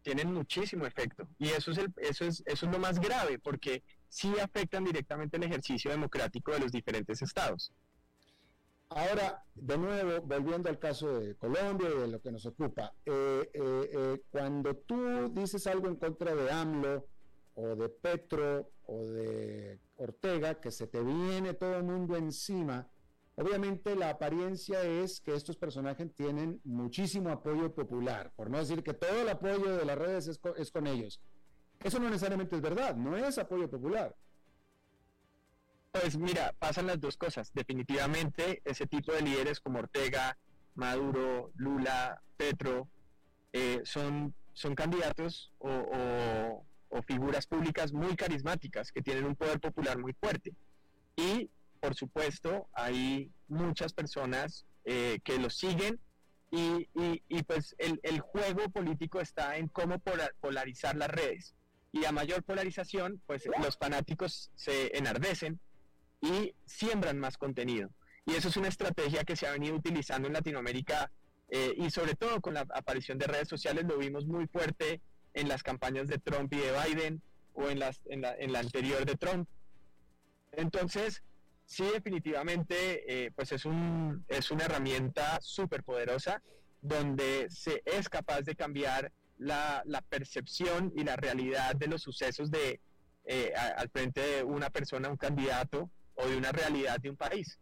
tienen 0.02 0.32
muchísimo 0.34 0.86
efecto. 0.86 1.28
Y 1.39 1.50
eso 1.50 1.72
es, 1.72 1.80
el, 1.80 1.93
eso 1.98 2.26
es, 2.26 2.43
eso 2.46 2.66
es 2.68 2.72
lo 2.72 2.80
más 2.80 3.00
grave, 3.00 3.39
porque 3.39 3.84
sí 4.08 4.32
afectan 4.39 4.84
directamente 4.84 5.38
el 5.38 5.43
ejercicio 5.43 5.89
democrático 5.89 6.52
de 6.52 6.60
los 6.60 6.72
diferentes 6.72 7.22
estados. 7.24 7.74
Ahora, 8.89 9.43
de 9.55 9.77
nuevo, 9.77 10.21
volviendo 10.21 10.69
al 10.69 10.79
caso 10.79 11.19
de 11.19 11.36
Colombia 11.36 11.89
y 11.89 11.99
de 12.01 12.07
lo 12.07 12.21
que 12.21 12.31
nos 12.31 12.45
ocupa, 12.45 12.93
eh, 13.05 13.49
eh, 13.53 13.89
eh, 13.93 14.21
cuando 14.29 14.75
tú 14.75 15.29
dices 15.33 15.65
algo 15.67 15.88
en 15.88 15.95
contra 15.95 16.36
de 16.36 16.51
AMLO 16.51 17.05
o 17.55 17.75
de 17.75 17.89
Petro 17.89 18.71
o 18.86 19.05
de 19.05 19.79
Ortega, 19.97 20.61
que 20.61 20.71
se 20.71 20.88
te 20.88 21.01
viene 21.01 21.53
todo 21.53 21.77
el 21.77 21.83
mundo 21.83 22.15
encima, 22.15 22.88
Obviamente 23.38 23.97
la 23.97 24.11
apariencia 24.11 24.81
es 24.83 25.19
que 25.19 25.36
estos 25.36 25.57
personajes 25.57 26.13
tienen 26.15 26.61
muchísimo 26.63 27.29
apoyo 27.29 27.73
popular, 27.73 28.31
por 28.33 28.49
no 28.49 28.57
decir 28.57 28.81
que 28.81 28.93
todo 28.93 29.21
el 29.21 29.27
apoyo 29.27 29.75
de 29.75 29.83
las 29.83 29.97
redes 29.97 30.27
es 30.27 30.39
con, 30.39 30.53
es 30.55 30.71
con 30.71 30.88
ellos. 30.88 31.21
Eso 31.83 31.99
no 31.99 32.09
necesariamente 32.09 32.55
es 32.55 32.61
verdad, 32.61 32.95
no 32.95 33.17
es 33.17 33.38
apoyo 33.38 33.69
popular. 33.69 34.15
Pues 36.02 36.18
mira, 36.18 36.54
pasan 36.60 36.88
las 36.88 37.00
dos 37.00 37.16
cosas. 37.16 37.54
Definitivamente 37.54 38.62
ese 38.66 38.86
tipo 38.86 39.14
de 39.14 39.22
líderes 39.22 39.62
como 39.62 39.80
Ortega, 39.80 40.38
Maduro, 40.76 41.54
Lula, 41.56 42.22
Petro, 42.36 42.89
eh, 43.54 43.80
son, 43.86 44.36
son 44.52 44.76
candidatos 44.76 45.54
o, 45.60 46.66
figuras 47.08 47.46
públicas 47.48 47.93
muy 47.93 48.16
carismáticas 48.16 48.91
que 48.91 49.02
tienen 49.02 49.26
un 49.26 49.36
poder 49.36 49.62
popular 49.62 49.98
muy 49.98 50.12
fuerte. 50.14 50.54
Y, 51.16 51.50
por 51.80 51.96
supuesto, 51.96 52.68
hay 52.74 53.32
muchas 53.48 53.93
personas 53.93 54.66
eh, 54.84 55.20
que 55.24 55.38
los 55.38 55.56
siguen 55.56 56.00
y, 56.52 56.89
y, 56.93 57.43
pues 57.43 57.74
el, 57.78 58.02
el, 58.04 58.20
juego 58.20 58.70
político 58.70 59.22
está 59.22 59.58
en 59.58 59.70
cómo 59.70 60.00
polarizar 60.41 60.98
las 60.98 61.10
redes. 61.10 61.56
Y 61.93 62.04
a 62.04 62.12
mayor 62.12 62.43
polarización, 62.43 63.22
pues 63.26 63.43
los 63.62 63.78
fanáticos 63.78 64.52
se 64.56 64.98
enardecen 64.98 65.60
y 66.26 66.55
siembran 66.65 67.19
más 67.19 67.38
contenido. 67.38 67.89
Y 68.26 68.34
eso 68.34 68.49
es 68.49 68.57
una 68.57 68.67
estrategia 68.67 69.23
que 69.23 69.36
se 69.36 69.47
ha 69.47 69.51
venido 69.51 69.76
utilizando 69.76 70.28
en 70.28 70.34
Latinoamérica 70.34 71.11
eh, 71.49 71.76
y 71.78 71.91
sobre 71.91 72.15
todo 72.15 72.41
con 72.41 72.55
la 72.55 72.65
aparición 72.73 73.19
de 73.19 73.28
redes 73.28 73.47
sociales 73.47 73.86
lo 73.86 73.97
vimos 73.97 74.26
muy 74.26 74.47
fuerte 74.47 75.01
en 75.34 75.47
las 75.47 75.61
campañas 75.61 76.07
de 76.07 76.17
Trump 76.17 76.51
y 76.53 76.57
de 76.57 76.71
Biden 76.71 77.21
o 77.53 77.69
en, 77.69 77.80
las, 77.80 78.01
en, 78.05 78.21
la, 78.21 78.36
en 78.36 78.51
la 78.51 78.59
anterior 78.59 79.05
de 79.05 79.15
Trump. 79.15 79.47
Entonces, 80.53 81.21
sí, 81.65 81.84
definitivamente, 81.93 83.26
eh, 83.26 83.32
pues 83.36 83.51
es, 83.51 83.65
un, 83.65 84.26
es 84.28 84.49
una 84.49 84.65
herramienta 84.65 85.39
súper 85.41 85.84
poderosa 85.84 86.41
donde 86.82 87.47
se 87.49 87.82
es 87.86 88.09
capaz 88.09 88.41
de 88.41 88.55
cambiar 88.55 89.11
la, 89.38 89.84
la, 89.86 90.01
percepción 90.01 90.93
y 90.95 91.03
la 91.03 91.15
realidad 91.15 91.76
de 91.76 91.88
los 91.88 92.01
sucesos 92.01 92.49
de, 92.51 92.80
eh, 93.26 93.53
al 93.55 93.89
frente 93.89 94.21
de 94.21 94.43
una 94.43 94.69
persona, 94.69 95.09
un 95.09 95.17
candidato 95.17 95.89
o 96.16 96.28
de 96.28 96.38
una 96.38 96.51
realidad 96.51 96.99
de 96.99 97.09
un 97.09 97.18
país. 97.18 97.59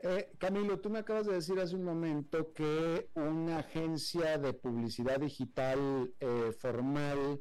Eh, 0.00 0.32
Camilo, 0.38 0.80
tú 0.80 0.90
me 0.90 0.98
acabas 0.98 1.26
de 1.26 1.34
decir 1.34 1.60
hace 1.60 1.76
un 1.76 1.84
momento 1.84 2.52
que 2.52 3.08
una 3.14 3.58
agencia 3.58 4.36
de 4.36 4.52
publicidad 4.52 5.20
digital 5.20 6.12
eh, 6.18 6.52
formal 6.58 7.40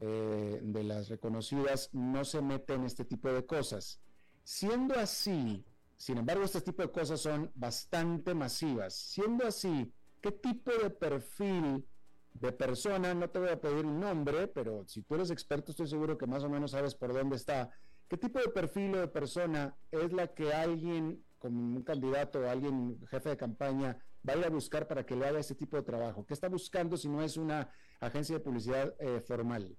eh, 0.00 0.60
de 0.62 0.84
las 0.84 1.08
reconocidas 1.08 1.88
no 1.94 2.24
se 2.24 2.42
mete 2.42 2.74
en 2.74 2.84
este 2.84 3.06
tipo 3.06 3.32
de 3.32 3.46
cosas. 3.46 4.00
Siendo 4.42 4.94
así, 4.96 5.64
sin 5.96 6.18
embargo, 6.18 6.44
este 6.44 6.60
tipo 6.60 6.82
de 6.82 6.90
cosas 6.90 7.20
son 7.20 7.50
bastante 7.54 8.34
masivas. 8.34 8.94
Siendo 8.94 9.46
así, 9.46 9.90
¿qué 10.20 10.30
tipo 10.30 10.72
de 10.72 10.90
perfil 10.90 11.86
de 12.34 12.52
persona, 12.52 13.14
no 13.14 13.30
te 13.30 13.38
voy 13.38 13.48
a 13.48 13.60
pedir 13.60 13.86
un 13.86 14.00
nombre, 14.00 14.48
pero 14.48 14.84
si 14.86 15.02
tú 15.02 15.14
eres 15.14 15.30
experto, 15.30 15.70
estoy 15.70 15.86
seguro 15.86 16.18
que 16.18 16.26
más 16.26 16.42
o 16.42 16.50
menos 16.50 16.72
sabes 16.72 16.94
por 16.94 17.12
dónde 17.12 17.36
está. 17.36 17.70
¿Qué 18.08 18.16
tipo 18.16 18.38
de 18.38 18.48
perfil 18.48 18.94
o 18.94 19.00
de 19.00 19.08
persona 19.08 19.76
es 19.90 20.12
la 20.12 20.34
que 20.34 20.52
alguien 20.52 21.24
como 21.38 21.76
un 21.76 21.82
candidato 21.82 22.40
o 22.40 22.48
alguien 22.48 22.98
jefe 23.08 23.30
de 23.30 23.36
campaña 23.36 23.98
vaya 24.22 24.46
a 24.46 24.50
buscar 24.50 24.86
para 24.86 25.04
que 25.04 25.16
le 25.16 25.26
haga 25.26 25.40
ese 25.40 25.54
tipo 25.54 25.76
de 25.76 25.82
trabajo? 25.82 26.24
¿Qué 26.26 26.34
está 26.34 26.48
buscando 26.48 26.96
si 26.96 27.08
no 27.08 27.22
es 27.22 27.36
una 27.36 27.70
agencia 28.00 28.36
de 28.36 28.40
publicidad 28.40 28.94
eh, 28.98 29.20
formal? 29.26 29.76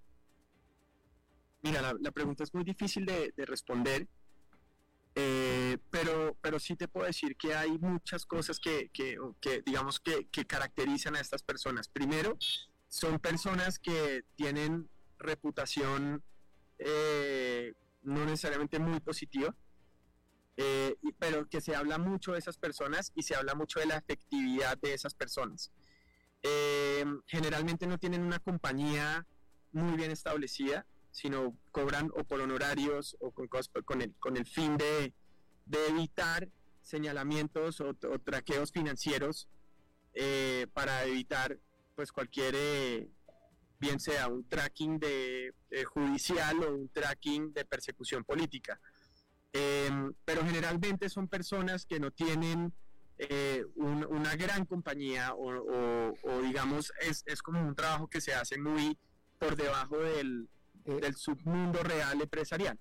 Mira, 1.62 1.94
la, 2.00 2.12
pregunta 2.12 2.44
es 2.44 2.54
muy 2.54 2.64
difícil 2.64 3.08
de, 3.08 3.34
responder, 3.38 4.08
eh, 5.16 5.80
pero, 5.90 6.38
pero 6.40 6.60
sí 6.60 6.76
te 6.76 6.88
puedo 6.88 7.08
decir 7.08 7.36
que 7.36 7.56
hay 7.56 7.80
muchas 7.80 8.24
cosas 8.24 8.60
que, 8.60 8.92
que, 8.92 9.18
digamos, 9.66 10.00
que, 10.00 10.28
que, 10.28 10.46
caracterizan 10.46 11.16
a 11.16 11.22
estas 11.22 11.42
personas. 11.42 11.88
Primero, 11.88 12.38
son 12.88 13.18
personas 13.18 13.80
que 13.80 14.24
tienen 14.36 14.88
reputación 15.18 16.24
eh, 16.78 17.74
no 18.06 18.26
necesariamente 18.26 18.80
muy 18.80 19.00
positiva, 19.00 19.54
eh, 20.58 20.96
pero 21.20 21.48
que 21.50 21.60
se 21.60 21.76
habla 21.76 21.98
mucho 21.98 22.32
de 22.32 22.40
esas 22.40 22.58
personas 22.58 23.12
y 23.16 23.24
se 23.24 23.36
habla 23.36 23.56
mucho 23.56 23.80
de 23.80 23.88
la 23.88 23.98
efectividad 23.98 24.78
de 24.78 24.94
esas 24.94 25.14
personas. 25.14 25.72
Eh, 26.44 27.06
generalmente 27.28 27.88
no 27.88 27.98
tienen 27.98 28.22
una 28.22 28.40
compañía 28.40 29.26
muy 29.72 29.98
bien 29.98 30.12
establecida, 30.12 30.86
sino 31.12 31.58
cobran 31.72 32.12
o 32.16 32.24
por 32.24 32.40
honorarios 32.40 33.18
o 33.20 33.32
con, 33.32 33.48
con, 33.84 34.02
el, 34.02 34.14
con 34.16 34.38
el 34.38 34.46
fin 34.46 34.78
de, 34.78 35.14
de 35.66 35.88
evitar 35.88 36.50
señalamientos 36.82 37.82
o, 37.82 37.96
traqueos 38.24 38.72
financieros 38.72 39.48
eh, 40.14 40.68
para 40.74 41.04
evitar 41.06 41.58
pues 41.96 42.12
cualquier 42.12 42.56
bien 43.86 44.00
sea 44.00 44.28
un 44.28 44.48
tracking 44.48 45.00
de 45.00 45.54
judicial 45.86 46.64
o 46.64 46.74
un 46.74 46.90
tracking 46.90 47.54
de 47.54 47.66
persecución 47.66 48.24
política. 48.24 48.80
Em, 49.58 50.14
pero 50.26 50.44
generalmente 50.44 51.08
son 51.08 51.30
personas 51.30 51.86
que 51.86 51.98
no 51.98 52.12
tienen 52.12 52.74
eh, 53.18 53.64
una 53.76 54.36
gran 54.36 54.66
compañía 54.66 55.34
o, 55.34 56.42
digamos 56.44 56.92
es, 57.00 57.24
es, 57.26 57.42
como 57.42 57.62
un 57.66 57.74
trabajo 57.74 58.10
que 58.10 58.20
se 58.20 58.34
hace 58.34 58.58
muy 58.58 58.98
por 59.40 59.56
debajo 59.56 59.98
del, 59.98 60.50
eh, 60.84 61.00
del 61.00 61.16
submundo 61.16 61.82
real 61.84 62.22
empresarial. 62.22 62.78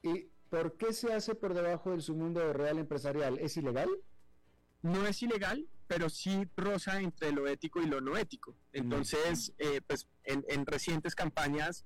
¿Y 0.00 0.28
por 0.48 0.76
qué 0.76 0.92
se 0.92 1.12
hace 1.12 1.34
por 1.34 1.54
debajo 1.54 1.90
del 1.90 2.02
submundo 2.02 2.52
real 2.52 2.78
empresarial? 2.78 3.40
¿Es 3.40 3.56
ilegal? 3.56 3.88
No 4.82 5.04
es 5.08 5.20
ilegal, 5.24 5.66
pero 5.92 6.08
sí 6.08 6.48
roza 6.56 7.00
entre 7.02 7.32
lo 7.32 7.46
ético 7.46 7.82
y 7.82 7.86
lo 7.86 8.00
no 8.00 8.16
ético. 8.16 8.56
Entonces, 8.72 9.52
eh, 9.58 9.82
pues 9.86 10.08
en, 10.24 10.42
en, 10.48 10.64
recientes 10.64 11.14
campañas 11.14 11.84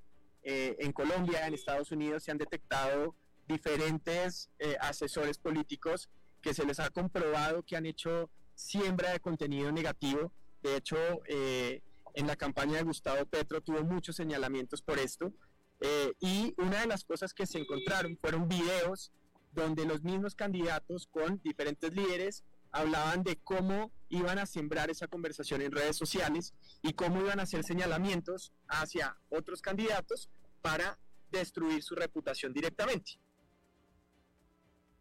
en 0.48 0.92
Colombia, 0.92 1.44
en 1.44 1.54
Estados 1.54 1.90
Unidos, 1.90 2.22
se 2.22 2.30
han 2.30 2.38
detectado 2.38 3.16
diferentes 3.46 4.50
eh, 4.59 4.76
asesores 4.80 5.38
políticos 5.38 6.09
que 6.40 6.54
se 6.54 6.64
les 6.64 6.80
ha 6.80 6.90
comprobado 6.90 7.62
que 7.62 7.76
han 7.76 7.86
hecho 7.86 8.30
siembra 8.54 9.11
de 9.11 9.20
contenido 9.20 9.72
negativo. 9.72 10.32
De 10.62 10.76
hecho, 10.76 10.96
eh, 11.28 11.82
en 12.14 12.26
la 12.26 12.36
campaña 12.36 12.78
de 12.78 12.84
Gustavo 12.84 13.26
Petro 13.26 13.61
tuvo 13.61 13.82
muchos 13.82 14.16
señalamientos 14.16 14.82
por 14.82 14.98
esto. 14.98 15.32
Eh, 15.80 16.14
y 16.20 16.54
una 16.57 16.80
de 16.80 16.86
las 16.86 17.04
cosas 17.04 17.34
que 17.34 17.46
se 17.46 17.59
encontraron 17.59 18.16
fueron 18.16 18.48
videos 18.48 19.12
donde 19.52 19.84
los 19.84 20.02
mismos 20.02 20.34
candidatos 20.34 21.07
con 21.07 21.40
diferentes 21.42 21.92
líderes 21.92 22.44
hablaban 22.77 23.22
de 23.22 23.37
cómo 23.37 23.91
iban 24.09 24.39
a 24.39 24.47
sembrar 24.47 24.91
esa 24.91 25.09
conversación 25.09 25.62
en 25.62 25.72
redes 25.72 25.97
sociales 25.97 26.55
y 26.83 26.93
cómo 26.93 27.20
iban 27.20 27.41
a 27.41 27.45
hacer 27.45 27.64
señalamientos 27.64 28.53
hacia 28.68 29.16
otros 29.29 29.62
candidatos 29.62 30.31
para 30.62 30.99
destruir 31.31 31.83
su 31.83 31.95
reputación 31.95 32.53
directamente. 32.53 33.18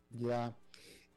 Ya. 0.10 0.56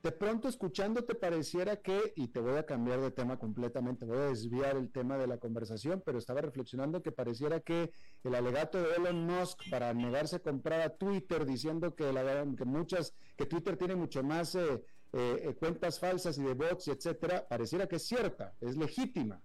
De 0.03 0.13
pronto 0.13 0.47
escuchándote 0.49 1.17
pareciera 1.17 1.77
que, 1.77 2.13
y 2.15 2.29
te 2.29 2.39
voy 2.39 2.57
a 2.57 2.65
cambiar 2.65 3.01
de 3.01 3.11
tema 3.11 3.37
completamente, 3.37 4.05
voy 4.07 4.19
a 4.19 4.29
desviar 4.29 4.77
el 4.77 4.93
tema 4.93 5.19
de 5.19 5.27
la 5.27 5.39
conversación, 5.39 6.03
pero 6.07 6.19
estaba 6.19 6.41
reflexionando 6.41 7.03
que 7.03 7.11
pareciera 7.11 7.59
que 7.61 7.91
el 8.23 8.35
alegato 8.37 8.81
de 8.81 8.95
Elon 8.95 9.27
Musk 9.27 9.59
para 9.71 9.93
negarse 9.95 10.37
a 10.37 10.43
comprar 10.43 10.83
a 10.83 10.97
Twitter 10.97 11.45
diciendo 11.45 11.97
que, 11.97 12.13
la, 12.13 12.45
muchas, 12.65 13.13
que 13.37 13.47
Twitter 13.47 13.77
tiene 13.77 13.97
mucho 13.97 14.23
más 14.23 14.55
eh, 14.55 14.85
eh, 15.13 15.55
cuentas 15.59 15.99
falsas 15.99 16.39
y 16.39 16.43
de 16.43 16.55
bots, 16.55 16.89
etcétera, 16.89 17.47
pareciera 17.49 17.87
que 17.87 17.97
es 17.97 18.07
cierta, 18.07 18.55
es 18.61 18.77
legítima. 18.77 19.41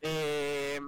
Eh, 0.00 0.80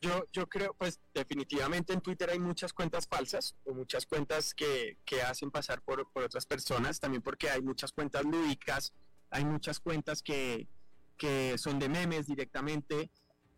yo, 0.00 0.26
yo 0.32 0.46
creo, 0.46 0.74
pues 0.74 1.00
definitivamente 1.14 1.94
en 1.94 2.00
Twitter 2.02 2.28
hay 2.28 2.38
muchas 2.38 2.74
cuentas 2.74 3.06
falsas 3.06 3.54
o 3.64 3.72
muchas 3.72 4.04
cuentas 4.04 4.52
que, 4.52 4.98
que 5.04 5.22
hacen 5.22 5.50
pasar 5.50 5.80
por, 5.80 6.10
por, 6.12 6.24
otras 6.24 6.44
personas, 6.44 7.00
también 7.00 7.22
porque 7.22 7.48
hay 7.48 7.62
muchas 7.62 7.92
cuentas 7.92 8.24
lúdicas, 8.24 8.92
hay 9.30 9.46
muchas 9.46 9.80
cuentas 9.80 10.22
que, 10.22 10.68
que 11.16 11.56
son 11.56 11.78
de 11.78 11.88
memes 11.88 12.26
directamente 12.26 13.10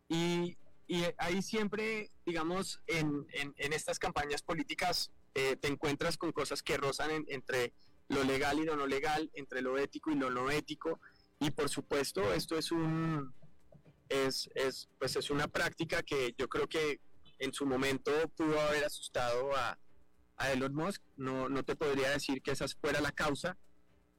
y, 0.09 0.57
y 0.87 1.03
ahí 1.19 1.43
siempre, 1.43 2.13
digamos, 2.25 2.81
en, 2.87 3.27
en, 3.33 3.53
en 3.57 3.73
estas 3.73 3.99
campañas 3.99 4.43
políticas 4.43 5.11
eh, 5.35 5.57
te 5.57 5.69
encuentras 5.69 6.17
con 6.17 6.33
cosas 6.33 6.63
que 6.63 6.77
rozan 6.79 7.25
entre 7.29 7.75
lo 8.09 8.25
legal 8.25 8.59
y 8.59 8.65
lo 8.65 8.77
no 8.77 8.87
legal, 8.87 9.31
entre 9.35 9.63
lo 9.63 9.79
ético 9.79 10.11
y 10.11 10.15
lo 10.15 10.31
no 10.31 10.51
ético 10.51 11.01
y 11.39 11.51
por 11.51 11.69
supuesto 11.69 12.33
esto 12.33 12.57
es 12.57 12.73
un 12.73 13.35
es, 14.09 14.49
es, 14.55 14.89
pues 14.99 15.17
es 15.17 15.31
una 15.31 15.49
práctica 15.49 16.03
que 16.03 16.35
yo 16.39 16.49
creo 16.49 16.69
que 16.69 17.01
en 17.39 17.53
su 17.53 17.67
momento 17.67 18.13
pudo 18.37 18.59
haber 18.61 18.85
asustado 18.85 19.55
a, 19.57 19.79
a 20.37 20.53
Elon 20.53 20.75
Musk. 20.75 21.03
No, 21.17 21.49
no 21.49 21.65
te 21.65 21.77
podría 21.77 22.11
decir 22.11 22.43
que 22.43 22.53
esa 22.53 22.67
fuera 22.69 23.01
la 23.01 23.13
causa, 23.13 23.57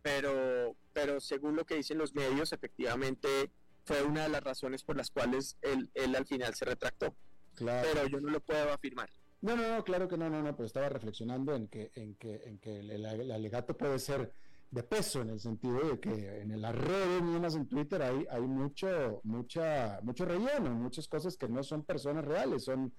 pero, 0.01 0.75
pero 0.93 1.19
según 1.19 1.55
lo 1.55 1.65
que 1.65 1.75
dicen 1.75 1.97
los 1.97 2.13
medios, 2.13 2.53
efectivamente 2.53 3.51
fue 3.85 4.03
una 4.03 4.23
de 4.23 4.29
las 4.29 4.43
razones 4.43 4.83
por 4.83 4.97
las 4.97 5.09
cuales 5.09 5.57
él, 5.61 5.89
él 5.93 6.15
al 6.15 6.25
final 6.25 6.53
se 6.55 6.65
retractó. 6.65 7.15
Claro. 7.55 7.87
Pero 7.91 8.07
yo 8.07 8.19
no 8.19 8.29
lo 8.29 8.39
puedo 8.39 8.71
afirmar. 8.71 9.09
No, 9.41 9.55
no, 9.55 9.75
no, 9.75 9.83
claro 9.83 10.07
que 10.07 10.17
no, 10.17 10.29
no, 10.29 10.41
no, 10.41 10.55
pero 10.55 10.65
estaba 10.65 10.89
reflexionando 10.89 11.55
en 11.55 11.67
que, 11.67 11.91
en 11.95 12.15
que, 12.15 12.41
en 12.45 12.57
que 12.59 12.79
el, 12.79 12.89
el 12.91 13.31
alegato 13.31 13.77
puede 13.77 13.99
ser 13.99 14.33
de 14.71 14.83
peso 14.83 15.21
en 15.21 15.29
el 15.29 15.39
sentido 15.39 15.79
de 15.79 15.99
que 15.99 16.41
en 16.41 16.59
las 16.61 16.75
redes, 16.75 17.21
ni 17.21 17.39
más 17.39 17.55
en 17.55 17.67
Twitter, 17.67 18.01
hay, 18.01 18.25
hay 18.29 18.41
mucho, 18.41 19.21
mucha, 19.23 19.99
mucho 20.03 20.25
relleno, 20.25 20.71
muchas 20.71 21.07
cosas 21.07 21.37
que 21.37 21.47
no 21.47 21.63
son 21.63 21.83
personas 21.83 22.25
reales, 22.25 22.65
son 22.65 22.93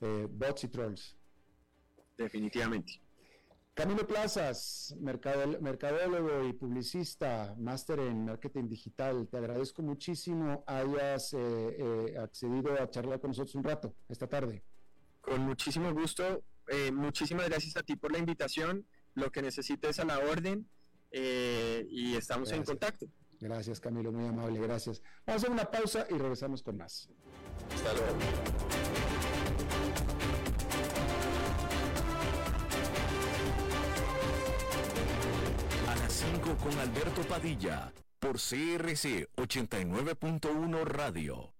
eh, 0.00 0.26
bots 0.30 0.64
y 0.64 0.68
trolls. 0.68 1.16
Definitivamente. 2.16 3.00
Camilo 3.74 4.06
Plazas, 4.06 4.94
mercadólogo 5.00 6.46
y 6.46 6.52
publicista, 6.52 7.54
máster 7.58 8.00
en 8.00 8.26
marketing 8.26 8.68
digital, 8.68 9.28
te 9.28 9.38
agradezco 9.38 9.80
muchísimo 9.80 10.64
hayas 10.66 11.32
eh, 11.32 11.38
eh, 11.38 12.18
accedido 12.18 12.74
a 12.74 12.90
charlar 12.90 13.20
con 13.20 13.30
nosotros 13.30 13.54
un 13.54 13.64
rato 13.64 13.94
esta 14.08 14.26
tarde. 14.26 14.62
Con 15.20 15.42
muchísimo 15.42 15.92
gusto, 15.92 16.42
muchísimas 16.92 17.48
gracias 17.48 17.76
a 17.76 17.82
ti 17.82 17.96
por 17.96 18.12
la 18.12 18.18
invitación, 18.18 18.86
lo 19.14 19.30
que 19.30 19.42
necesites 19.42 19.98
a 19.98 20.04
la 20.04 20.18
orden 20.18 20.68
eh, 21.10 21.86
y 21.90 22.14
estamos 22.14 22.50
en 22.52 22.64
contacto. 22.64 23.06
Gracias 23.40 23.80
Camilo, 23.80 24.12
muy 24.12 24.28
amable, 24.28 24.60
gracias. 24.60 25.02
Vamos 25.26 25.42
a 25.42 25.46
hacer 25.46 25.50
una 25.50 25.70
pausa 25.70 26.06
y 26.10 26.14
regresamos 26.14 26.62
con 26.62 26.76
más. 26.76 27.08
Hasta 27.74 27.92
luego. 27.94 28.18
A 35.88 35.96
las 35.96 36.12
5 36.12 36.56
con 36.56 36.78
Alberto 36.78 37.22
Padilla, 37.22 37.92
por 38.18 38.34
CRC 38.34 39.28
89.1 39.36 40.84
Radio. 40.84 41.59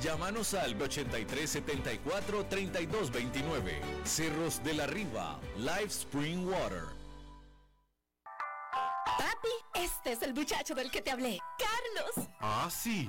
Llámanos 0.00 0.54
al 0.54 0.80
8374 0.80 2.46
3229. 2.46 3.80
Cerros 4.04 4.62
de 4.62 4.74
la 4.74 4.86
Riva, 4.86 5.40
Live 5.56 5.86
Spring 5.86 6.46
Water. 6.46 6.84
Papi, 9.04 9.48
este 9.74 10.12
es 10.12 10.22
el 10.22 10.34
muchacho 10.34 10.74
del 10.74 10.90
que 10.90 11.02
te 11.02 11.10
hablé, 11.10 11.40
Carlos. 11.58 12.28
Ah, 12.40 12.68
sí. 12.70 13.08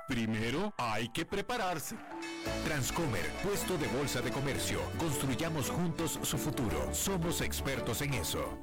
primero 0.11 0.73
hay 0.77 1.07
que 1.07 1.25
prepararse. 1.25 1.95
Transcomer, 2.65 3.25
puesto 3.43 3.77
de 3.77 3.87
bolsa 3.87 4.19
de 4.19 4.29
comercio. 4.29 4.79
Construyamos 4.99 5.69
juntos 5.69 6.19
su 6.21 6.37
futuro. 6.37 6.93
Somos 6.93 7.39
expertos 7.39 8.01
en 8.01 8.15
eso. 8.15 8.59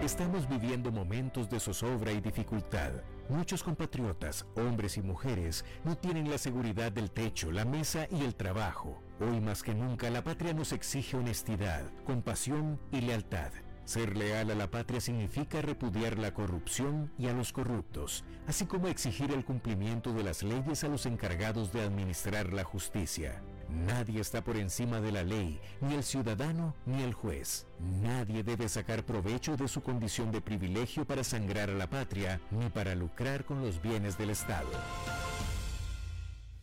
Estamos 0.00 0.48
viviendo 0.48 0.92
momentos 0.92 1.50
de 1.50 1.58
zozobra 1.58 2.12
y 2.12 2.20
dificultad. 2.20 2.92
Muchos 3.28 3.64
compatriotas, 3.64 4.46
hombres 4.54 4.96
y 4.96 5.02
mujeres, 5.02 5.64
no 5.84 5.96
tienen 5.96 6.30
la 6.30 6.38
seguridad 6.38 6.92
del 6.92 7.10
techo, 7.10 7.50
la 7.50 7.64
mesa 7.64 8.06
y 8.08 8.22
el 8.22 8.36
trabajo. 8.36 9.02
Hoy 9.18 9.40
más 9.40 9.64
que 9.64 9.74
nunca 9.74 10.08
la 10.10 10.22
patria 10.22 10.54
nos 10.54 10.70
exige 10.70 11.16
honestidad, 11.16 11.82
compasión 12.04 12.78
y 12.92 13.00
lealtad. 13.00 13.50
Ser 13.86 14.16
leal 14.16 14.50
a 14.50 14.56
la 14.56 14.68
patria 14.68 15.00
significa 15.00 15.62
repudiar 15.62 16.18
la 16.18 16.34
corrupción 16.34 17.12
y 17.16 17.28
a 17.28 17.32
los 17.32 17.52
corruptos, 17.52 18.24
así 18.48 18.66
como 18.66 18.88
exigir 18.88 19.30
el 19.30 19.44
cumplimiento 19.44 20.12
de 20.12 20.24
las 20.24 20.42
leyes 20.42 20.82
a 20.82 20.88
los 20.88 21.06
encargados 21.06 21.72
de 21.72 21.82
administrar 21.82 22.52
la 22.52 22.64
justicia. 22.64 23.40
Nadie 23.68 24.20
está 24.20 24.42
por 24.42 24.56
encima 24.56 25.00
de 25.00 25.12
la 25.12 25.22
ley, 25.22 25.60
ni 25.80 25.94
el 25.94 26.02
ciudadano 26.02 26.74
ni 26.84 27.04
el 27.04 27.14
juez. 27.14 27.68
Nadie 28.02 28.42
debe 28.42 28.68
sacar 28.68 29.06
provecho 29.06 29.56
de 29.56 29.68
su 29.68 29.80
condición 29.82 30.32
de 30.32 30.40
privilegio 30.40 31.04
para 31.04 31.22
sangrar 31.22 31.70
a 31.70 31.74
la 31.74 31.88
patria, 31.88 32.40
ni 32.50 32.68
para 32.70 32.96
lucrar 32.96 33.44
con 33.44 33.62
los 33.62 33.80
bienes 33.80 34.18
del 34.18 34.30
Estado. 34.30 34.68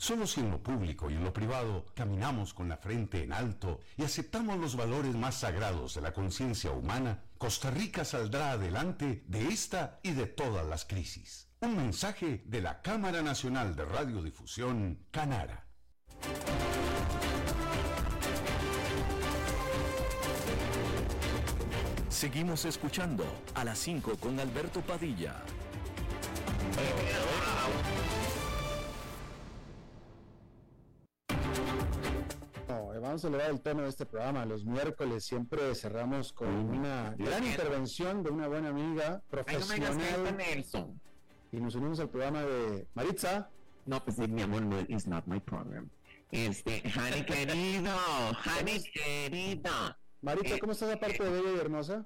Solo 0.04 0.28
si 0.28 0.42
en 0.42 0.52
lo 0.52 0.62
público 0.62 1.10
y 1.10 1.14
en 1.14 1.24
lo 1.24 1.32
privado 1.32 1.86
caminamos 1.96 2.54
con 2.54 2.68
la 2.68 2.76
frente 2.76 3.24
en 3.24 3.32
alto 3.32 3.80
y 3.96 4.04
aceptamos 4.04 4.60
los 4.60 4.76
valores 4.76 5.16
más 5.16 5.36
sagrados 5.36 5.96
de 5.96 6.02
la 6.02 6.12
conciencia 6.12 6.72
humana, 6.72 7.24
Costa 7.38 7.72
Rica 7.72 8.04
saldrá 8.04 8.52
adelante 8.52 9.24
de 9.28 9.48
esta 9.48 10.02
y 10.04 10.12
de 10.12 10.26
todas 10.26 10.68
las 10.68 10.84
crisis. 10.84 11.48
Un 11.62 11.78
mensaje 11.78 12.44
de 12.46 12.60
la 12.60 12.82
Cámara 12.82 13.22
Nacional 13.22 13.78
de 13.78 13.86
Radiodifusión, 13.86 15.06
Canara. 15.10 15.68
Seguimos 22.10 22.66
escuchando 22.66 23.24
a 23.56 23.64
las 23.64 23.80
5 23.80 24.18
con 24.18 24.38
Alberto 24.38 24.82
Padilla. 24.82 25.46
Vamos 33.02 33.24
a 33.24 33.28
elevar 33.28 33.50
el 33.50 33.62
tono 33.62 33.84
de 33.84 33.90
este 33.90 34.06
programa. 34.06 34.46
Los 34.46 34.66
miércoles 34.66 35.26
siempre 35.26 35.76
cerramos 35.76 36.34
con 36.34 36.48
una 36.50 37.16
gran 37.18 37.46
intervención 37.46 38.24
de 38.24 38.30
una 38.30 38.48
buena 38.48 38.70
amiga 38.70 39.22
profesional. 39.30 40.38
Y 41.52 41.58
nos 41.60 41.76
unimos 41.76 42.00
al 42.00 42.10
programa 42.10 42.42
de 42.42 42.88
Maritza. 42.94 43.50
No, 43.86 44.04
pues 44.04 44.18
mi 44.18 44.42
amor, 44.42 44.62
no, 44.62 44.80
it's 44.82 45.08
not 45.08 45.26
my 45.28 45.40
program. 45.40 45.90
Este, 46.32 46.82
Honey 46.96 47.26
querido, 47.26 47.92
Honey 48.46 48.84
querido. 48.92 49.72
Maritza, 50.22 50.58
¿cómo 50.60 50.72
estás 50.72 50.94
aparte 50.96 51.24
de 51.24 51.30
bella 51.30 51.56
y 51.56 51.60
hermosa? 51.60 52.06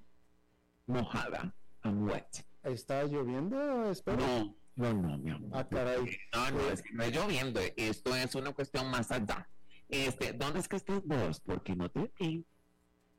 Mojada, 0.87 1.53
I'm 1.83 2.03
wet. 2.07 2.45
¿Está 2.63 3.03
lloviendo? 3.03 3.89
Espero. 3.89 4.17
No, 4.17 4.55
no, 4.75 4.93
no, 4.93 5.17
mi 5.17 5.31
amor. 5.31 5.51
Ah, 5.53 5.67
caray. 5.67 6.17
No, 6.33 6.51
no, 6.51 6.69
es 6.69 6.81
que 6.81 6.93
no 6.93 7.03
es 7.03 7.15
lloviendo, 7.15 7.59
esto 7.77 8.15
es 8.15 8.35
una 8.35 8.51
cuestión 8.53 8.89
más 8.89 9.11
allá. 9.11 9.47
Este, 9.89 10.33
¿dónde 10.33 10.59
es 10.59 10.67
que 10.67 10.75
estás 10.75 11.03
vos? 11.05 11.39
Porque 11.41 11.75
no 11.75 11.89
te 11.89 12.11
vi. 12.19 12.45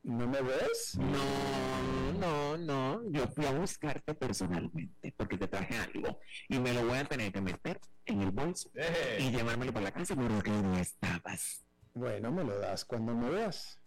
¿No 0.03 0.27
me 0.27 0.41
ves? 0.41 0.97
No, 0.99 2.13
no, 2.19 2.57
no. 2.57 3.11
Yo 3.11 3.27
fui 3.29 3.45
a 3.45 3.53
buscarte 3.53 4.15
personalmente 4.15 5.13
porque 5.17 5.37
te 5.37 5.49
traje 5.49 5.77
algo 5.77 6.21
y 6.49 6.59
me 6.59 6.73
lo 6.73 6.87
voy 6.87 6.99
a 6.99 7.05
tener 7.05 7.33
que 7.33 7.41
meter 7.41 7.81
en 8.07 8.23
el 8.23 8.31
bolso 8.31 8.71
y 9.19 9.31
llevármelo 9.31 9.73
para 9.73 9.85
la 9.85 9.93
casa 9.93 10.15
porque 10.15 10.51
no 10.51 10.79
estabas. 10.79 11.65
Bueno, 11.95 12.31
me 12.31 12.45
lo 12.45 12.59
das 12.59 12.85
cuando 12.85 13.15
me 13.15 13.29
veas. 13.31 13.79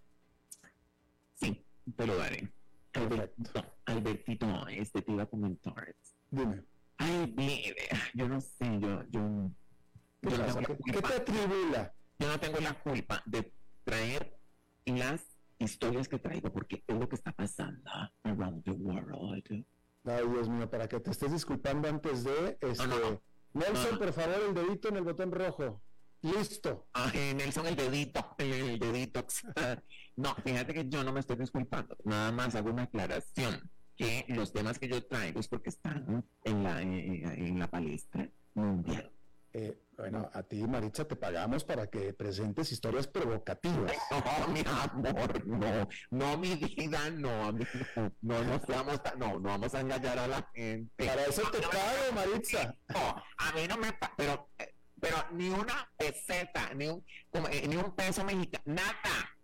Sí, 1.36 1.66
te 1.96 2.06
lo 2.06 2.18
daré. 2.18 2.52
Albertito, 2.94 3.66
Albertito, 3.86 4.68
este 4.68 5.02
te 5.02 5.12
iba 5.12 5.24
a 5.24 5.28
comentar. 5.28 5.96
Dime. 6.30 6.64
Ay, 6.98 7.34
mire, 7.36 7.90
yo 8.14 8.28
no 8.28 8.42
sé, 8.42 8.80
yo, 8.80 9.04
yo. 9.10 9.50
¿Qué, 10.22 11.02
te 11.02 11.14
atribula? 11.14 11.94
Yo 12.22 12.28
no 12.28 12.40
tengo 12.40 12.60
la 12.60 12.76
culpa 12.76 13.24
de 13.26 13.52
traer 13.84 14.38
las 14.86 15.24
historias 15.58 16.08
que 16.08 16.20
traigo 16.20 16.54
porque 16.54 16.84
es 16.86 16.96
lo 16.96 17.10
que 17.10 17.16
está 17.16 17.32
pasando 17.32 17.90
around 18.22 18.64
the 18.64 18.72
world. 18.72 19.66
Ay, 20.06 20.28
Dios 20.30 20.48
mío, 20.48 20.70
para 20.70 20.88
que 20.88 21.00
te 21.00 21.10
estés 21.10 21.32
disculpando 21.32 21.90
antes 21.90 22.24
de 22.24 22.60
este. 22.62 22.88
no, 22.88 23.00
no. 23.00 23.24
Nelson, 23.54 23.98
por 23.98 24.14
favor, 24.14 24.36
el 24.48 24.54
dedito 24.54 24.90
en 24.90 24.98
el 24.98 25.04
botón 25.04 25.32
rojo. 25.32 25.82
Listo. 26.22 26.88
Ay, 26.94 27.34
Nelson, 27.34 27.66
el 27.66 27.76
dedito, 27.76 28.36
el 28.38 28.78
dedito. 28.78 29.26
No, 30.16 30.36
fíjate 30.36 30.76
que 30.76 30.88
yo 30.88 31.04
no 31.04 31.12
me 31.12 31.22
estoy 31.22 31.38
disculpando. 31.38 31.98
Nada 32.04 32.32
más 32.32 32.54
hago 32.54 32.70
una 32.70 32.84
aclaración. 32.84 33.72
Que 33.96 34.26
los 34.30 34.54
temas 34.54 34.78
que 34.78 34.88
yo 34.88 35.04
traigo 35.06 35.40
es 35.40 35.48
porque 35.48 35.70
están 35.70 36.24
en 36.44 36.64
la, 36.64 36.82
en, 36.82 37.26
en 37.26 37.60
la 37.60 37.70
palestra 37.70 38.30
mundial. 38.54 39.12
Eh, 39.54 39.78
bueno, 39.98 40.30
a 40.34 40.44
ti, 40.44 40.66
Maritza, 40.66 41.06
te 41.06 41.16
pagamos 41.16 41.66
para 41.66 41.88
que 41.88 42.14
presentes 42.14 42.72
historias 42.72 43.08
provocativas. 43.08 43.92
No, 44.12 44.48
mi 44.48 44.64
amor, 44.66 45.46
no, 45.46 45.88
no, 46.10 46.38
mi 46.38 46.56
vida, 46.56 47.10
no, 47.10 47.52
no, 47.52 47.66
no, 48.22 48.44
no, 48.44 48.62
vamos 48.68 49.02
a, 49.04 49.16
no, 49.16 49.40
no 49.40 49.50
vamos 49.50 49.76
a 49.76 49.82
engañar 49.82 50.20
a 50.20 50.28
la 50.28 50.50
gente. 50.54 51.06
Para 51.06 51.26
eso 51.26 51.42
te 51.52 51.60
pago, 51.60 52.12
Maritza. 52.16 52.76
No, 52.90 53.24
a 53.38 53.52
mí 53.54 53.68
no 53.68 53.78
me 53.78 53.94
pero, 54.16 54.50
pero 55.00 55.18
ni 55.32 55.50
una 55.50 55.92
peseta, 55.98 56.74
ni 56.74 56.88
un, 56.88 57.04
eh, 57.52 57.68
ni 57.68 57.76
un 57.76 57.96
peso 57.96 58.24
mexicano, 58.24 58.64
nada. 58.66 59.38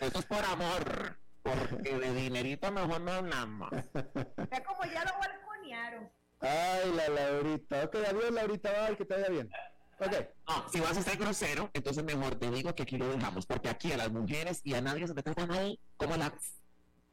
Eso 0.00 0.18
es 0.18 0.26
por 0.26 0.44
amor, 0.44 1.18
porque 1.42 1.98
de 1.98 2.14
dinerito 2.14 2.70
mejor 2.72 3.00
no 3.00 3.12
hablamos. 3.12 3.70
Ya 3.72 4.64
como 4.64 4.84
ya 4.84 5.04
lo 5.04 5.12
balconearon. 5.18 6.19
Ay, 6.40 6.92
la 6.94 7.08
Laurita. 7.08 7.84
Ok, 7.84 7.96
adiós, 7.96 8.30
Laurita, 8.30 8.86
bye, 8.86 8.96
que 8.96 9.04
te 9.04 9.14
vaya 9.14 9.28
bien. 9.28 9.50
Ok. 9.98 10.12
No, 10.48 10.68
si 10.70 10.80
vas 10.80 10.96
a 10.96 11.02
ser 11.02 11.18
grosero, 11.18 11.70
entonces 11.74 12.02
mejor 12.02 12.36
te 12.36 12.50
digo 12.50 12.74
que 12.74 12.84
aquí 12.84 12.96
lo 12.96 13.08
dejamos, 13.08 13.46
porque 13.46 13.68
aquí 13.68 13.92
a 13.92 13.98
las 13.98 14.10
mujeres 14.10 14.60
y 14.64 14.74
a 14.74 14.80
nadie 14.80 15.06
se 15.06 15.14
te 15.14 15.22
trata 15.22 15.46
ahí 15.52 15.78
como 15.96 16.16
la... 16.16 16.32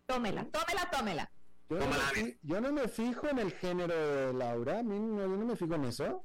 Tómela, 0.05 0.45
tómela, 0.45 0.89
tómela. 0.89 1.32
Yo 1.69 1.80
no, 1.80 1.86
me, 1.88 2.38
yo 2.41 2.61
no, 2.61 2.71
me, 2.71 2.88
fijo 2.88 3.28
en 3.28 3.39
el 3.39 3.51
género 3.51 3.93
de 3.93 4.34
Laura, 4.34 4.80
a 4.80 4.84
mí 4.84 4.97
no, 4.97 5.19
yo 5.19 5.28
no 5.28 5.45
me 5.45 5.55
fijo 5.57 5.75
en 5.75 5.84
eso. 5.84 6.23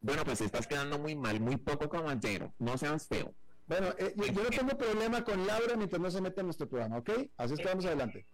Bueno, 0.00 0.24
pues 0.24 0.40
estás 0.40 0.66
quedando 0.66 0.98
muy 0.98 1.14
mal, 1.14 1.40
muy 1.40 1.56
poco 1.56 1.88
caballero, 1.88 2.52
no 2.58 2.76
seas 2.76 3.06
feo. 3.06 3.32
Bueno, 3.66 3.94
eh, 3.98 4.14
yo, 4.16 4.42
no 4.42 4.50
tengo 4.50 4.76
problema 4.76 5.22
con 5.22 5.46
Laura 5.46 5.76
mientras 5.76 6.02
no 6.02 6.10
se 6.10 6.20
mete 6.20 6.40
en 6.40 6.48
nuestro 6.48 6.68
programa, 6.68 6.98
¿ok? 6.98 7.10
Así 7.36 7.54
es 7.54 7.60
que 7.60 7.66
vamos 7.66 7.86
adelante. 7.86 8.26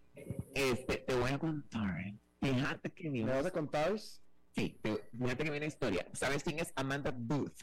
Este, 0.54 0.96
te 0.96 1.14
voy 1.14 1.30
a 1.30 1.38
contar. 1.38 2.14
Fíjate 2.40 2.90
que 2.90 3.10
¿Me 3.10 3.24
vas 3.24 3.46
a 3.46 3.50
contar? 3.50 3.98
Sí, 3.98 4.80
fíjate 4.82 5.44
que 5.44 5.50
viene 5.50 5.66
historia. 5.66 6.06
¿Sabes 6.12 6.42
quién 6.42 6.58
es 6.58 6.72
Amanda 6.74 7.14
Booth? 7.16 7.62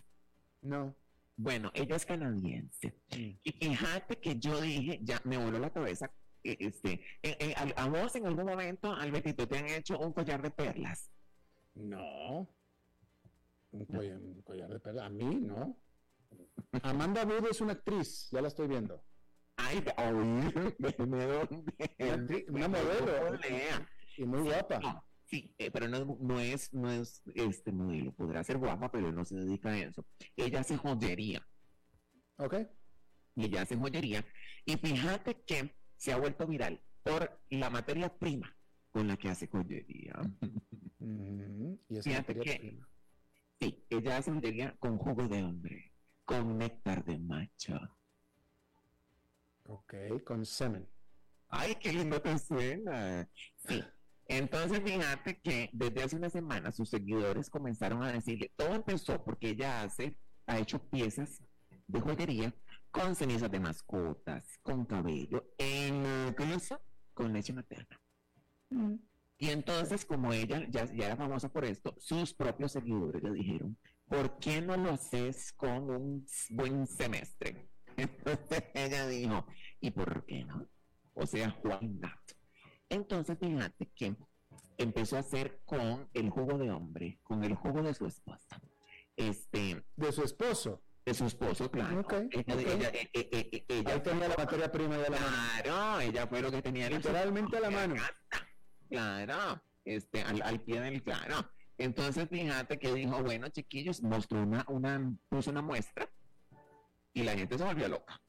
No. 0.61 0.95
Bueno, 1.35 1.71
ella 1.73 1.95
es 1.95 2.05
canadiense. 2.05 2.95
Y 3.09 3.51
fíjate 3.51 4.19
que 4.19 4.39
yo 4.39 4.59
dije, 4.61 4.99
ya 5.03 5.21
me 5.23 5.37
voló 5.37 5.59
la 5.59 5.71
cabeza. 5.71 6.11
E, 6.43 6.57
este, 6.59 7.03
a, 7.75 7.89
vos 7.89 8.15
en 8.15 8.25
algún 8.25 8.45
momento, 8.45 8.91
Albertito, 8.91 9.47
te 9.47 9.57
han 9.57 9.67
hecho 9.67 9.99
un 9.99 10.13
collar 10.13 10.41
de 10.41 10.51
perlas. 10.51 11.11
No. 11.75 12.49
Un 13.71 13.85
collar, 14.43 14.69
de 14.69 14.79
perlas. 14.79 15.05
A 15.05 15.09
mí, 15.09 15.35
no. 15.41 15.77
Amanda 16.83 17.25
Booth 17.25 17.51
es 17.51 17.61
una 17.61 17.73
actriz, 17.73 18.29
ya 18.31 18.41
la 18.41 18.47
estoy 18.47 18.67
viendo. 18.67 19.03
Ay, 19.57 19.83
ay, 19.97 20.13
una 22.49 22.67
modelo. 22.67 23.39
Y 24.17 24.25
muy 24.25 24.41
guapa. 24.41 25.03
Sí, 25.25 25.53
eh, 25.57 25.69
pero 25.71 25.87
no, 25.87 26.17
no, 26.19 26.39
es, 26.39 26.73
no 26.73 26.89
es 26.89 27.21
este 27.35 27.71
modelo. 27.71 28.13
Podrá 28.13 28.43
ser 28.43 28.57
guapa, 28.57 28.89
pero 28.91 29.11
no 29.11 29.25
se 29.25 29.35
dedica 29.35 29.69
a 29.69 29.77
eso. 29.77 30.05
Ella 30.35 30.61
hace 30.61 30.77
joyería. 30.77 31.45
Ok. 32.37 32.55
Y 33.35 33.45
ella 33.45 33.63
hace 33.63 33.75
joyería. 33.75 34.25
Y 34.65 34.77
fíjate 34.77 35.43
que 35.43 35.75
se 35.97 36.13
ha 36.13 36.17
vuelto 36.17 36.47
viral 36.47 36.81
por 37.03 37.41
la 37.49 37.69
materia 37.69 38.15
prima 38.17 38.55
con 38.91 39.07
la 39.07 39.17
que 39.17 39.29
hace 39.29 39.47
joyería. 39.47 40.13
¿Y 40.99 41.97
esa 41.97 42.09
fíjate 42.09 42.35
materia 42.35 42.57
prima? 42.57 42.89
Sí, 43.59 43.85
ella 43.89 44.17
hace 44.17 44.31
joyería 44.31 44.75
con 44.79 44.97
jugo 44.97 45.27
de 45.27 45.43
hombre, 45.43 45.93
con 46.23 46.57
néctar 46.57 47.03
de 47.03 47.19
macho. 47.19 47.77
Ok, 49.65 49.93
con 50.23 50.45
semen. 50.45 50.87
Ay, 51.49 51.75
qué 51.75 51.91
lindo 51.91 52.21
te 52.21 52.37
suena. 52.39 53.29
Sí. 53.57 53.83
Entonces, 54.29 54.81
fíjate 54.83 55.39
que 55.39 55.69
desde 55.73 56.03
hace 56.03 56.15
una 56.15 56.29
semana 56.29 56.71
sus 56.71 56.89
seguidores 56.89 57.49
comenzaron 57.49 58.03
a 58.03 58.11
decirle, 58.11 58.51
todo 58.55 58.73
empezó 58.73 59.23
porque 59.23 59.49
ella 59.51 59.83
hace, 59.83 60.17
ha 60.45 60.59
hecho 60.59 60.79
piezas 60.89 61.41
de 61.87 62.01
joyería 62.01 62.53
con 62.91 63.15
cenizas 63.15 63.51
de 63.51 63.59
mascotas, 63.59 64.59
con 64.61 64.85
cabello, 64.85 65.53
en, 65.57 66.33
¿cómo 66.35 66.57
Con 67.13 67.33
leche 67.33 67.53
materna. 67.53 67.99
Mm. 68.69 68.95
Y 69.39 69.49
entonces, 69.49 70.03
como 70.03 70.33
ella 70.33 70.65
ya, 70.69 70.85
ya, 70.85 71.05
era 71.05 71.15
famosa 71.15 71.49
por 71.49 71.63
esto, 71.63 71.95
sus 71.99 72.33
propios 72.33 72.71
seguidores 72.71 73.21
le 73.21 73.31
dijeron, 73.31 73.77
¿por 74.07 74.39
qué 74.39 74.61
no 74.61 74.75
lo 74.75 74.91
haces 74.91 75.53
con 75.53 75.89
un 75.89 76.25
buen 76.49 76.87
semestre? 76.87 77.69
Entonces 77.97 78.63
ella 78.73 79.07
dijo, 79.07 79.45
¿y 79.79 79.91
por 79.91 80.25
qué 80.25 80.43
no? 80.43 80.67
O 81.13 81.25
sea, 81.25 81.51
Juan 81.51 81.99
entonces, 82.89 83.37
fíjate 83.39 83.89
que 83.95 84.15
empezó 84.77 85.17
a 85.17 85.19
hacer 85.19 85.61
con 85.65 86.09
el 86.13 86.29
jugo 86.29 86.57
de 86.57 86.71
hombre, 86.71 87.19
con 87.23 87.43
el 87.43 87.55
jugo 87.55 87.81
de 87.81 87.93
su 87.93 88.05
esposa. 88.05 88.61
Este, 89.15 89.83
de 89.95 90.11
su 90.11 90.23
esposo. 90.23 90.83
De 91.03 91.13
su 91.13 91.25
esposo, 91.25 91.71
claro. 91.71 92.05
Ella, 92.31 92.89
eh, 92.89 93.09
eh, 93.13 93.65
eh, 93.69 93.83
Ahí 93.85 93.99
tenía 94.01 94.27
la 94.27 94.35
materia 94.35 94.69
prima 94.69 94.97
de 94.97 95.09
la 95.09 95.19
mano. 95.19 95.63
Claro, 95.63 95.99
ella 96.01 96.27
fue 96.27 96.41
lo 96.41 96.51
que 96.51 96.61
tenía. 96.61 96.89
Literalmente 96.89 97.57
a 97.57 97.61
la 97.61 97.69
mano. 97.69 97.95
Claro, 98.89 99.61
este, 99.85 100.21
al, 100.21 100.61
pie 100.61 100.81
del 100.81 101.01
claro. 101.01 101.49
Entonces, 101.77 102.27
fíjate 102.29 102.77
que 102.77 102.93
dijo, 102.93 103.23
bueno, 103.23 103.47
chiquillos, 103.49 104.01
mostró 104.03 104.43
una, 104.43 104.65
una, 104.67 105.13
puso 105.29 105.51
una 105.51 105.61
muestra 105.61 106.09
y 107.13 107.23
la 107.23 107.33
gente 107.33 107.57
se 107.57 107.63
volvió 107.63 107.87
loca. 107.87 108.21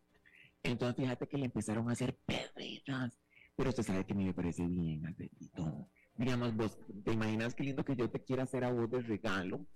Entonces, 0.62 0.96
fíjate 0.96 1.26
que 1.26 1.38
le 1.38 1.46
empezaron 1.46 1.88
a 1.88 1.92
hacer 1.92 2.16
pedritas 2.26 3.18
pero 3.59 3.70
usted 3.70 3.82
sabe 3.82 4.06
que 4.06 4.12
a 4.12 4.16
mí 4.16 4.24
me 4.24 4.32
parece 4.32 4.64
bien, 4.64 5.04
Albertito. 5.04 5.90
Digamos, 6.14 6.54
vos, 6.54 6.78
¿te 7.04 7.12
imaginas 7.12 7.56
qué 7.56 7.64
lindo 7.64 7.84
que 7.84 7.96
yo 7.96 8.09
te 8.09 8.22
quiera 8.22 8.44
hacer 8.44 8.62
a 8.62 8.70
vos 8.70 8.88
de 8.88 9.00
regalo? 9.00 9.66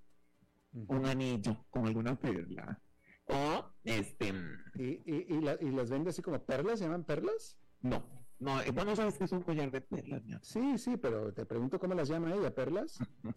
Un 0.72 1.04
anillo 1.04 1.66
con 1.68 1.88
alguna 1.88 2.14
perla. 2.14 2.80
O, 3.26 3.74
este... 3.82 4.32
¿Y, 4.76 5.02
y, 5.04 5.26
y, 5.34 5.70
las 5.72 5.90
vende 5.90 6.10
así 6.10 6.22
como 6.22 6.40
perlas? 6.44 6.78
¿Se 6.78 6.84
llaman 6.84 7.02
perlas? 7.02 7.58
No, 7.80 8.04
no, 8.38 8.62
eh, 8.62 8.70
vos 8.70 8.86
no 8.86 8.94
sabes 8.94 9.18
que 9.18 9.24
es 9.24 9.32
un 9.32 9.42
collar 9.42 9.72
de 9.72 9.80
perlas, 9.80 10.24
mi 10.24 10.36
Sí, 10.42 10.78
sí, 10.78 10.96
pero 10.96 11.34
te 11.34 11.44
pregunto 11.44 11.80
cómo 11.80 11.94
las 11.94 12.08
llama 12.08 12.32
ella, 12.32 12.54
¿perlas? 12.54 13.00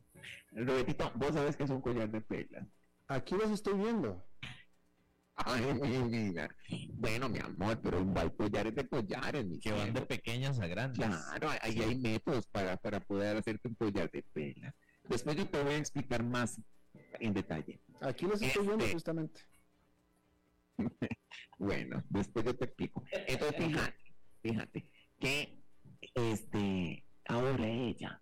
Robertito, 0.52 1.12
vos 1.16 1.34
sabes 1.34 1.58
que 1.58 1.64
es 1.64 1.72
un 1.72 1.82
collar 1.82 2.12
de 2.12 2.22
perlas. 2.22 2.68
Aquí 3.08 3.36
las 3.36 3.50
estoy 3.50 3.80
viendo. 3.80 4.24
Ay, 5.36 5.74
mi 5.74 6.10
vida. 6.10 6.50
Bueno, 6.94 7.28
mi 7.28 7.40
amor, 7.40 7.80
pero 7.82 8.06
hay 8.16 8.30
collares 8.32 8.74
de 8.74 8.88
collares, 8.88 9.46
mi 9.46 9.60
Que 9.60 9.72
van 9.72 9.94
de 9.94 10.02
pequeñas 10.02 10.60
a 10.60 10.68
grandes. 10.68 11.06
Claro, 11.06 11.50
ahí 11.62 11.82
hay 11.82 11.96
métodos 11.96 12.48
para, 12.48 12.78
para 12.78 13.00
poder 13.02 13.38
hacerte 13.38 13.68
un 13.68 13.76
collar 13.76 14.10
de 14.12 14.24
pela. 14.24 14.74
Después 15.10 15.36
yo 15.36 15.48
te 15.48 15.62
voy 15.62 15.74
a 15.74 15.78
explicar 15.78 16.24
más 16.24 16.60
en 17.20 17.34
detalle. 17.34 17.82
Aquí 18.02 18.26
los 18.26 18.42
estoy 18.42 18.66
viendo 18.66 18.84
este 18.84 18.94
justamente. 18.94 19.42
bueno, 21.60 22.04
después 22.10 22.46
yo 22.46 22.56
te 22.56 22.66
explico. 22.66 23.04
Entonces, 23.12 23.66
fíjate, 23.66 24.16
fíjate, 24.42 24.92
que 25.20 25.64
este, 26.14 27.06
ahora 27.26 27.68
ella. 27.68 28.22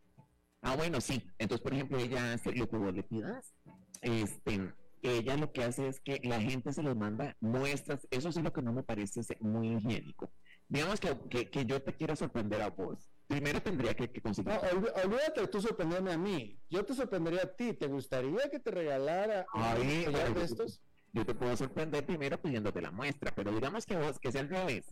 Ah, 0.62 0.76
bueno, 0.76 1.00
sí. 1.02 1.22
Entonces, 1.38 1.62
por 1.62 1.74
ejemplo, 1.74 1.98
ella 2.00 2.34
hace 2.34 2.54
lo 2.54 2.70
que 2.70 2.78
vos 2.78 2.94
le 2.94 3.04
pidas. 3.04 3.54
Este, 4.02 4.74
ella 5.04 5.36
lo 5.36 5.52
que 5.52 5.64
hace 5.64 5.88
es 5.88 6.00
que 6.00 6.22
la 6.24 6.40
gente 6.40 6.72
se 6.72 6.82
los 6.82 6.96
manda 6.96 7.36
muestras, 7.42 8.08
eso 8.10 8.30
es 8.30 8.38
lo 8.38 8.54
que 8.54 8.62
no 8.62 8.72
me 8.72 8.84
parece 8.84 9.22
muy 9.42 9.76
higiénico. 9.76 10.32
Digamos 10.70 11.00
que, 11.00 11.50
que, 11.50 11.66
yo 11.66 11.82
te 11.82 11.94
quiero 11.94 12.16
sorprender 12.16 12.62
a 12.62 12.70
vos. 12.70 13.10
Primero 13.28 13.62
tendría 13.62 13.94
que, 13.94 14.10
conseguir. 14.22 14.54
No, 14.54 14.60
olvídate 15.04 15.42
de 15.42 15.48
tú 15.48 15.62
sorprenderme 15.62 16.14
a 16.14 16.18
mí. 16.18 16.58
Yo 16.70 16.86
te 16.86 16.94
sorprendería 16.94 17.44
a 17.44 17.56
ti. 17.56 17.74
¿Te 17.74 17.88
gustaría 17.88 18.50
que 18.50 18.60
te 18.60 18.72
regalara 18.72 19.46
Ay, 19.54 20.06
de 20.06 20.44
estos? 20.44 20.82
Yo 21.12 21.26
te 21.26 21.36
puedo 21.36 21.56
sorprender 21.56 22.06
primero 22.06 22.42
pidiéndote 22.42 22.82
la 22.82 22.92
muestra, 22.92 23.32
pero 23.36 23.52
digamos 23.52 23.86
que 23.86 23.98
vos, 23.98 24.18
que 24.20 24.32
sea 24.32 24.42
el 24.42 24.50
revés. 24.50 24.86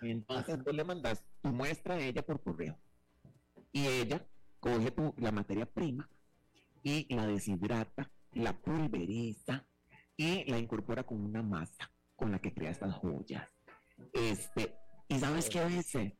Entonces 0.00 0.62
vos 0.64 0.74
le 0.74 0.82
mandas 0.82 1.24
tu 1.42 1.50
muestra 1.50 1.94
a 1.94 2.00
ella 2.00 2.22
por 2.22 2.42
correo. 2.42 2.78
Y 3.70 3.86
ella 3.86 4.26
coge 4.60 4.90
tu, 4.90 5.14
la 5.18 5.30
materia 5.30 5.66
prima 5.66 6.08
y 6.82 7.14
la 7.14 7.26
deshidrata 7.26 8.10
la 8.36 8.52
pulveriza 8.52 9.66
y 10.16 10.44
la 10.50 10.58
incorpora 10.58 11.04
con 11.04 11.22
una 11.22 11.42
masa 11.42 11.90
con 12.14 12.32
la 12.32 12.38
que 12.38 12.52
crea 12.52 12.70
estas 12.70 12.94
joyas. 12.94 13.48
Este, 14.12 14.74
¿y 15.08 15.18
sabes 15.18 15.48
qué 15.48 15.64
dice? 15.66 16.16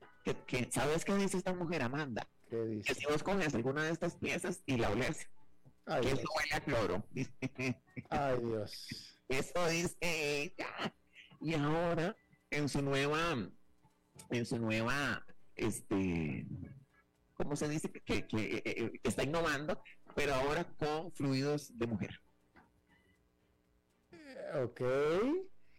Que, 0.47 0.69
¿Sabes 0.71 1.05
qué 1.05 1.15
dice 1.15 1.37
esta 1.37 1.55
mujer, 1.55 1.83
Amanda? 1.83 2.29
Que 2.49 2.95
si 2.95 3.07
vos 3.07 3.23
coges 3.23 3.55
alguna 3.55 3.85
de 3.85 3.91
estas 3.91 4.17
piezas 4.17 4.63
y 4.67 4.77
la 4.77 4.91
oles, 4.91 5.29
que 5.87 6.11
eso 6.11 6.29
huele 6.37 6.55
a 6.55 6.61
cloro. 6.61 7.07
Ay, 8.11 8.39
Dios. 8.43 9.17
Eso 9.29 9.69
dice 9.69 9.97
ella. 10.01 10.95
Y 11.41 11.55
ahora, 11.55 12.17
en 12.51 12.69
su 12.69 12.83
nueva, 12.83 13.51
en 14.31 14.47
su 14.47 14.59
nueva, 14.59 15.25
este, 15.55 16.47
¿cómo 17.35 17.57
se 17.57 17.69
dice? 17.69 17.91
Que, 17.93 18.27
que 18.27 18.57
eh, 18.57 18.63
eh, 18.65 19.01
está 19.03 19.23
innovando, 19.23 19.83
pero 20.17 20.35
ahora 20.35 20.65
con 20.79 21.13
fluidos 21.13 21.77
de 21.79 21.87
mujer. 21.87 22.21
Ok. 24.65 24.81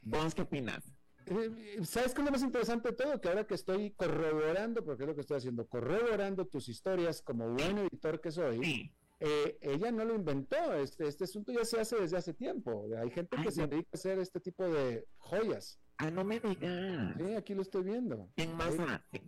¿Vos 0.04 0.36
qué 0.36 0.44
opinas? 0.44 0.84
Eh, 1.26 1.80
¿Sabes 1.84 2.14
qué 2.14 2.22
es 2.22 2.26
lo 2.26 2.32
más 2.32 2.42
interesante 2.44 2.90
de 2.90 2.96
todo? 2.96 3.20
Que 3.20 3.28
ahora 3.28 3.46
que 3.46 3.56
estoy 3.56 3.92
corroborando, 3.92 4.86
porque 4.86 5.04
es 5.04 5.10
lo 5.10 5.16
que 5.16 5.22
estoy 5.22 5.38
haciendo, 5.38 5.68
corroborando 5.68 6.46
tus 6.46 6.70
historias 6.70 7.22
como 7.22 7.50
buen 7.50 7.80
editor 7.80 8.22
que 8.22 8.32
soy, 8.32 8.94
Eh, 9.20 9.58
ella 9.62 9.92
no 9.92 10.06
lo 10.06 10.14
inventó, 10.14 10.76
este, 10.76 11.08
este 11.08 11.24
asunto 11.24 11.52
ya 11.52 11.66
se 11.66 11.80
hace 11.80 11.96
desde 12.00 12.18
hace 12.18 12.36
tiempo. 12.36 12.86
Hay 13.02 13.10
gente 13.10 13.36
que 13.42 13.50
se 13.52 13.66
dedica 13.66 13.90
a 13.92 13.98
hacer 13.98 14.20
este 14.20 14.40
tipo 14.40 14.64
de 14.70 15.08
joyas. 15.18 15.80
Ah, 15.98 16.12
no 16.12 16.24
me 16.24 16.40
digas. 16.40 17.16
Sí, 17.18 17.34
aquí 17.34 17.56
lo 17.56 17.64
estoy 17.64 17.82
viendo. 17.82 18.30
¿Quién 18.36 18.56
más 18.56 18.76
Eh, 18.76 18.84
hace? 18.88 19.24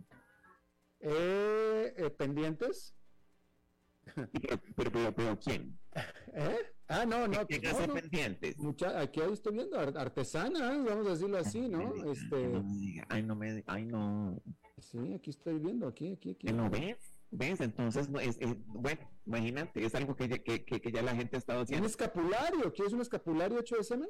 eh, 1.00 1.94
eh, 1.96 2.10
pendientes. 2.10 2.94
Pero, 4.14 4.60
pero, 4.76 4.92
pero, 4.92 5.14
pero, 5.14 5.38
¿quién? 5.38 5.78
¿Eh? 6.34 6.56
Ah, 6.88 7.04
no, 7.06 7.28
no. 7.28 7.46
¿Quién 7.46 7.60
pues, 7.60 7.72
hace 7.72 7.86
no, 7.86 7.94
no. 7.94 8.00
pendientes? 8.00 8.58
Mucha, 8.58 8.98
aquí 9.00 9.20
ahí 9.20 9.32
estoy 9.32 9.52
viendo, 9.54 9.78
ar- 9.78 9.96
artesanas, 9.96 10.84
vamos 10.84 11.06
a 11.06 11.10
decirlo 11.10 11.38
así, 11.38 11.68
¿no? 11.68 11.92
Ay, 11.94 12.10
Este, 12.10 12.48
no 12.48 12.62
me. 12.64 13.04
Ay, 13.08 13.22
no 13.22 13.36
me 13.36 13.64
Ay, 13.66 13.84
no. 13.84 14.42
sí, 14.80 15.14
aquí 15.14 15.30
estoy 15.30 15.58
viendo, 15.58 15.86
aquí, 15.86 16.12
aquí, 16.14 16.30
aquí. 16.32 16.46
¿Que 16.48 16.52
¿Lo 16.52 16.68
ves? 16.68 16.98
¿Ves? 17.30 17.60
Entonces, 17.60 18.08
no, 18.08 18.18
es, 18.18 18.36
es- 18.40 18.56
bueno, 18.66 19.00
imagínate, 19.24 19.84
es 19.84 19.94
algo 19.94 20.16
que, 20.16 20.28
ya- 20.28 20.38
que, 20.42 20.64
que, 20.64 20.80
que 20.80 20.90
ya 20.90 21.02
la 21.02 21.14
gente 21.14 21.36
ha 21.36 21.38
estado 21.38 21.60
Un 21.60 21.64
haciendo. 21.64 21.86
escapulario, 21.86 22.72
¿quieres 22.72 22.92
un 22.92 23.00
escapulario 23.02 23.60
hecho 23.60 23.76
de 23.76 23.84
semen? 23.84 24.08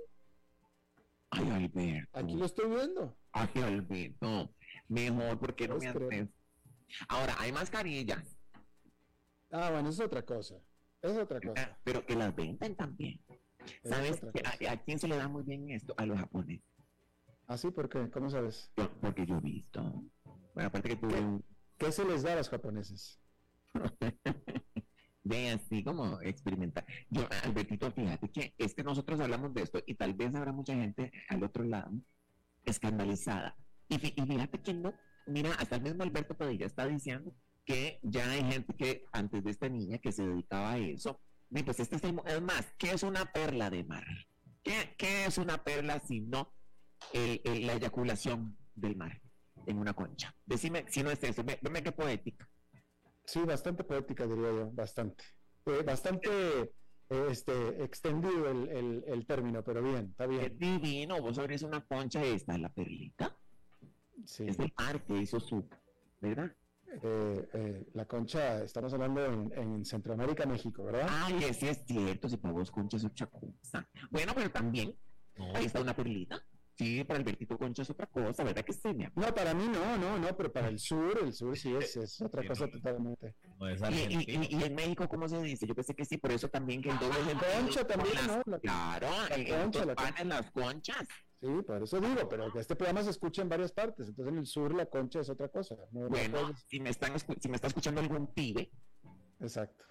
Ay, 1.30 1.48
Alberto. 1.50 2.18
Aquí 2.18 2.34
lo 2.34 2.44
estoy 2.46 2.68
viendo. 2.70 3.16
Ay, 3.32 3.48
Alberto. 3.62 4.54
Mejor, 4.88 5.38
porque 5.38 5.68
no 5.68 5.76
me 5.76 5.92
Puedes 5.92 6.08
creer. 6.08 6.22
haces? 6.24 6.34
Ahora, 7.08 7.36
hay 7.38 7.52
mascarillas, 7.52 8.36
Ah, 9.50 9.70
bueno, 9.70 9.88
eso 9.88 10.02
es 10.02 10.06
otra 10.06 10.22
cosa. 10.24 10.56
Es 11.02 11.16
otra 11.16 11.40
cosa. 11.40 11.62
ah, 11.62 11.78
pero 11.84 12.04
que 12.04 12.14
las 12.14 12.34
venden 12.34 12.74
también. 12.76 13.20
es 13.82 13.90
¿Sabes 13.90 14.20
cosa. 14.20 14.32
a, 14.68 14.72
a 14.72 14.76
quién 14.82 14.98
se 14.98 15.08
le 15.08 15.16
da 15.16 15.28
muy 15.28 15.42
bien 15.42 15.70
esto? 15.70 15.94
A 15.96 16.06
los 16.06 16.18
japoneses. 16.18 16.64
¿Ah, 17.46 17.56
sí? 17.56 17.70
¿Por 17.70 17.88
qué? 17.88 18.08
¿Cómo 18.10 18.30
sabes? 18.30 18.70
Yo- 18.76 18.90
porque 19.00 19.26
yo 19.26 19.36
he 19.38 19.40
visto. 19.40 19.82
Bueno, 20.54 20.68
aparte 20.68 20.90
que 20.90 20.96
tuve 20.96 21.20
un, 21.20 21.44
¿Qué 21.78 21.90
se 21.90 22.04
les 22.04 22.22
da 22.22 22.34
a 22.34 22.36
los 22.36 22.48
japoneses? 22.48 23.20
de 25.24 25.50
así 25.50 25.82
como 25.84 26.20
experimentar. 26.22 26.84
Yo, 27.08 27.26
Albertito, 27.44 27.90
fíjate 27.92 28.28
que 28.30 28.54
es 28.58 28.74
que 28.74 28.82
nosotros 28.82 29.20
hablamos 29.20 29.52
de 29.54 29.62
esto 29.62 29.80
y 29.86 29.94
tal 29.94 30.14
vez 30.14 30.34
habrá 30.34 30.52
mucha 30.52 30.74
gente 30.74 31.12
al 31.28 31.42
otro 31.42 31.64
lado 31.64 31.90
escandalizada. 32.64 33.56
Y, 33.88 33.94
y 34.20 34.26
fíjate 34.26 34.60
que 34.60 34.74
no, 34.74 34.94
mira, 35.26 35.52
hasta 35.54 35.76
el 35.76 35.82
mismo 35.82 36.02
Alberto 36.02 36.36
Padilla 36.36 36.66
está 36.66 36.86
diciendo 36.86 37.32
que 37.70 37.98
ya 38.02 38.28
hay 38.30 38.42
gente 38.44 38.74
que 38.74 39.04
antes 39.12 39.44
de 39.44 39.50
esta 39.50 39.68
niña 39.68 39.98
que 39.98 40.10
se 40.12 40.26
dedicaba 40.26 40.72
a 40.72 40.78
eso, 40.78 41.20
y 41.50 41.62
pues 41.62 41.78
este 41.80 41.96
es 41.96 42.04
el, 42.04 42.20
es 42.26 42.42
más, 42.42 42.66
¿qué 42.78 42.90
es 42.90 43.02
una 43.02 43.24
perla 43.32 43.70
de 43.70 43.84
mar? 43.84 44.04
¿Qué, 44.62 44.94
qué 44.98 45.26
es 45.26 45.38
una 45.38 45.62
perla 45.62 46.00
si 46.00 46.20
no 46.20 46.52
el- 47.12 47.40
el- 47.44 47.66
la 47.66 47.74
eyaculación 47.74 48.56
del 48.74 48.96
mar 48.96 49.20
en 49.66 49.78
una 49.78 49.94
concha? 49.94 50.34
Decime 50.46 50.84
si 50.88 51.02
no 51.02 51.10
es 51.10 51.22
eso, 51.22 51.44
ve, 51.44 51.58
veme 51.62 51.82
qué 51.82 51.92
poética. 51.92 52.48
Sí, 53.24 53.40
bastante 53.40 53.84
poética, 53.84 54.26
diría 54.26 54.50
yo, 54.50 54.70
bastante. 54.72 55.22
Eh, 55.66 55.82
bastante 55.84 56.28
eh, 57.12 57.26
este, 57.30 57.82
extendido 57.84 58.48
el, 58.50 58.68
el- 58.68 59.04
el 59.06 59.26
término, 59.26 59.62
pero 59.62 59.82
bien, 59.82 60.06
está 60.10 60.26
bien. 60.26 60.56
divino, 60.58 61.20
vos 61.22 61.38
abrís 61.38 61.62
una 61.62 61.84
concha 61.84 62.24
y 62.24 62.30
está 62.34 62.56
la 62.58 62.68
perlita. 62.72 63.36
Sí. 64.24 64.44
Es 64.48 64.58
el 64.58 64.72
mar 64.78 65.04
que 65.04 65.16
hizo 65.18 65.38
su, 65.40 65.68
¿verdad? 66.20 66.52
Eh, 67.02 67.48
eh, 67.54 67.86
la 67.94 68.04
concha, 68.06 68.62
estamos 68.64 68.92
hablando 68.92 69.24
en, 69.24 69.52
en 69.54 69.84
Centroamérica, 69.84 70.44
México, 70.46 70.84
¿verdad? 70.84 71.06
Ay, 71.08 71.40
sí 71.52 71.68
es 71.68 71.84
cierto, 71.86 72.28
si 72.28 72.36
para 72.36 72.52
vos 72.52 72.70
concha 72.70 72.96
es 72.96 73.04
otra 73.04 73.26
cosa. 73.28 73.88
Bueno, 74.10 74.32
pero 74.34 74.50
también, 74.50 74.94
ahí 75.54 75.66
está 75.66 75.80
una 75.80 75.94
perlita. 75.94 76.42
Sí, 76.76 77.04
para 77.04 77.18
Albertito 77.20 77.58
Concha 77.58 77.82
es 77.82 77.90
otra 77.90 78.06
cosa, 78.06 78.42
¿verdad 78.42 78.64
que 78.64 78.72
sí? 78.72 78.88
No, 79.14 79.34
para 79.34 79.52
mí 79.52 79.66
no, 79.68 79.98
no, 79.98 80.18
no, 80.18 80.34
pero 80.34 80.50
para 80.50 80.68
el 80.68 80.78
sur, 80.78 81.18
el 81.22 81.34
sur 81.34 81.54
sí 81.54 81.74
es, 81.76 81.94
es 81.96 82.22
otra 82.22 82.40
Sí, 82.40 82.48
cosa 82.48 82.64
no. 82.66 82.72
totalmente. 82.72 83.34
No 83.58 83.68
es 83.68 83.80
Y, 83.90 84.14
y- 84.14 84.24
y- 84.26 84.56
y 84.58 84.62
en 84.64 84.74
México, 84.74 85.06
¿cómo 85.06 85.28
se 85.28 85.42
dice? 85.42 85.66
Yo 85.66 85.74
pensé 85.74 85.94
que 85.94 86.06
sí, 86.06 86.16
por 86.16 86.32
eso 86.32 86.48
también 86.48 86.80
que 86.80 86.88
el 86.88 86.98
doble 86.98 87.16
sentido 87.16 87.50
concha 87.60 87.80
con 87.80 87.86
también, 87.86 88.14
las- 88.14 88.26
¿no? 88.28 88.42
La- 88.46 88.58
claro, 88.60 89.08
la 89.28 89.36
en 89.36 89.44
concha, 89.62 89.84
la 89.84 89.94
concha. 89.94 90.12
panes, 90.14 90.26
las 90.26 90.50
conchas. 90.52 91.06
Sí, 91.40 91.46
por 91.66 91.82
eso 91.82 91.98
digo, 92.00 92.28
pero 92.28 92.52
que 92.52 92.58
este 92.60 92.76
programa 92.76 93.02
se 93.02 93.10
escucha 93.10 93.40
en 93.40 93.48
varias 93.48 93.72
partes, 93.72 94.08
entonces 94.08 94.32
en 94.32 94.38
el 94.38 94.46
sur 94.46 94.74
la 94.74 94.86
concha 94.86 95.20
es 95.20 95.30
otra 95.30 95.48
cosa. 95.48 95.74
no- 95.92 96.02
no 96.02 96.08
Bueno, 96.10 96.52
si 96.68 96.80
me, 96.80 96.90
están, 96.90 97.18
si 97.18 97.48
me 97.48 97.56
está 97.56 97.68
escuchando 97.68 98.00
algún 98.02 98.26
pibe, 98.34 98.70
Exacto. 99.40 99.84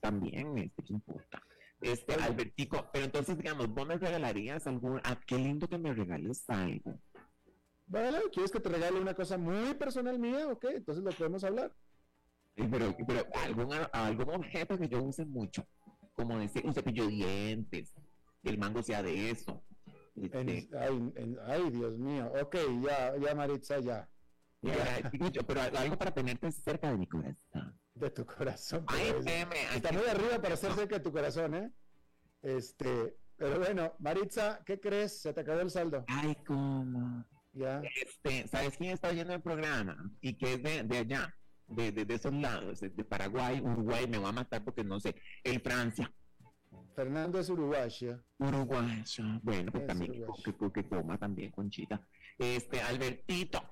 también, 0.00 0.58
este, 0.58 0.82
¿qué 0.82 0.92
importa? 0.94 1.40
Este, 1.80 2.14
Oye. 2.16 2.24
Albertico, 2.24 2.88
pero 2.92 3.04
entonces, 3.04 3.36
digamos, 3.38 3.68
vos 3.68 3.86
me 3.86 3.96
regalarías 3.96 4.66
algún, 4.66 5.00
ah, 5.04 5.20
qué 5.24 5.36
lindo 5.36 5.68
que 5.68 5.78
me 5.78 5.94
regales 5.94 6.42
algo. 6.50 6.98
Vale, 7.86 8.18
¿quieres 8.32 8.50
que 8.50 8.58
te 8.60 8.68
regale 8.68 9.00
una 9.00 9.14
cosa 9.14 9.38
muy 9.38 9.74
personal 9.74 10.18
mía? 10.18 10.48
Ok, 10.48 10.64
entonces 10.64 11.04
lo 11.04 11.12
podemos 11.12 11.44
hablar. 11.44 11.72
Eh, 12.56 12.68
Pero, 12.68 12.94
pero 13.06 13.24
algún, 13.44 13.72
algún 13.92 14.30
objeto 14.34 14.76
que 14.76 14.88
yo 14.88 15.00
use 15.00 15.24
mucho, 15.24 15.64
como 16.14 16.36
decir, 16.38 16.66
un 16.66 16.74
cepillo 16.74 17.04
de 17.04 17.10
dientes, 17.12 17.94
que 18.42 18.50
el 18.50 18.58
mango 18.58 18.82
sea 18.82 19.00
de 19.04 19.30
eso. 19.30 19.62
Este, 20.24 20.40
En- 20.40 20.68
ay, 20.78 21.12
en- 21.16 21.38
ay, 21.46 21.70
Dios 21.70 21.98
mío. 21.98 22.32
Ok, 22.40 22.56
ya, 22.82 23.16
ya, 23.16 23.34
Maritza, 23.34 23.78
ya. 23.80 24.08
pero 24.60 25.60
algo 25.78 25.96
para 25.96 26.12
tenerte 26.12 26.50
cerca 26.52 26.90
de 26.90 26.96
mi 26.98 27.06
corazón. 27.06 27.78
De 27.94 28.10
tu 28.10 28.24
corazón. 28.26 28.84
Ay, 28.88 29.06
pero 29.08 29.18
es- 29.20 29.24
teme, 29.24 29.56
ay, 29.70 29.76
está 29.76 29.90
qué- 29.90 29.96
muy 29.98 30.06
arriba 30.06 30.40
para 30.40 30.56
ser 30.56 30.72
cerca 30.72 30.96
de 30.96 31.00
tu 31.02 31.12
corazón, 31.12 31.54
¿eh? 31.54 31.72
Este, 32.42 33.16
pero 33.36 33.58
bueno, 33.58 33.94
Maritza, 33.98 34.60
¿qué 34.64 34.78
crees? 34.80 35.20
Se 35.20 35.32
te 35.32 35.40
acabó 35.40 35.60
el 35.60 35.70
saldo. 35.70 36.04
Ay, 36.08 36.36
cómo. 36.46 37.24
Ya. 37.52 37.82
Este, 38.04 38.46
¿sabes 38.46 38.76
quién 38.76 38.92
está 38.92 39.08
oyendo 39.08 39.34
el 39.34 39.42
programa? 39.42 40.10
Y 40.20 40.34
que 40.34 40.54
es 40.54 40.62
de, 40.62 40.82
de 40.84 40.98
allá, 40.98 41.34
de, 41.66 41.90
de, 41.90 42.04
de 42.04 42.14
esos 42.14 42.32
lados, 42.32 42.80
de 42.80 43.04
Paraguay, 43.04 43.60
Uruguay, 43.60 44.06
me 44.06 44.18
va 44.18 44.28
a 44.28 44.32
matar 44.32 44.62
porque 44.64 44.84
no 44.84 45.00
sé, 45.00 45.16
el 45.42 45.60
Francia, 45.60 46.12
Fernando 46.98 47.38
es 47.38 47.48
uruguaya. 47.48 48.20
Uruguay, 48.38 49.04
ya, 49.04 49.38
bueno, 49.44 49.70
pues 49.70 49.82
Es 49.82 49.86
también 49.86 50.12
que, 50.12 50.52
que, 50.52 50.72
que, 50.72 50.88
coma 50.88 51.16
también, 51.16 51.52
Conchita. 51.52 52.04
Este, 52.36 52.80
Albertito, 52.82 53.62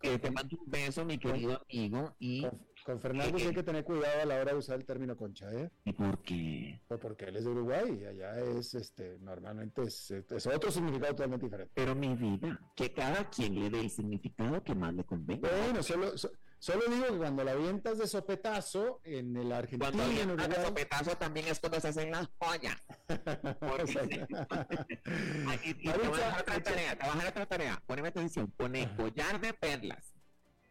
eh, 0.00 0.16
te 0.20 0.30
mando 0.30 0.56
un 0.64 0.70
beso, 0.70 1.04
mi 1.04 1.18
querido 1.18 1.60
amigo, 1.68 2.14
y, 2.20 2.42
Con, 2.42 2.64
con 2.84 3.00
Fernando 3.00 3.36
sí 3.36 3.46
hay 3.46 3.54
que 3.54 3.64
tener 3.64 3.82
cuidado 3.82 4.22
a 4.22 4.26
la 4.26 4.36
hora 4.36 4.52
de 4.52 4.58
usar 4.58 4.76
el 4.78 4.84
término 4.84 5.16
concha, 5.16 5.52
¿eh? 5.52 5.72
¿y 5.86 5.92
por 5.92 6.22
qué? 6.22 6.80
Pues 6.86 7.00
porque 7.00 7.24
él 7.24 7.38
es 7.38 7.44
de 7.46 7.50
Uruguay 7.50 7.98
y 8.00 8.04
allá 8.04 8.38
es, 8.38 8.72
este, 8.74 9.18
normalmente 9.18 9.82
es, 9.82 10.12
es 10.12 10.46
otro 10.46 10.70
significado 10.70 11.14
totalmente 11.14 11.46
diferente. 11.46 11.72
Pero 11.74 11.96
mi 11.96 12.14
vida, 12.14 12.60
que 12.76 12.92
cada 12.92 13.28
quien 13.28 13.56
le 13.58 13.70
dé 13.70 13.80
el 13.80 13.90
significado 13.90 14.62
que 14.62 14.76
más 14.76 14.94
le 14.94 15.02
convenga. 15.02 15.48
Bueno, 15.50 15.82
solo, 15.82 16.16
so- 16.16 16.30
solo 16.58 16.82
digo 16.88 17.06
que 17.06 17.16
cuando 17.18 17.44
la 17.44 17.52
avientas 17.52 17.98
de 17.98 18.06
sopetazo 18.06 19.00
en 19.04 19.36
el 19.36 19.52
Argentina, 19.52 19.90
Cuando 19.90 20.20
en 20.20 20.30
Uruguay, 20.30 20.46
haga 20.52 20.66
sopetazo 20.66 21.16
también 21.16 21.46
es 21.48 21.60
cuando 21.60 21.80
se 21.80 21.88
hacen 21.88 22.10
las 22.10 22.28
joyas. 22.38 22.76
Y, 25.64 25.70
y 25.70 25.74
te 25.74 25.98
voy 25.98 26.20
a 26.20 26.24
dejar 26.24 26.42
otra 26.42 26.62
tarea, 26.62 26.96
te 26.96 27.04
voy 27.04 27.12
a 27.12 27.14
dejar 27.14 27.30
otra 27.30 27.46
tarea. 27.46 27.82
Poneme 27.86 28.08
atención, 28.08 28.50
pone 28.50 28.94
collar 28.96 29.40
de 29.40 29.52
perlas. 29.54 30.14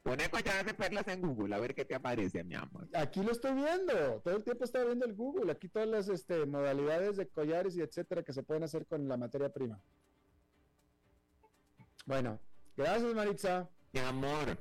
Pone 0.08 0.30
collar 0.30 0.66
de 0.66 0.74
perlas 0.74 1.06
en 1.10 1.22
Google, 1.22 1.54
a 1.54 1.60
ver 1.60 1.76
qué 1.76 1.84
te 1.84 1.94
aparece, 1.94 2.42
mi 2.46 2.56
amor. 2.56 2.88
Aquí 2.94 3.22
lo 3.22 3.32
estoy 3.34 3.54
viendo, 3.54 4.22
todo 4.22 4.38
el 4.38 4.44
tiempo 4.46 4.64
estaba 4.64 4.86
viendo 4.86 5.06
el 5.06 5.14
Google, 5.14 5.52
aquí 5.52 5.68
todas 5.68 5.90
las 5.90 6.08
este, 6.08 6.46
modalidades 6.46 7.18
de 7.18 7.28
collares 7.28 7.76
y 7.76 7.82
etcétera 7.82 8.24
que 8.24 8.32
se 8.32 8.42
pueden 8.42 8.64
hacer 8.64 8.86
con 8.86 9.06
la 9.10 9.18
materia 9.18 9.50
prima. 9.50 9.82
Bueno, 12.06 12.40
gracias 12.78 13.14
Maritza. 13.14 13.70
Mi 13.92 14.00
amor, 14.00 14.58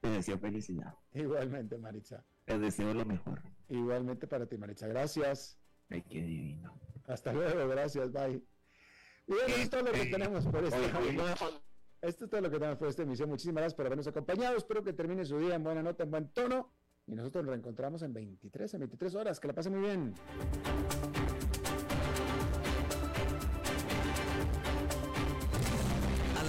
te 0.00 0.08
deseo 0.10 0.38
felicidad. 0.38 0.94
Igualmente 1.12 1.76
Maritza. 1.78 2.24
Te 2.44 2.58
deseo 2.58 2.94
lo 2.94 3.04
mejor. 3.04 3.42
Igualmente 3.68 4.26
para 4.26 4.46
ti 4.46 4.56
Maritza. 4.58 4.86
Gracias. 4.86 5.58
Ay, 5.90 6.02
qué 6.02 6.22
divino. 6.22 6.78
Hasta 7.06 7.32
luego, 7.32 7.68
gracias, 7.68 8.12
bye. 8.12 8.42
Es 9.26 9.68
todo 9.70 9.82
lo 9.82 9.92
que 9.92 9.98
Este, 10.02 10.10
tenemos 10.12 10.46
por 10.46 10.64
esta 10.64 10.78
dejo- 10.78 11.60
Esto 12.00 12.24
es 12.24 12.30
todo 12.30 12.40
lo 12.40 12.50
que 12.50 12.56
tenemos 12.58 12.78
por 12.78 12.88
esta 12.88 13.02
emisión. 13.02 13.28
Muchísimas 13.28 13.60
gracias 13.62 13.74
por 13.74 13.86
habernos 13.86 14.06
acompañado. 14.06 14.56
Espero 14.56 14.82
que 14.82 14.92
termine 14.92 15.24
su 15.24 15.38
día 15.38 15.54
en 15.54 15.62
buena 15.64 15.82
nota, 15.82 16.04
en 16.04 16.10
buen 16.10 16.28
tono. 16.32 16.72
Y 17.06 17.14
nosotros 17.14 17.42
nos 17.44 17.50
reencontramos 17.52 18.02
en 18.02 18.12
23, 18.12 18.74
en 18.74 18.80
23 18.80 19.14
horas. 19.14 19.40
Que 19.40 19.48
la 19.48 19.54
pasen 19.54 19.72
muy 19.78 19.88
bien. 19.88 20.14